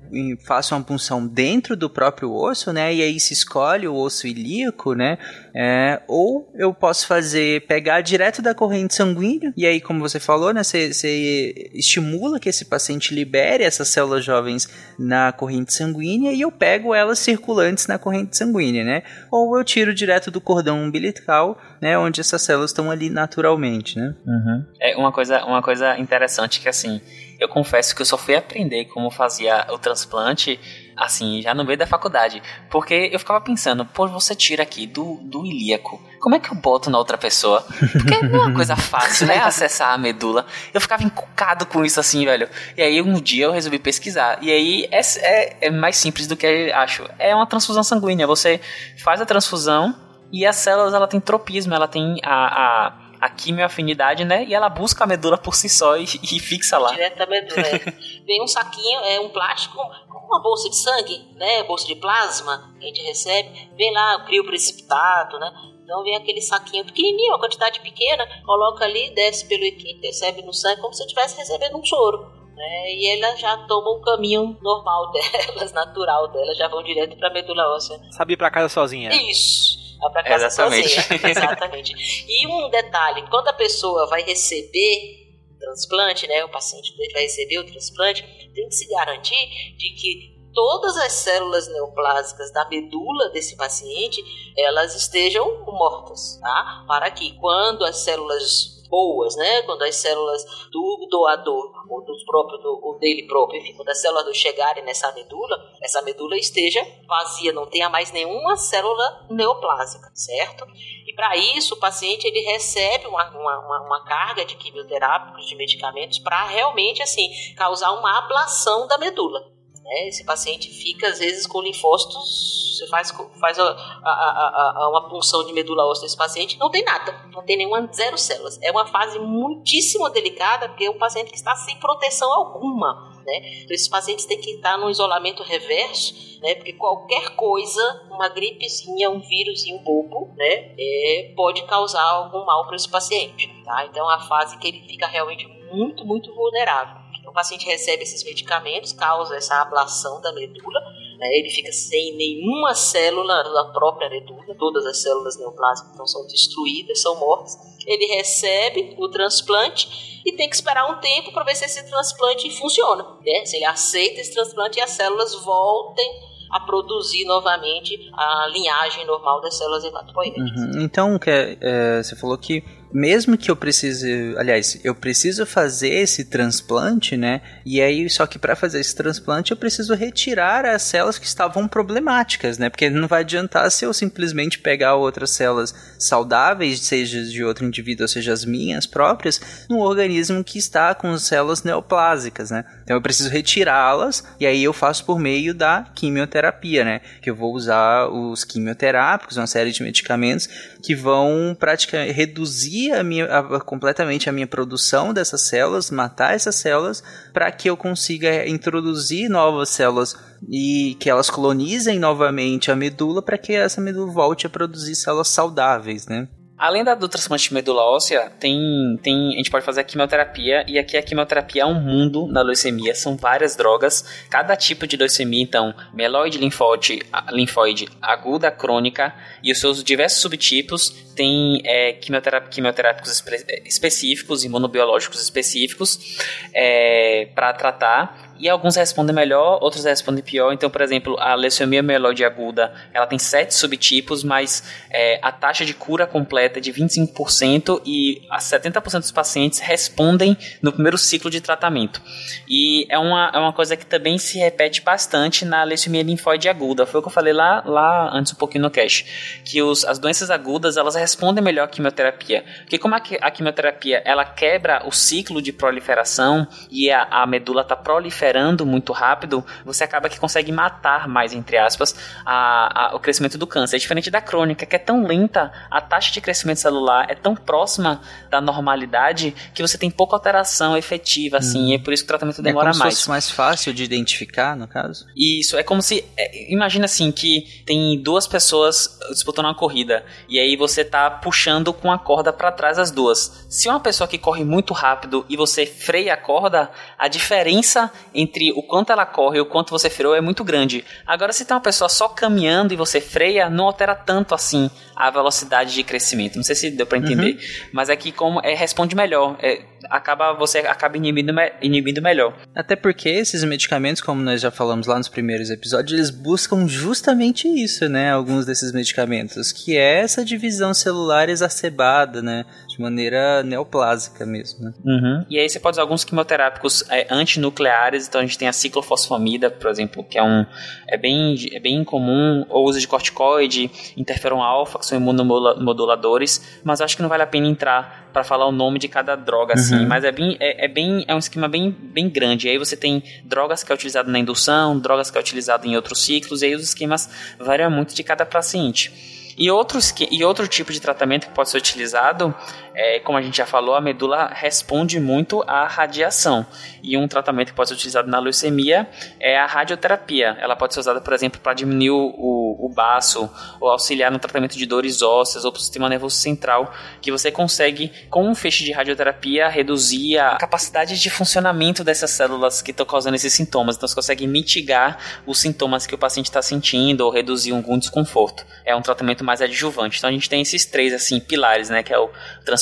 faço 0.45 0.75
uma 0.75 0.83
punção 0.83 1.27
dentro 1.27 1.77
do 1.77 1.89
próprio 1.89 2.33
osso, 2.33 2.73
né? 2.73 2.95
E 2.95 3.03
aí 3.03 3.19
se 3.19 3.33
escolhe 3.33 3.89
o 3.89 3.95
osso 3.95 4.27
ilíaco, 4.27 4.95
né? 4.95 5.19
É, 5.55 6.03
ou 6.07 6.53
eu 6.55 6.75
posso 6.75 7.07
fazer, 7.07 7.67
pegar 7.67 8.03
direto 8.03 8.43
da 8.43 8.55
corrente 8.55 8.95
sanguínea, 8.95 9.53
e 9.57 9.67
aí, 9.67 9.81
como 9.81 10.01
você 10.01 10.21
falou, 10.21 10.53
né? 10.53 10.63
Você, 10.63 11.71
estimula 11.73 12.39
que 12.39 12.49
esse 12.49 12.67
paciente 12.67 13.15
libere 13.15 13.65
essas 13.65 13.89
células 13.89 14.25
jovens 14.25 14.69
na 14.99 15.33
corrente 15.33 15.73
sanguínea 15.73 16.33
e 16.33 16.43
eu 16.43 16.53
pego 16.53 16.95
elas 16.95 17.19
circulantes 17.19 17.87
na 17.87 17.99
corrente 17.99 18.37
sanguínea, 18.37 18.85
né? 18.85 19.03
Ou 19.31 19.57
eu 19.57 19.65
tiro 19.65 19.95
direto 19.95 20.31
do 20.31 20.41
cordão 20.41 20.83
umbilical, 20.83 21.59
né? 21.81 21.99
Onde 21.99 22.21
essas 22.21 22.43
células 22.43 22.71
estão 22.71 22.91
ali 22.91 23.09
naturalmente, 23.09 23.99
né? 23.99 24.15
Uhum. 24.27 24.65
É 24.81 24.97
uma 24.97 25.11
coisa, 25.11 25.45
uma 25.45 25.63
coisa 25.63 25.99
interessante 25.99 26.61
que 26.61 26.69
assim 26.69 27.01
eu 27.39 27.49
confesso 27.49 27.95
que 27.95 28.03
eu 28.03 28.07
só 28.07 28.17
fui 28.17 28.35
aprender 28.35 28.87
como 28.87 29.11
fazia 29.11 29.67
o 29.71 29.79
transplante, 29.79 30.59
assim, 30.97 31.43
já 31.43 31.55
no 31.55 31.65
meio 31.65 31.79
da 31.79 31.87
faculdade. 31.87 32.43
Porque 32.71 33.11
eu 33.13 33.19
ficava 33.19 33.41
pensando, 33.41 33.85
pô, 33.85 34.07
você 34.09 34.35
tira 34.35 34.63
aqui 34.63 34.87
do, 34.87 35.21
do 35.23 35.45
ilíaco, 35.45 36.01
como 36.21 36.35
é 36.35 36.39
que 36.39 36.51
eu 36.51 36.57
boto 36.57 36.91
na 36.91 36.99
outra 36.99 37.19
pessoa? 37.19 37.65
Porque 37.93 38.23
não 38.23 38.41
é 38.41 38.47
uma 38.47 38.55
coisa 38.55 38.75
fácil, 38.75 39.27
né? 39.27 39.39
Acessar 39.45 39.93
a 39.93 39.99
medula. 39.99 40.47
Eu 40.73 40.81
ficava 40.81 41.03
encucado 41.03 41.67
com 41.67 41.85
isso, 41.85 42.01
assim, 42.01 42.25
velho. 42.25 42.49
E 42.77 42.83
aí 42.83 43.01
um 43.03 43.21
dia 43.21 43.45
eu 43.45 43.53
resolvi 43.53 43.79
pesquisar. 43.79 44.39
E 44.43 44.51
aí 44.51 44.89
é, 44.91 45.01
é, 45.01 45.57
é 45.67 45.71
mais 45.71 45.97
simples 45.97 46.27
do 46.27 46.37
que 46.37 46.47
eu 46.47 46.75
acho. 46.75 47.05
É 47.19 47.35
uma 47.35 47.47
transfusão 47.47 47.85
sanguínea. 47.85 48.27
Você 48.27 48.61
faz 48.99 49.21
a 49.21 49.27
transfusão 49.27 49.95
e 50.33 50.45
as 50.45 50.57
células, 50.57 50.93
ela 50.93 51.07
tem 51.07 51.21
tropismo, 51.21 51.75
ela 51.75 51.87
tem 51.87 52.19
a, 52.25 52.87
a 52.87 53.06
a 53.27 53.31
quimioafinidade, 53.31 54.25
né? 54.25 54.45
E 54.45 54.55
ela 54.55 54.69
busca 54.69 55.05
a 55.05 55.07
medula 55.07 55.37
por 55.37 55.55
si 55.55 55.69
só 55.69 55.97
e, 55.97 56.05
e 56.05 56.41
fixa 56.41 56.79
lá. 56.79 56.93
Direto 56.93 57.19
da 57.19 57.27
medula. 57.27 57.67
É. 57.67 57.79
Vem 58.25 58.43
um 58.43 58.47
saquinho, 58.47 59.01
é 59.01 59.21
um 59.21 59.29
plástico, 59.29 59.79
uma 60.27 60.41
bolsa 60.41 60.71
de 60.71 60.77
sangue, 60.77 61.27
né? 61.35 61.63
Bolsa 61.65 61.87
de 61.87 61.97
plasma 61.97 62.75
que 62.79 62.87
a 62.87 62.89
gente 62.89 63.03
recebe. 63.03 63.71
Vem 63.77 63.93
lá, 63.93 64.25
cria 64.25 64.41
o 64.41 64.47
precipitado, 64.47 65.39
né? 65.39 65.53
Então 65.83 66.03
vem 66.03 66.17
aquele 66.17 66.41
saquinho 66.41 66.85
pequenininho, 66.85 67.33
uma 67.33 67.41
quantidade 67.41 67.81
pequena, 67.81 68.27
coloca 68.45 68.85
ali, 68.85 69.11
desce 69.15 69.47
pelo 69.47 69.65
equipe, 69.65 70.05
recebe 70.05 70.43
no 70.43 70.53
sangue, 70.53 70.81
como 70.81 70.93
se 70.93 71.03
estivesse 71.03 71.37
recebendo 71.37 71.79
um 71.79 71.85
soro. 71.85 72.27
Né? 72.57 72.95
E 72.95 73.07
ela 73.09 73.37
já 73.37 73.57
toma 73.69 73.91
o 73.91 74.01
caminho 74.01 74.57
normal 74.63 75.13
delas, 75.13 75.73
natural 75.73 76.29
delas, 76.29 76.57
já 76.57 76.67
vão 76.69 76.83
direto 76.83 77.17
para 77.17 77.29
a 77.29 77.33
medula 77.33 77.75
óssea. 77.75 78.01
Sabe 78.11 78.33
ir 78.33 78.37
para 78.37 78.51
casa 78.51 78.69
sozinha. 78.69 79.11
Isso. 79.15 79.86
Para 80.13 80.23
casa 80.23 80.47
Exatamente. 80.47 80.89
sozinha. 80.89 81.31
Exatamente. 81.31 81.95
E 82.29 82.47
um 82.47 82.69
detalhe, 82.71 83.29
quando 83.29 83.49
a 83.49 83.53
pessoa 83.53 84.07
vai 84.09 84.23
receber 84.23 85.27
o 85.55 85.59
transplante, 85.59 86.27
né, 86.27 86.45
o 86.45 86.49
paciente 86.49 86.95
vai 87.13 87.23
receber 87.23 87.59
o 87.59 87.67
transplante, 87.67 88.23
tem 88.55 88.69
que 88.69 88.75
se 88.75 88.89
garantir 88.89 89.77
de 89.77 89.91
que 89.91 90.37
todas 90.53 90.97
as 90.97 91.13
células 91.13 91.69
neoplásicas 91.69 92.51
da 92.51 92.67
medula 92.69 93.29
desse 93.29 93.57
paciente, 93.57 94.25
elas 94.57 94.95
estejam 94.95 95.65
mortas, 95.67 96.39
tá? 96.41 96.85
Para 96.89 97.11
que 97.11 97.33
quando 97.39 97.85
as 97.85 97.99
células 97.99 98.76
boas, 98.97 99.37
né? 99.37 99.61
Quando 99.63 99.83
as 99.83 99.95
células 99.97 100.43
do 100.73 101.07
doador, 101.11 101.71
ou 101.91 102.03
dos 102.03 102.25
próprios, 102.25 102.63
do, 102.63 102.81
ou 102.83 102.99
dele 102.99 103.27
próprio, 103.27 103.61
enfim, 103.61 103.75
quando 103.75 103.91
as 103.91 104.01
células 104.01 104.35
chegarem 104.35 104.83
nessa 104.85 105.13
medula, 105.13 105.55
essa 105.83 106.01
medula 106.01 106.35
esteja 106.39 106.83
vazia, 107.07 107.53
não 107.53 107.67
tenha 107.67 107.91
mais 107.91 108.11
nenhuma 108.11 108.57
célula 108.57 109.27
neoplásica, 109.29 110.11
certo? 110.15 110.65
E 111.07 111.13
para 111.15 111.37
isso, 111.37 111.75
o 111.75 111.79
paciente 111.79 112.27
ele 112.27 112.41
recebe 112.41 113.07
uma, 113.07 113.29
uma, 113.29 113.81
uma 113.85 114.05
carga 114.05 114.47
de 114.47 114.57
quimioterápicos, 114.57 115.47
de 115.47 115.55
medicamentos, 115.57 116.19
para 116.19 116.45
realmente, 116.45 117.03
assim, 117.03 117.29
causar 117.55 117.93
uma 117.93 118.17
ablação 118.19 118.87
da 118.87 118.97
medula. 118.97 119.56
Né? 119.87 120.09
Esse 120.09 120.25
paciente 120.25 120.69
fica, 120.69 121.09
às 121.09 121.21
vezes, 121.21 121.47
com 121.47 121.63
linfócitos, 121.63 122.77
você 122.77 122.87
faz, 122.89 123.11
faz 123.41 123.59
a, 123.59 123.65
a, 124.05 124.73
a, 124.77 124.89
uma 124.91 125.09
punção 125.09 125.47
de 125.47 125.53
medula 125.53 125.87
óssea 125.87 126.03
desse 126.03 126.17
paciente, 126.17 126.59
não 126.59 126.71
tem 126.71 126.85
nada, 126.85 127.15
não 127.33 127.43
tem 127.45 127.57
nenhuma, 127.57 127.89
zero 127.93 128.19
células. 128.19 128.59
É 128.61 128.71
uma 128.71 128.87
fase 128.87 129.19
muitíssimo 129.19 130.09
delicada, 130.11 130.69
porque 130.69 130.85
é 130.85 130.91
um 130.91 130.99
paciente 130.99 131.31
que 131.31 131.37
está 131.37 131.55
sem 131.55 131.79
proteção 131.79 132.33
alguma. 132.33 133.15
Né? 133.25 133.63
Então, 133.63 133.75
esses 133.75 133.89
pacientes 133.89 134.27
têm 134.27 134.41
que 134.41 134.51
estar 134.51 134.77
no 134.77 134.91
isolamento 134.91 135.43
reverso, 135.43 136.41
né? 136.41 136.57
porque 136.57 136.73
qualquer 136.73 137.37
coisa, 137.37 138.09
uma 138.11 138.29
gripezinha, 138.29 139.09
um 139.09 139.21
vírusinho 139.21 139.79
bobo, 139.81 140.35
né? 140.37 140.75
É, 140.79 141.33
pode 141.37 141.65
causar 141.67 142.03
algum 142.03 142.45
mal 142.45 142.67
para 142.67 142.77
esse 142.77 142.89
paciente. 142.89 143.49
Tá? 143.65 143.87
Então, 143.87 144.11
é 144.11 144.15
uma 144.15 144.27
fase 144.27 144.59
que 144.59 144.69
ele 144.69 144.81
fica 144.81 145.07
realmente 145.07 145.47
muito, 145.73 146.05
muito 146.05 146.35
vulnerável. 146.35 147.06
O 147.27 147.33
paciente 147.33 147.67
recebe 147.67 148.03
esses 148.03 148.25
medicamentos, 148.25 148.93
causa 148.93 149.37
essa 149.37 149.61
ablação 149.61 150.21
da 150.21 150.33
medula, 150.33 150.81
né, 151.19 151.27
ele 151.39 151.51
fica 151.51 151.73
sem 151.73 152.15
nenhuma 152.17 152.75
célula 152.75 153.43
da 153.43 153.65
própria 153.73 154.09
medula, 154.09 154.55
todas 154.59 154.85
as 154.87 155.03
células 155.03 155.39
neoplásicas 155.39 155.93
então 155.93 156.07
são 156.07 156.27
destruídas, 156.27 157.01
são 157.01 157.19
mortas. 157.19 157.57
Ele 157.87 158.07
recebe 158.17 158.95
o 158.99 159.09
transplante 159.09 160.23
e 160.27 160.33
tem 160.33 160.49
que 160.49 160.57
esperar 160.57 160.91
um 160.91 161.01
tempo 161.01 161.33
para 161.33 161.45
ver 161.45 161.55
se 161.55 161.65
esse 161.65 161.89
transplante 161.89 162.51
funciona, 162.51 163.05
né? 163.25 163.45
Se 163.45 163.57
ele 163.57 163.65
aceita 163.65 164.21
esse 164.21 164.35
transplante 164.35 164.79
e 164.79 164.83
as 164.83 164.91
células 164.91 165.35
voltem 165.45 166.09
a 166.51 166.61
produzir 166.61 167.25
novamente 167.25 168.11
a 168.13 168.47
linhagem 168.49 169.07
normal 169.07 169.41
das 169.41 169.57
células 169.57 169.85
hematopoéticas. 169.85 170.51
Uhum. 170.51 170.83
Então, 170.83 171.19
que, 171.19 171.31
é, 171.31 172.03
você 172.03 172.17
falou 172.17 172.37
que 172.39 172.63
mesmo 172.93 173.37
que 173.37 173.51
eu 173.51 173.57
precise, 173.57 174.35
aliás, 174.39 174.79
eu 174.85 174.95
preciso 174.95 175.45
fazer 175.45 175.89
esse 175.89 176.25
transplante, 176.25 177.17
né? 177.17 177.41
E 177.65 177.81
aí, 177.81 178.09
só 178.09 178.27
que 178.27 178.39
para 178.39 178.57
fazer 178.57 178.81
esse 178.81 178.95
transplante 178.95 179.51
eu 179.51 179.57
preciso 179.57 179.95
retirar 179.95 180.65
as 180.65 180.83
células 180.83 181.19
que 181.19 181.27
estavam 181.27 181.67
problemáticas, 181.67 182.59
né? 182.59 182.71
Porque 182.71 182.89
não 182.89 183.09
vai 183.09 183.21
adiantar 183.21 183.71
se 183.71 183.85
eu 183.85 183.93
simplesmente 183.93 184.59
pegar 184.59 184.95
outras 184.95 185.31
células 185.31 185.75
saudáveis, 185.99 186.81
seja 186.81 187.23
de 187.25 187.45
outro 187.45 187.65
indivíduo, 187.65 188.05
ou 188.05 188.09
seja 188.09 188.33
as 188.33 188.45
minhas 188.45 188.87
próprias, 188.87 189.41
num 189.69 189.81
organismo 189.81 190.43
que 190.45 190.59
está 190.59 190.95
com 190.95 191.17
células 191.19 191.63
neoplásicas, 191.63 192.51
né? 192.51 192.65
Então 192.83 192.97
eu 192.97 193.03
preciso 193.03 193.29
retirá-las 193.29 194.25
e 194.39 194.47
aí 194.47 194.63
eu 194.63 194.73
faço 194.73 195.05
por 195.05 195.19
meio 195.19 195.53
da 195.53 195.87
quimioterapia, 195.95 196.85
né? 196.85 197.01
Que 197.21 197.31
eu 197.31 197.35
vou 197.35 197.53
usar 197.55 198.09
os 198.09 198.45
quimioterápicos, 198.45 199.37
uma 199.37 199.47
série 199.47 199.73
de 199.73 199.83
medicamentos 199.83 200.49
que 200.83 200.95
vão 200.95 201.57
praticamente 201.59 202.13
reduzir 202.13 202.76
a 202.93 203.03
minha, 203.03 203.25
a, 203.27 203.61
completamente 203.61 204.29
a 204.29 204.33
minha 204.33 204.47
produção 204.47 205.13
dessas 205.13 205.43
células, 205.43 205.91
matar 205.91 206.35
essas 206.35 206.57
células, 206.57 207.03
para 207.33 207.51
que 207.51 207.69
eu 207.69 207.77
consiga 207.77 208.49
introduzir 208.49 209.29
novas 209.29 209.69
células 209.69 210.17
e 210.49 210.97
que 211.01 211.11
elas 211.11 211.31
colonizem 211.31 211.99
novamente 211.99 212.71
a 212.71 212.77
medula 212.77 213.23
para 213.23 213.39
que 213.39 213.53
essa 213.53 213.81
medula 213.81 214.13
volte 214.13 214.47
a 214.47 214.51
produzir 214.51 214.95
células 214.95 215.29
saudáveis, 215.29 216.07
né? 216.07 216.29
Além 216.59 216.83
da, 216.83 216.95
do 216.95 217.07
transplante 217.07 217.49
de 217.49 217.55
medula 217.55 217.83
óssea, 217.83 218.31
tem, 218.41 218.59
tem, 219.03 219.35
a 219.35 219.37
gente 219.37 219.51
pode 219.51 219.65
fazer 219.65 219.83
a 219.83 219.85
quimioterapia, 219.85 220.65
e 220.67 220.79
aqui 220.79 220.97
a 220.97 221.03
quimioterapia 221.03 221.63
é 221.63 221.67
um 221.67 221.79
mundo 221.79 222.27
na 222.29 222.41
leucemia, 222.41 222.95
são 222.95 223.15
várias 223.15 223.55
drogas, 223.55 224.25
cada 224.31 224.57
tipo 224.57 224.87
de 224.87 224.97
leucemia, 224.97 225.43
então, 225.43 225.75
mieloide 225.93 226.39
linfóide, 226.39 227.03
linfóide 227.31 227.89
aguda, 228.01 228.51
crônica, 228.51 229.15
e 229.43 229.53
os 229.53 229.61
seus 229.61 229.85
diversos 229.85 230.23
subtipos, 230.23 230.91
tem 231.15 231.61
é, 231.65 231.93
quimioterápicos 231.93 233.11
espe 233.11 233.63
específicos, 233.65 234.45
imunobiológicos 234.45 235.21
específicos, 235.21 236.19
é, 236.55 237.29
para 237.35 237.53
tratar, 237.53 238.26
e 238.39 238.49
alguns 238.49 238.77
respondem 238.77 239.15
melhor, 239.15 239.59
outros 239.63 239.85
respondem 239.85 240.23
pior. 240.23 240.53
Então, 240.53 240.69
por 240.69 240.81
exemplo, 240.81 241.17
a 241.19 241.35
leucemia 241.35 241.83
mieloide 241.83 242.25
aguda, 242.25 242.73
ela 242.93 243.07
tem 243.07 243.19
sete 243.19 243.55
subtipos, 243.55 244.23
mas 244.23 244.63
é, 244.91 245.19
a 245.23 245.33
taxa 245.33 245.65
de 245.65 245.73
cura 245.73 246.07
completa 246.07 246.59
é 246.59 246.63
de 246.63 246.73
25% 246.73 247.81
e 247.85 248.23
a 248.31 248.39
70% 248.39 249.01
dos 249.01 249.11
pacientes 249.11 249.59
respondem 249.59 250.37
no 250.61 250.73
primeiro 250.73 250.99
ciclo 250.99 251.31
de 251.31 251.41
tratamento. 251.41 252.03
E 252.49 252.87
é 252.91 252.99
uma, 252.99 253.31
é 253.35 253.39
uma 253.39 253.53
coisa 253.53 253.77
que 253.77 253.87
também 253.87 254.19
se 254.19 254.39
repete 254.39 254.83
bastante 254.83 255.45
na 255.45 255.63
leucemia 255.65 256.03
linfóide 256.03 256.49
aguda. 256.49 256.85
Foi 256.87 257.01
o 257.01 257.03
que 257.03 257.09
eu 257.09 257.13
falei 257.13 257.33
lá, 257.33 257.63
lá 257.65 258.11
antes 258.13 258.33
um 258.33 258.37
pouquinho 258.37 258.65
no 258.65 258.71
cache, 258.71 259.41
que 259.45 259.63
os, 259.63 259.85
as 259.85 259.99
doenças 259.99 260.31
agudas, 260.31 260.77
elas 260.77 260.95
respondem 260.95 261.43
melhor 261.43 261.65
à 261.65 261.69
quimioterapia. 261.69 262.45
Porque 262.61 262.79
como 262.79 262.95
a, 262.95 262.99
a 262.99 263.31
quimioterapia, 263.31 264.03
ela 264.05 264.25
quebra 264.25 264.83
o 264.87 264.93
ciclo 264.93 265.41
de 265.41 265.53
proliferação 265.53 266.47
e 266.71 266.91
a, 266.91 267.03
a 267.05 267.27
medula 267.27 267.63
está 267.63 267.77
proliferando 267.77 268.26
proliferando 268.27 268.67
muito 268.67 268.93
rápido, 268.93 269.45
você 269.65 269.85
acaba 269.85 270.09
que 270.09 270.19
consegue 270.19 270.51
matar 270.51 271.09
mais, 271.09 271.33
entre 271.33 271.57
aspas, 271.57 271.95
a, 272.25 272.89
a, 272.93 272.97
o 272.97 273.01
crescimento 273.01 273.39
do 273.39 273.47
câncer. 273.47 273.77
É 273.77 273.79
diferente 273.79 274.11
da 274.11 274.21
crônica, 274.21 274.67
que 274.67 274.75
é 274.75 274.79
tão 274.79 275.07
lenta, 275.07 275.53
a 275.71 275.81
taxa 275.81 276.13
de 276.13 276.21
crescimento 276.21 276.59
celular 276.59 277.07
é 277.09 277.15
tão 277.15 277.35
próxima 277.35 278.01
da 278.31 278.41
normalidade 278.41 279.35
que 279.55 279.63
você 279.63 279.79
tem 279.79 279.91
pouca 279.91 280.17
alteração 280.17 280.77
efetiva, 280.77 281.39
assim, 281.39 281.67
hum. 281.67 281.69
e 281.69 281.75
é 281.75 281.79
por 281.79 281.93
isso 281.93 282.03
que 282.03 282.07
o 282.07 282.09
tratamento 282.09 282.43
demora 282.43 282.71
é 282.71 282.73
como 282.73 282.81
mais. 282.81 282.95
Se 282.95 283.01
fosse 283.01 283.09
mais 283.09 283.31
fácil 283.31 283.73
de 283.73 283.85
identificar, 283.85 284.57
no 284.57 284.67
caso? 284.67 285.07
Isso, 285.17 285.57
é 285.57 285.63
como 285.63 285.83
se. 285.83 286.05
É, 286.17 286.53
imagina 286.53 286.87
assim 286.87 287.13
que 287.13 287.63
tem 287.65 288.01
duas 288.03 288.27
pessoas 288.27 288.99
disputando 289.11 289.47
uma 289.47 289.55
corrida, 289.55 290.05
e 290.29 290.39
aí 290.39 290.57
você 290.57 290.85
tá 290.85 291.11
puxando 291.11 291.73
com 291.73 291.93
a 291.93 291.99
corda 291.99 292.33
para 292.33 292.51
trás 292.51 292.79
as 292.79 292.91
duas. 292.91 293.47
Se 293.49 293.69
uma 293.69 293.81
pessoa 293.81 294.09
que 294.09 294.19
corre 294.19 294.45
muito 294.45 294.73
rápido 294.75 295.25
e 295.29 295.37
você 295.37 295.67
freia 295.67 296.15
a 296.15 296.17
corda, 296.17 296.71
a 296.99 297.09
diferença 297.09 297.91
entre 298.17 298.53
o 298.53 298.63
quanto 298.63 298.91
ela 298.91 299.05
corre 299.07 299.39
e 299.39 299.41
o 299.41 299.47
quanto 299.47 299.71
você 299.71 299.91
freou 299.91 300.15
é 300.15 300.21
muito 300.21 300.43
grande. 300.43 300.85
Agora, 301.07 301.33
se 301.33 301.45
tem 301.45 301.55
uma 301.55 301.61
pessoa 301.63 301.89
só 301.89 302.09
caminhando 302.09 302.73
e 302.73 302.77
você 302.77 303.01
freia, 303.01 303.51
não 303.51 303.67
altera 303.67 303.95
tanto 303.95 304.35
assim 304.35 304.71
a 304.95 305.11
velocidade 305.11 305.75
de 305.75 305.83
crescimento. 305.83 306.37
Não 306.37 306.43
sei 306.43 306.55
se 306.55 306.71
deu 306.71 306.87
para 306.87 306.99
entender, 306.99 307.33
uhum. 307.33 307.69
mas 307.73 307.91
aqui 307.91 308.11
como 308.11 308.41
é, 308.43 308.55
responde 308.55 308.97
melhor. 308.97 309.37
É, 309.41 309.63
acaba 309.91 310.33
você 310.35 310.59
acaba 310.59 310.97
inibindo, 310.97 311.33
inibindo 311.61 312.03
melhor. 312.03 312.35
Até 312.55 312.77
porque 312.77 313.09
esses 313.09 313.43
medicamentos, 313.45 314.03
como 314.03 314.23
nós 314.23 314.41
já 314.41 314.51
falamos 314.51 314.87
lá 314.87 314.97
nos 314.97 315.09
primeiros 315.09 315.51
episódios, 315.51 315.93
eles 315.93 316.11
buscam 316.11 316.67
justamente 316.67 317.49
isso, 317.49 317.89
né? 317.89 318.13
Alguns 318.13 318.45
desses 318.47 318.73
medicamentos, 318.73 319.53
que 319.53 319.77
é 319.77 320.01
essa 320.01 320.25
divisão 320.25 320.75
celular 320.75 321.29
exacerbada, 321.29 322.23
né? 322.23 322.45
De 322.69 322.81
maneira 322.81 323.43
neoplásica 323.43 324.27
mesmo. 324.27 324.65
Né? 324.65 324.73
Uhum. 324.85 325.25
E 325.31 325.39
aí 325.39 325.49
você 325.49 325.59
pode 325.59 325.75
usar 325.75 325.83
alguns 325.83 326.05
quimioterápicos 326.05 326.85
é, 326.91 327.07
antinucleares, 327.11 328.09
então 328.09 328.21
a 328.21 328.25
gente 328.25 328.39
tem 328.39 328.49
a 328.49 328.53
ciclofosfamida, 328.53 329.51
por 329.51 329.71
exemplo, 329.71 330.05
que 330.05 330.19
é 330.19 330.23
um 330.23 330.45
é 330.89 330.97
bem, 330.97 331.37
é 331.53 331.61
bem 331.61 331.83
comum, 331.85 332.45
ou 332.49 332.67
uso 332.67 332.81
de 332.81 332.89
corticoide, 332.89 333.71
interferon 333.97 334.43
alfa, 334.43 334.79
que 334.79 334.87
são 334.87 334.99
imunomoduladores, 334.99 336.61
mas 336.65 336.81
acho 336.81 336.97
que 336.97 337.03
não 337.03 337.09
vale 337.09 337.23
a 337.23 337.27
pena 337.27 337.47
entrar 337.47 338.06
para 338.17 338.25
falar 338.25 338.47
o 338.47 338.53
nome 338.53 338.79
de 338.79 338.89
cada 338.89 339.15
droga, 339.15 339.53
assim, 339.53 339.81
uhum. 339.81 339.89
mas 339.89 340.03
é 340.03 340.11
bem, 340.11 340.39
é, 340.41 340.65
é, 340.65 340.69
bem, 340.69 341.05
é 341.07 341.15
um 341.15 341.19
esquema 341.19 341.47
bem, 341.47 341.71
bem 341.71 342.09
grande. 342.09 342.47
E 342.47 342.51
aí 342.51 342.57
você 342.57 342.75
tem 342.75 343.03
drogas 343.23 343.63
que 343.63 343.71
é 343.71 343.75
utilizado 343.75 344.11
na 344.11 344.19
indução, 344.19 344.79
drogas 344.79 345.11
que 345.11 345.19
é 345.19 345.21
utilizado 345.21 345.67
em 345.67 345.77
outros 345.77 346.03
ciclos, 346.03 346.41
e 346.41 346.47
aí 346.47 346.55
os 346.55 346.63
esquemas 346.63 347.11
variam 347.39 347.71
muito 347.71 347.95
de 347.95 348.03
cada 348.03 348.25
paciente. 348.25 348.91
E, 349.37 349.51
outros, 349.51 349.93
e 350.11 350.25
outro 350.25 350.49
tipo 350.49 350.73
de 350.73 350.81
tratamento 350.81 351.27
que 351.27 351.35
pode 351.35 351.51
ser 351.51 351.59
utilizado, 351.59 352.35
é, 352.77 353.01
como 353.01 353.17
a 353.17 353.23
gente 353.23 353.39
já 353.39 353.47
falou, 353.47 353.75
a 353.75 353.81
medula 353.81 354.31
responde 354.35 355.01
muito 355.01 355.43
à 355.47 355.67
radiação. 355.67 356.47
E 356.83 356.95
um 356.95 357.09
tratamento 357.09 357.49
que 357.49 357.55
pode 357.55 357.71
ser 357.71 357.75
utilizado 357.75 358.07
na 358.11 358.19
leucemia 358.19 358.87
é 359.19 359.39
a 359.39 359.47
radioterapia. 359.47 360.37
Ela 360.39 360.55
pode 360.55 360.75
ser 360.75 360.81
usada, 360.81 361.01
por 361.01 361.15
exemplo, 361.15 361.41
para 361.41 361.55
diminuir 361.55 361.91
o, 361.91 362.57
o, 362.61 362.69
baço, 362.69 363.31
ou 363.59 363.71
auxiliar 363.71 364.13
no 364.13 364.19
tratamento 364.19 364.59
de 364.59 364.67
dores 364.67 365.01
ósseas, 365.01 365.47
ou 365.47 365.53
para 365.53 365.59
o 365.59 365.63
sistema 365.63 365.89
nervoso 365.89 366.17
central, 366.17 366.71
que 367.01 367.11
você 367.11 367.33
consegue, 367.33 367.91
com 368.11 368.29
um 368.29 368.35
feixe 368.35 368.63
de 368.63 368.73
radioterapia, 368.73 369.49
reduzir 369.49 370.19
a 370.19 370.37
capacidade 370.37 371.01
de 371.01 371.09
funcionamento 371.09 371.83
dessas 371.83 372.11
células 372.11 372.61
que 372.61 372.73
estão 372.73 372.85
causando 372.85 373.17
esses 373.17 373.33
sintomas. 373.33 373.77
Então 373.77 373.89
você 373.89 373.95
consegue 373.95 374.27
mitigar 374.27 374.99
os 375.25 375.41
sintomas 375.41 375.87
que 375.87 375.95
o 375.95 375.99
paciente 375.99 376.27
está 376.27 376.43
sentindo, 376.43 377.01
ou 377.07 377.11
reduzir 377.11 377.53
algum 377.53 377.79
desconforto. 377.79 378.45
É 378.67 378.77
um 378.77 378.83
tratamento 378.83 379.25
mais 379.25 379.41
adjuvante. 379.41 379.97
Então 379.97 380.11
a 380.11 380.13
gente 380.13 380.29
tem 380.29 380.43
esses 380.43 380.67
três 380.67 380.93
assim 380.93 381.19
pilares, 381.19 381.71
né, 381.71 381.83
que 381.83 381.95
é 381.95 381.99
o 381.99 382.11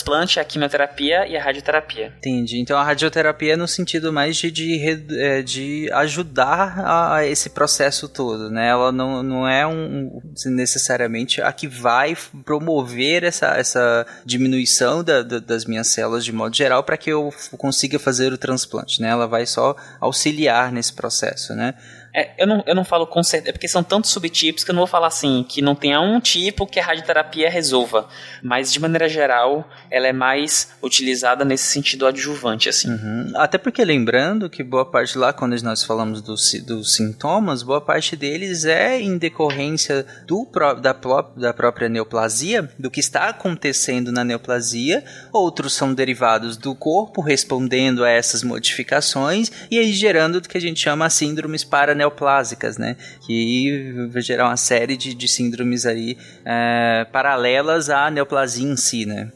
transplante, 0.04 0.38
a 0.38 0.44
quimioterapia 0.44 1.26
e 1.26 1.36
a 1.36 1.42
radioterapia. 1.42 2.12
Entendi. 2.18 2.58
Então 2.60 2.78
a 2.78 2.84
radioterapia 2.84 3.54
é 3.54 3.56
no 3.56 3.66
sentido 3.66 4.12
mais 4.12 4.36
de, 4.36 4.50
de, 4.50 5.00
é, 5.18 5.42
de 5.42 5.90
ajudar 5.92 7.14
a 7.14 7.26
esse 7.26 7.50
processo 7.50 8.08
todo, 8.08 8.50
né? 8.50 8.68
Ela 8.68 8.92
não, 8.92 9.22
não 9.22 9.48
é 9.48 9.66
um, 9.66 10.20
necessariamente 10.46 11.40
a 11.40 11.52
que 11.52 11.66
vai 11.66 12.16
promover 12.44 13.24
essa, 13.24 13.56
essa 13.56 14.06
diminuição 14.24 15.02
da, 15.02 15.22
da, 15.22 15.38
das 15.38 15.64
minhas 15.64 15.88
células 15.88 16.24
de 16.24 16.32
modo 16.32 16.54
geral 16.54 16.84
para 16.84 16.96
que 16.96 17.10
eu 17.10 17.32
consiga 17.56 17.98
fazer 17.98 18.32
o 18.32 18.38
transplante, 18.38 19.00
né? 19.00 19.08
Ela 19.08 19.26
vai 19.26 19.46
só 19.46 19.74
auxiliar 20.00 20.70
nesse 20.70 20.92
processo, 20.92 21.54
né? 21.54 21.74
É, 22.16 22.30
eu, 22.38 22.46
não, 22.46 22.62
eu 22.64 22.76
não 22.76 22.84
falo 22.84 23.08
com 23.08 23.24
certeza, 23.24 23.50
é 23.50 23.52
porque 23.52 23.66
são 23.66 23.82
tantos 23.82 24.10
subtipos 24.10 24.62
que 24.62 24.70
eu 24.70 24.74
não 24.74 24.82
vou 24.82 24.86
falar 24.86 25.08
assim, 25.08 25.44
que 25.48 25.60
não 25.60 25.74
tenha 25.74 26.00
um 26.00 26.20
tipo 26.20 26.64
que 26.64 26.78
a 26.78 26.84
radioterapia 26.84 27.50
resolva. 27.50 28.06
Mas, 28.40 28.72
de 28.72 28.78
maneira 28.78 29.08
geral, 29.08 29.68
ela 29.90 30.06
é 30.06 30.12
mais 30.12 30.70
utilizada 30.80 31.44
nesse 31.44 31.64
sentido 31.64 32.06
adjuvante, 32.06 32.68
assim. 32.68 32.88
Uhum. 32.88 33.32
Até 33.34 33.58
porque, 33.58 33.84
lembrando 33.84 34.48
que 34.48 34.62
boa 34.62 34.88
parte 34.88 35.18
lá, 35.18 35.32
quando 35.32 35.60
nós 35.62 35.82
falamos 35.82 36.22
dos, 36.22 36.52
dos 36.64 36.94
sintomas, 36.94 37.64
boa 37.64 37.80
parte 37.80 38.14
deles 38.14 38.64
é 38.64 39.00
em 39.00 39.18
decorrência 39.18 40.06
do, 40.24 40.48
da, 40.80 40.92
da 41.36 41.52
própria 41.52 41.88
neoplasia, 41.88 42.70
do 42.78 42.92
que 42.92 43.00
está 43.00 43.28
acontecendo 43.28 44.12
na 44.12 44.22
neoplasia. 44.22 45.02
Outros 45.32 45.72
são 45.72 45.92
derivados 45.92 46.56
do 46.56 46.76
corpo 46.76 47.20
respondendo 47.20 48.04
a 48.04 48.10
essas 48.10 48.44
modificações 48.44 49.50
e 49.68 49.80
aí 49.80 49.92
gerando 49.92 50.36
o 50.36 50.40
que 50.40 50.56
a 50.56 50.60
gente 50.60 50.78
chama 50.78 51.10
síndromes 51.10 51.64
paraneoplásicas 51.64 52.03
neoplásicas, 52.04 52.76
né? 52.76 52.96
Que 53.26 54.08
vai 54.10 54.22
gerar 54.22 54.46
uma 54.46 54.56
série 54.56 54.96
de, 54.96 55.14
de 55.14 55.26
síndromes 55.28 55.86
aí 55.86 56.16
é, 56.44 57.06
paralelas 57.10 57.88
à 57.88 58.10
neoplasia 58.10 58.68
em 58.68 58.76
si, 58.76 59.06
né? 59.06 59.30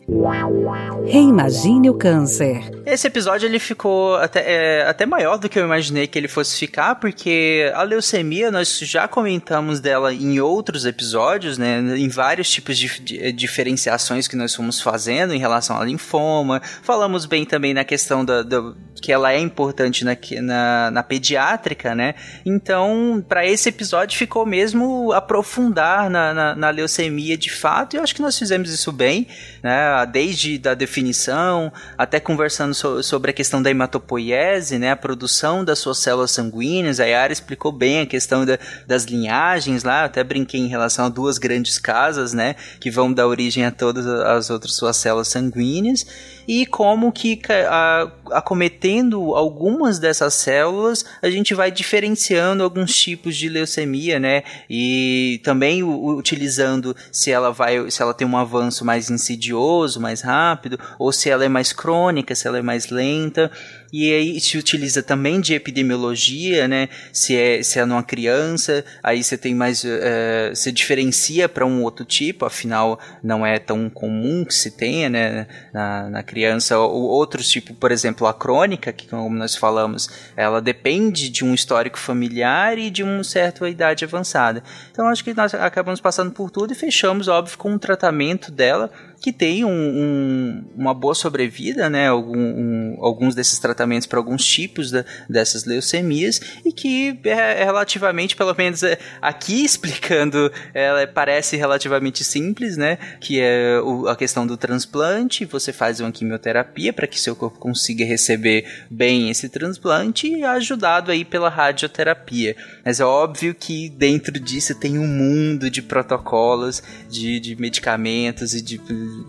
Reimagine 1.07 1.89
o 1.89 1.95
câncer. 1.95 2.61
Esse 2.85 3.07
episódio 3.07 3.47
ele 3.47 3.59
ficou 3.59 4.17
até, 4.17 4.45
é, 4.47 4.83
até 4.87 5.07
maior 5.07 5.39
do 5.39 5.49
que 5.49 5.59
eu 5.59 5.65
imaginei 5.65 6.07
que 6.07 6.19
ele 6.19 6.29
fosse 6.29 6.59
ficar, 6.59 6.97
porque 6.97 7.71
a 7.75 7.83
leucemia 7.83 8.51
nós 8.51 8.79
já 8.81 9.09
comentamos 9.09 9.81
dela 9.81 10.13
em 10.13 10.39
outros 10.41 10.85
episódios, 10.85 11.57
né? 11.57 11.79
Em 11.97 12.09
vários 12.09 12.51
tipos 12.51 12.77
de, 12.77 13.01
de 13.01 13.33
diferenciações 13.33 14.29
que 14.29 14.37
nós 14.37 14.55
fomos 14.55 14.81
fazendo 14.81 15.33
em 15.33 15.39
relação 15.39 15.77
ao 15.77 15.85
linfoma. 15.85 16.61
Falamos 16.83 17.25
bem 17.25 17.45
também 17.45 17.73
na 17.73 17.85
questão 17.85 18.25
da, 18.25 18.43
da 18.43 18.75
que 19.01 19.13
ela 19.13 19.33
é 19.33 19.39
importante 19.39 20.05
na, 20.05 20.17
na, 20.43 20.91
na 20.91 21.03
pediátrica, 21.03 21.95
né? 21.95 22.15
Então, 22.59 23.25
para 23.29 23.47
esse 23.47 23.69
episódio 23.69 24.19
ficou 24.19 24.45
mesmo 24.45 25.13
aprofundar 25.13 26.11
na, 26.11 26.35
na, 26.35 26.55
na, 26.57 26.71
leucemia 26.71 27.39
de 27.39 27.53
fato, 27.53 27.95
e 27.95 27.99
eu 27.99 28.03
acho 28.03 28.13
que 28.13 28.21
nós 28.21 28.37
fizemos 28.37 28.69
isso 28.73 28.91
bem, 28.91 29.29
né? 29.63 30.05
Desde 30.11 30.59
da 30.59 30.75
definição, 30.75 31.73
até 31.97 32.19
conversando 32.19 32.75
so, 32.75 33.01
sobre 33.01 33.31
a 33.31 33.35
questão 33.35 33.63
da 33.63 33.71
hematopoiese, 33.71 34.77
né? 34.77 34.91
A 34.91 34.97
produção 34.97 35.65
das 35.65 35.79
suas 35.79 35.99
células 35.99 36.33
sanguíneas, 36.33 36.99
a 36.99 37.05
Yara 37.05 37.33
explicou 37.33 37.71
bem 37.71 38.01
a 38.01 38.07
questão 38.07 38.45
da, 38.45 38.59
das 38.89 39.05
linhagens 39.05 39.85
lá, 39.85 40.03
até 40.03 40.25
brinquei 40.25 40.59
em 40.59 40.69
relação 40.69 41.07
a 41.07 41.09
duas 41.09 41.39
grandes 41.39 41.79
casas, 41.79 42.33
né? 42.33 42.57
Que 42.81 42.91
vão 42.91 43.13
dar 43.13 43.29
origem 43.29 43.65
a 43.65 43.71
todas 43.71 44.05
as 44.05 44.51
outras 44.51 44.75
suas 44.75 44.97
células 44.97 45.29
sanguíneas 45.29 46.05
e 46.49 46.65
como 46.65 47.13
que 47.13 47.39
a, 47.51 48.11
acometendo 48.33 49.35
algumas 49.35 49.99
dessas 49.99 50.33
células 50.33 51.05
a 51.21 51.29
gente 51.29 51.55
vai 51.55 51.71
diferenciando 51.71 52.63
alguns 52.63 52.97
tipos 52.97 53.37
de 53.37 53.51
leucemia, 53.51 54.19
né? 54.19 54.43
E 54.69 55.43
também 55.45 55.83
utilizando 55.83 56.97
se 57.13 57.31
ela 57.31 57.53
vai, 57.53 57.91
se 57.91 58.01
ela 58.01 58.15
tem 58.15 58.27
um 58.27 58.39
avanço 58.39 58.83
mais 58.83 59.11
insidioso, 59.11 60.01
mais 60.01 60.23
rápido, 60.23 60.81
ou 60.99 61.13
se 61.13 61.29
ela 61.29 61.45
é 61.45 61.49
mais 61.49 61.75
crônica, 61.75 62.35
se 62.35 62.49
ela 62.49 62.57
é 62.57 62.63
mais 62.63 62.89
lenta 62.89 63.51
e 63.93 64.13
aí 64.13 64.41
se 64.41 64.59
utiliza 64.59 65.03
também 65.03 65.41
de 65.41 65.55
epidemiologia, 65.55 66.69
né? 66.69 66.89
Se 67.13 67.37
é, 67.37 67.63
se 67.63 67.79
é 67.79 67.85
numa 67.85 68.03
criança, 68.03 68.85
aí 69.03 69.23
você 69.23 69.39
tem 69.39 69.55
mais. 69.55 69.83
Uh, 69.83 70.55
você 70.55 70.71
diferencia 70.71 71.49
para 71.49 71.65
um 71.65 71.83
outro 71.83 72.05
tipo, 72.05 72.45
afinal 72.45 73.01
não 73.23 73.47
é 73.47 73.59
tão 73.59 73.89
comum 73.89 74.45
que 74.45 74.55
se 74.55 74.71
tenha, 74.71 75.09
né? 75.09 75.47
Na, 75.73 76.11
na 76.11 76.23
criança. 76.23 76.79
O, 76.79 77.05
outros 77.05 77.49
tipo, 77.49 77.75
por 77.75 77.91
exemplo, 77.91 78.27
a 78.27 78.35
crônica, 78.35 78.93
que 78.93 79.07
como 79.09 79.35
nós 79.35 79.57
falamos, 79.57 80.11
ela 80.37 80.61
depende 80.61 81.31
de 81.31 81.45
um 81.45 81.55
histórico 81.55 81.99
familiar 81.99 82.77
e 82.77 82.91
de 82.91 83.03
uma 83.03 83.25
certa 83.25 83.69
idade 83.69 84.05
avançada. 84.05 84.63
Então 84.91 85.09
acho 85.09 85.25
que 85.25 85.33
nós 85.33 85.55
acabamos 85.55 86.01
passando 86.01 86.31
por 86.31 86.51
tudo 86.51 86.73
e 86.73 86.77
fechamos, 86.77 87.27
óbvio, 87.27 87.57
com 87.57 87.73
um 87.73 87.79
tratamento 87.79 88.53
dela 88.53 88.91
que 89.21 89.33
tem 89.33 89.65
um, 89.65 89.71
um, 89.71 90.65
uma 90.77 90.95
boa 90.95 91.15
sobrevida, 91.15 91.91
né? 91.91 92.09
Algum, 92.09 92.39
um, 92.39 92.97
alguns 93.01 93.35
desses 93.35 93.59
tratamentos 93.59 94.07
para 94.07 94.19
alguns 94.19 94.45
tipos 94.45 94.91
da, 94.91 95.05
dessas 95.29 95.65
leucemias 95.65 96.41
e 96.65 96.73
que 96.73 97.19
é, 97.25 97.63
é 97.63 97.65
relativamente, 97.65 98.37
pelo 98.37 98.55
menos 98.57 98.83
é, 98.83 98.99
aqui 99.21 99.63
explicando, 99.65 100.51
ela 100.73 101.07
parece 101.07 101.57
relativamente 101.57 102.23
simples, 102.23 102.77
né? 102.77 102.99
Que 103.21 103.41
é 103.41 103.81
o, 103.81 104.09
a 104.09 104.17
questão 104.17 104.47
do 104.47 104.57
transplante, 104.57 105.45
você 105.45 105.73
faz 105.73 106.01
uma 106.01 106.13
quimioterapia 106.13 106.93
para 106.93 107.07
que 107.07 107.21
seu 107.21 107.35
corpo 107.35 107.59
consiga 107.59 108.05
receber 108.05 108.65
bem 108.91 109.31
esse 109.31 109.49
transplante 109.49 110.29
e 110.29 110.43
é 110.43 110.47
ajudado 110.47 111.11
aí 111.11 111.25
pela 111.25 111.49
radioterapia. 111.49 112.57
Mas 112.85 113.01
é 113.01 113.05
óbvio 113.05 113.55
que 113.55 113.89
dentro 113.89 114.39
disso 114.39 114.75
tem 114.75 114.99
um 114.99 115.07
mundo 115.07 115.71
de 115.71 115.83
protocolos, 115.83 116.83
de, 117.09 117.41
de 117.41 117.57
medicamentos 117.57 118.55
e 118.55 118.63
de 118.63 118.79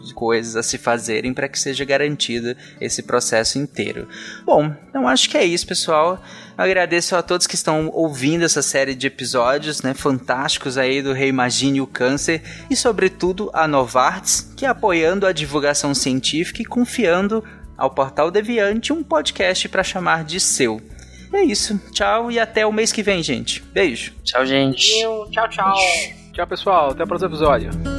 de 0.03 0.13
coisas 0.13 0.55
a 0.55 0.63
se 0.63 0.77
fazerem 0.77 1.33
para 1.33 1.47
que 1.47 1.59
seja 1.59 1.83
garantido 1.85 2.55
esse 2.79 3.03
processo 3.03 3.57
inteiro. 3.57 4.07
Bom, 4.45 4.73
então 4.89 5.07
acho 5.07 5.29
que 5.29 5.37
é 5.37 5.43
isso, 5.43 5.65
pessoal. 5.67 6.21
Agradeço 6.57 7.15
a 7.15 7.21
todos 7.21 7.47
que 7.47 7.55
estão 7.55 7.89
ouvindo 7.93 8.43
essa 8.43 8.61
série 8.61 8.93
de 8.93 9.07
episódios, 9.07 9.81
né, 9.81 9.93
fantásticos 9.93 10.77
aí 10.77 11.01
do 11.01 11.13
Reimagine 11.13 11.81
o 11.81 11.87
Câncer 11.87 12.41
e 12.69 12.75
sobretudo 12.75 13.49
a 13.53 13.67
Novartis, 13.67 14.53
que 14.57 14.65
é 14.65 14.69
apoiando 14.69 15.25
a 15.25 15.31
divulgação 15.31 15.93
científica 15.93 16.61
e 16.61 16.65
confiando 16.65 17.43
ao 17.77 17.89
Portal 17.89 18.29
Deviante 18.29 18.91
um 18.91 19.01
podcast 19.01 19.69
para 19.69 19.83
chamar 19.83 20.23
de 20.25 20.39
seu. 20.39 20.81
É 21.33 21.43
isso. 21.43 21.79
Tchau 21.91 22.31
e 22.31 22.39
até 22.39 22.65
o 22.65 22.71
mês 22.71 22.91
que 22.91 23.03
vem, 23.03 23.23
gente. 23.23 23.61
Beijo. 23.71 24.13
Tchau, 24.23 24.45
gente. 24.45 24.99
Tchau, 25.31 25.49
tchau. 25.49 25.75
Tchau, 26.33 26.47
pessoal. 26.47 26.91
Até 26.91 27.03
o 27.03 27.07
próximo 27.07 27.29
episódio. 27.29 27.98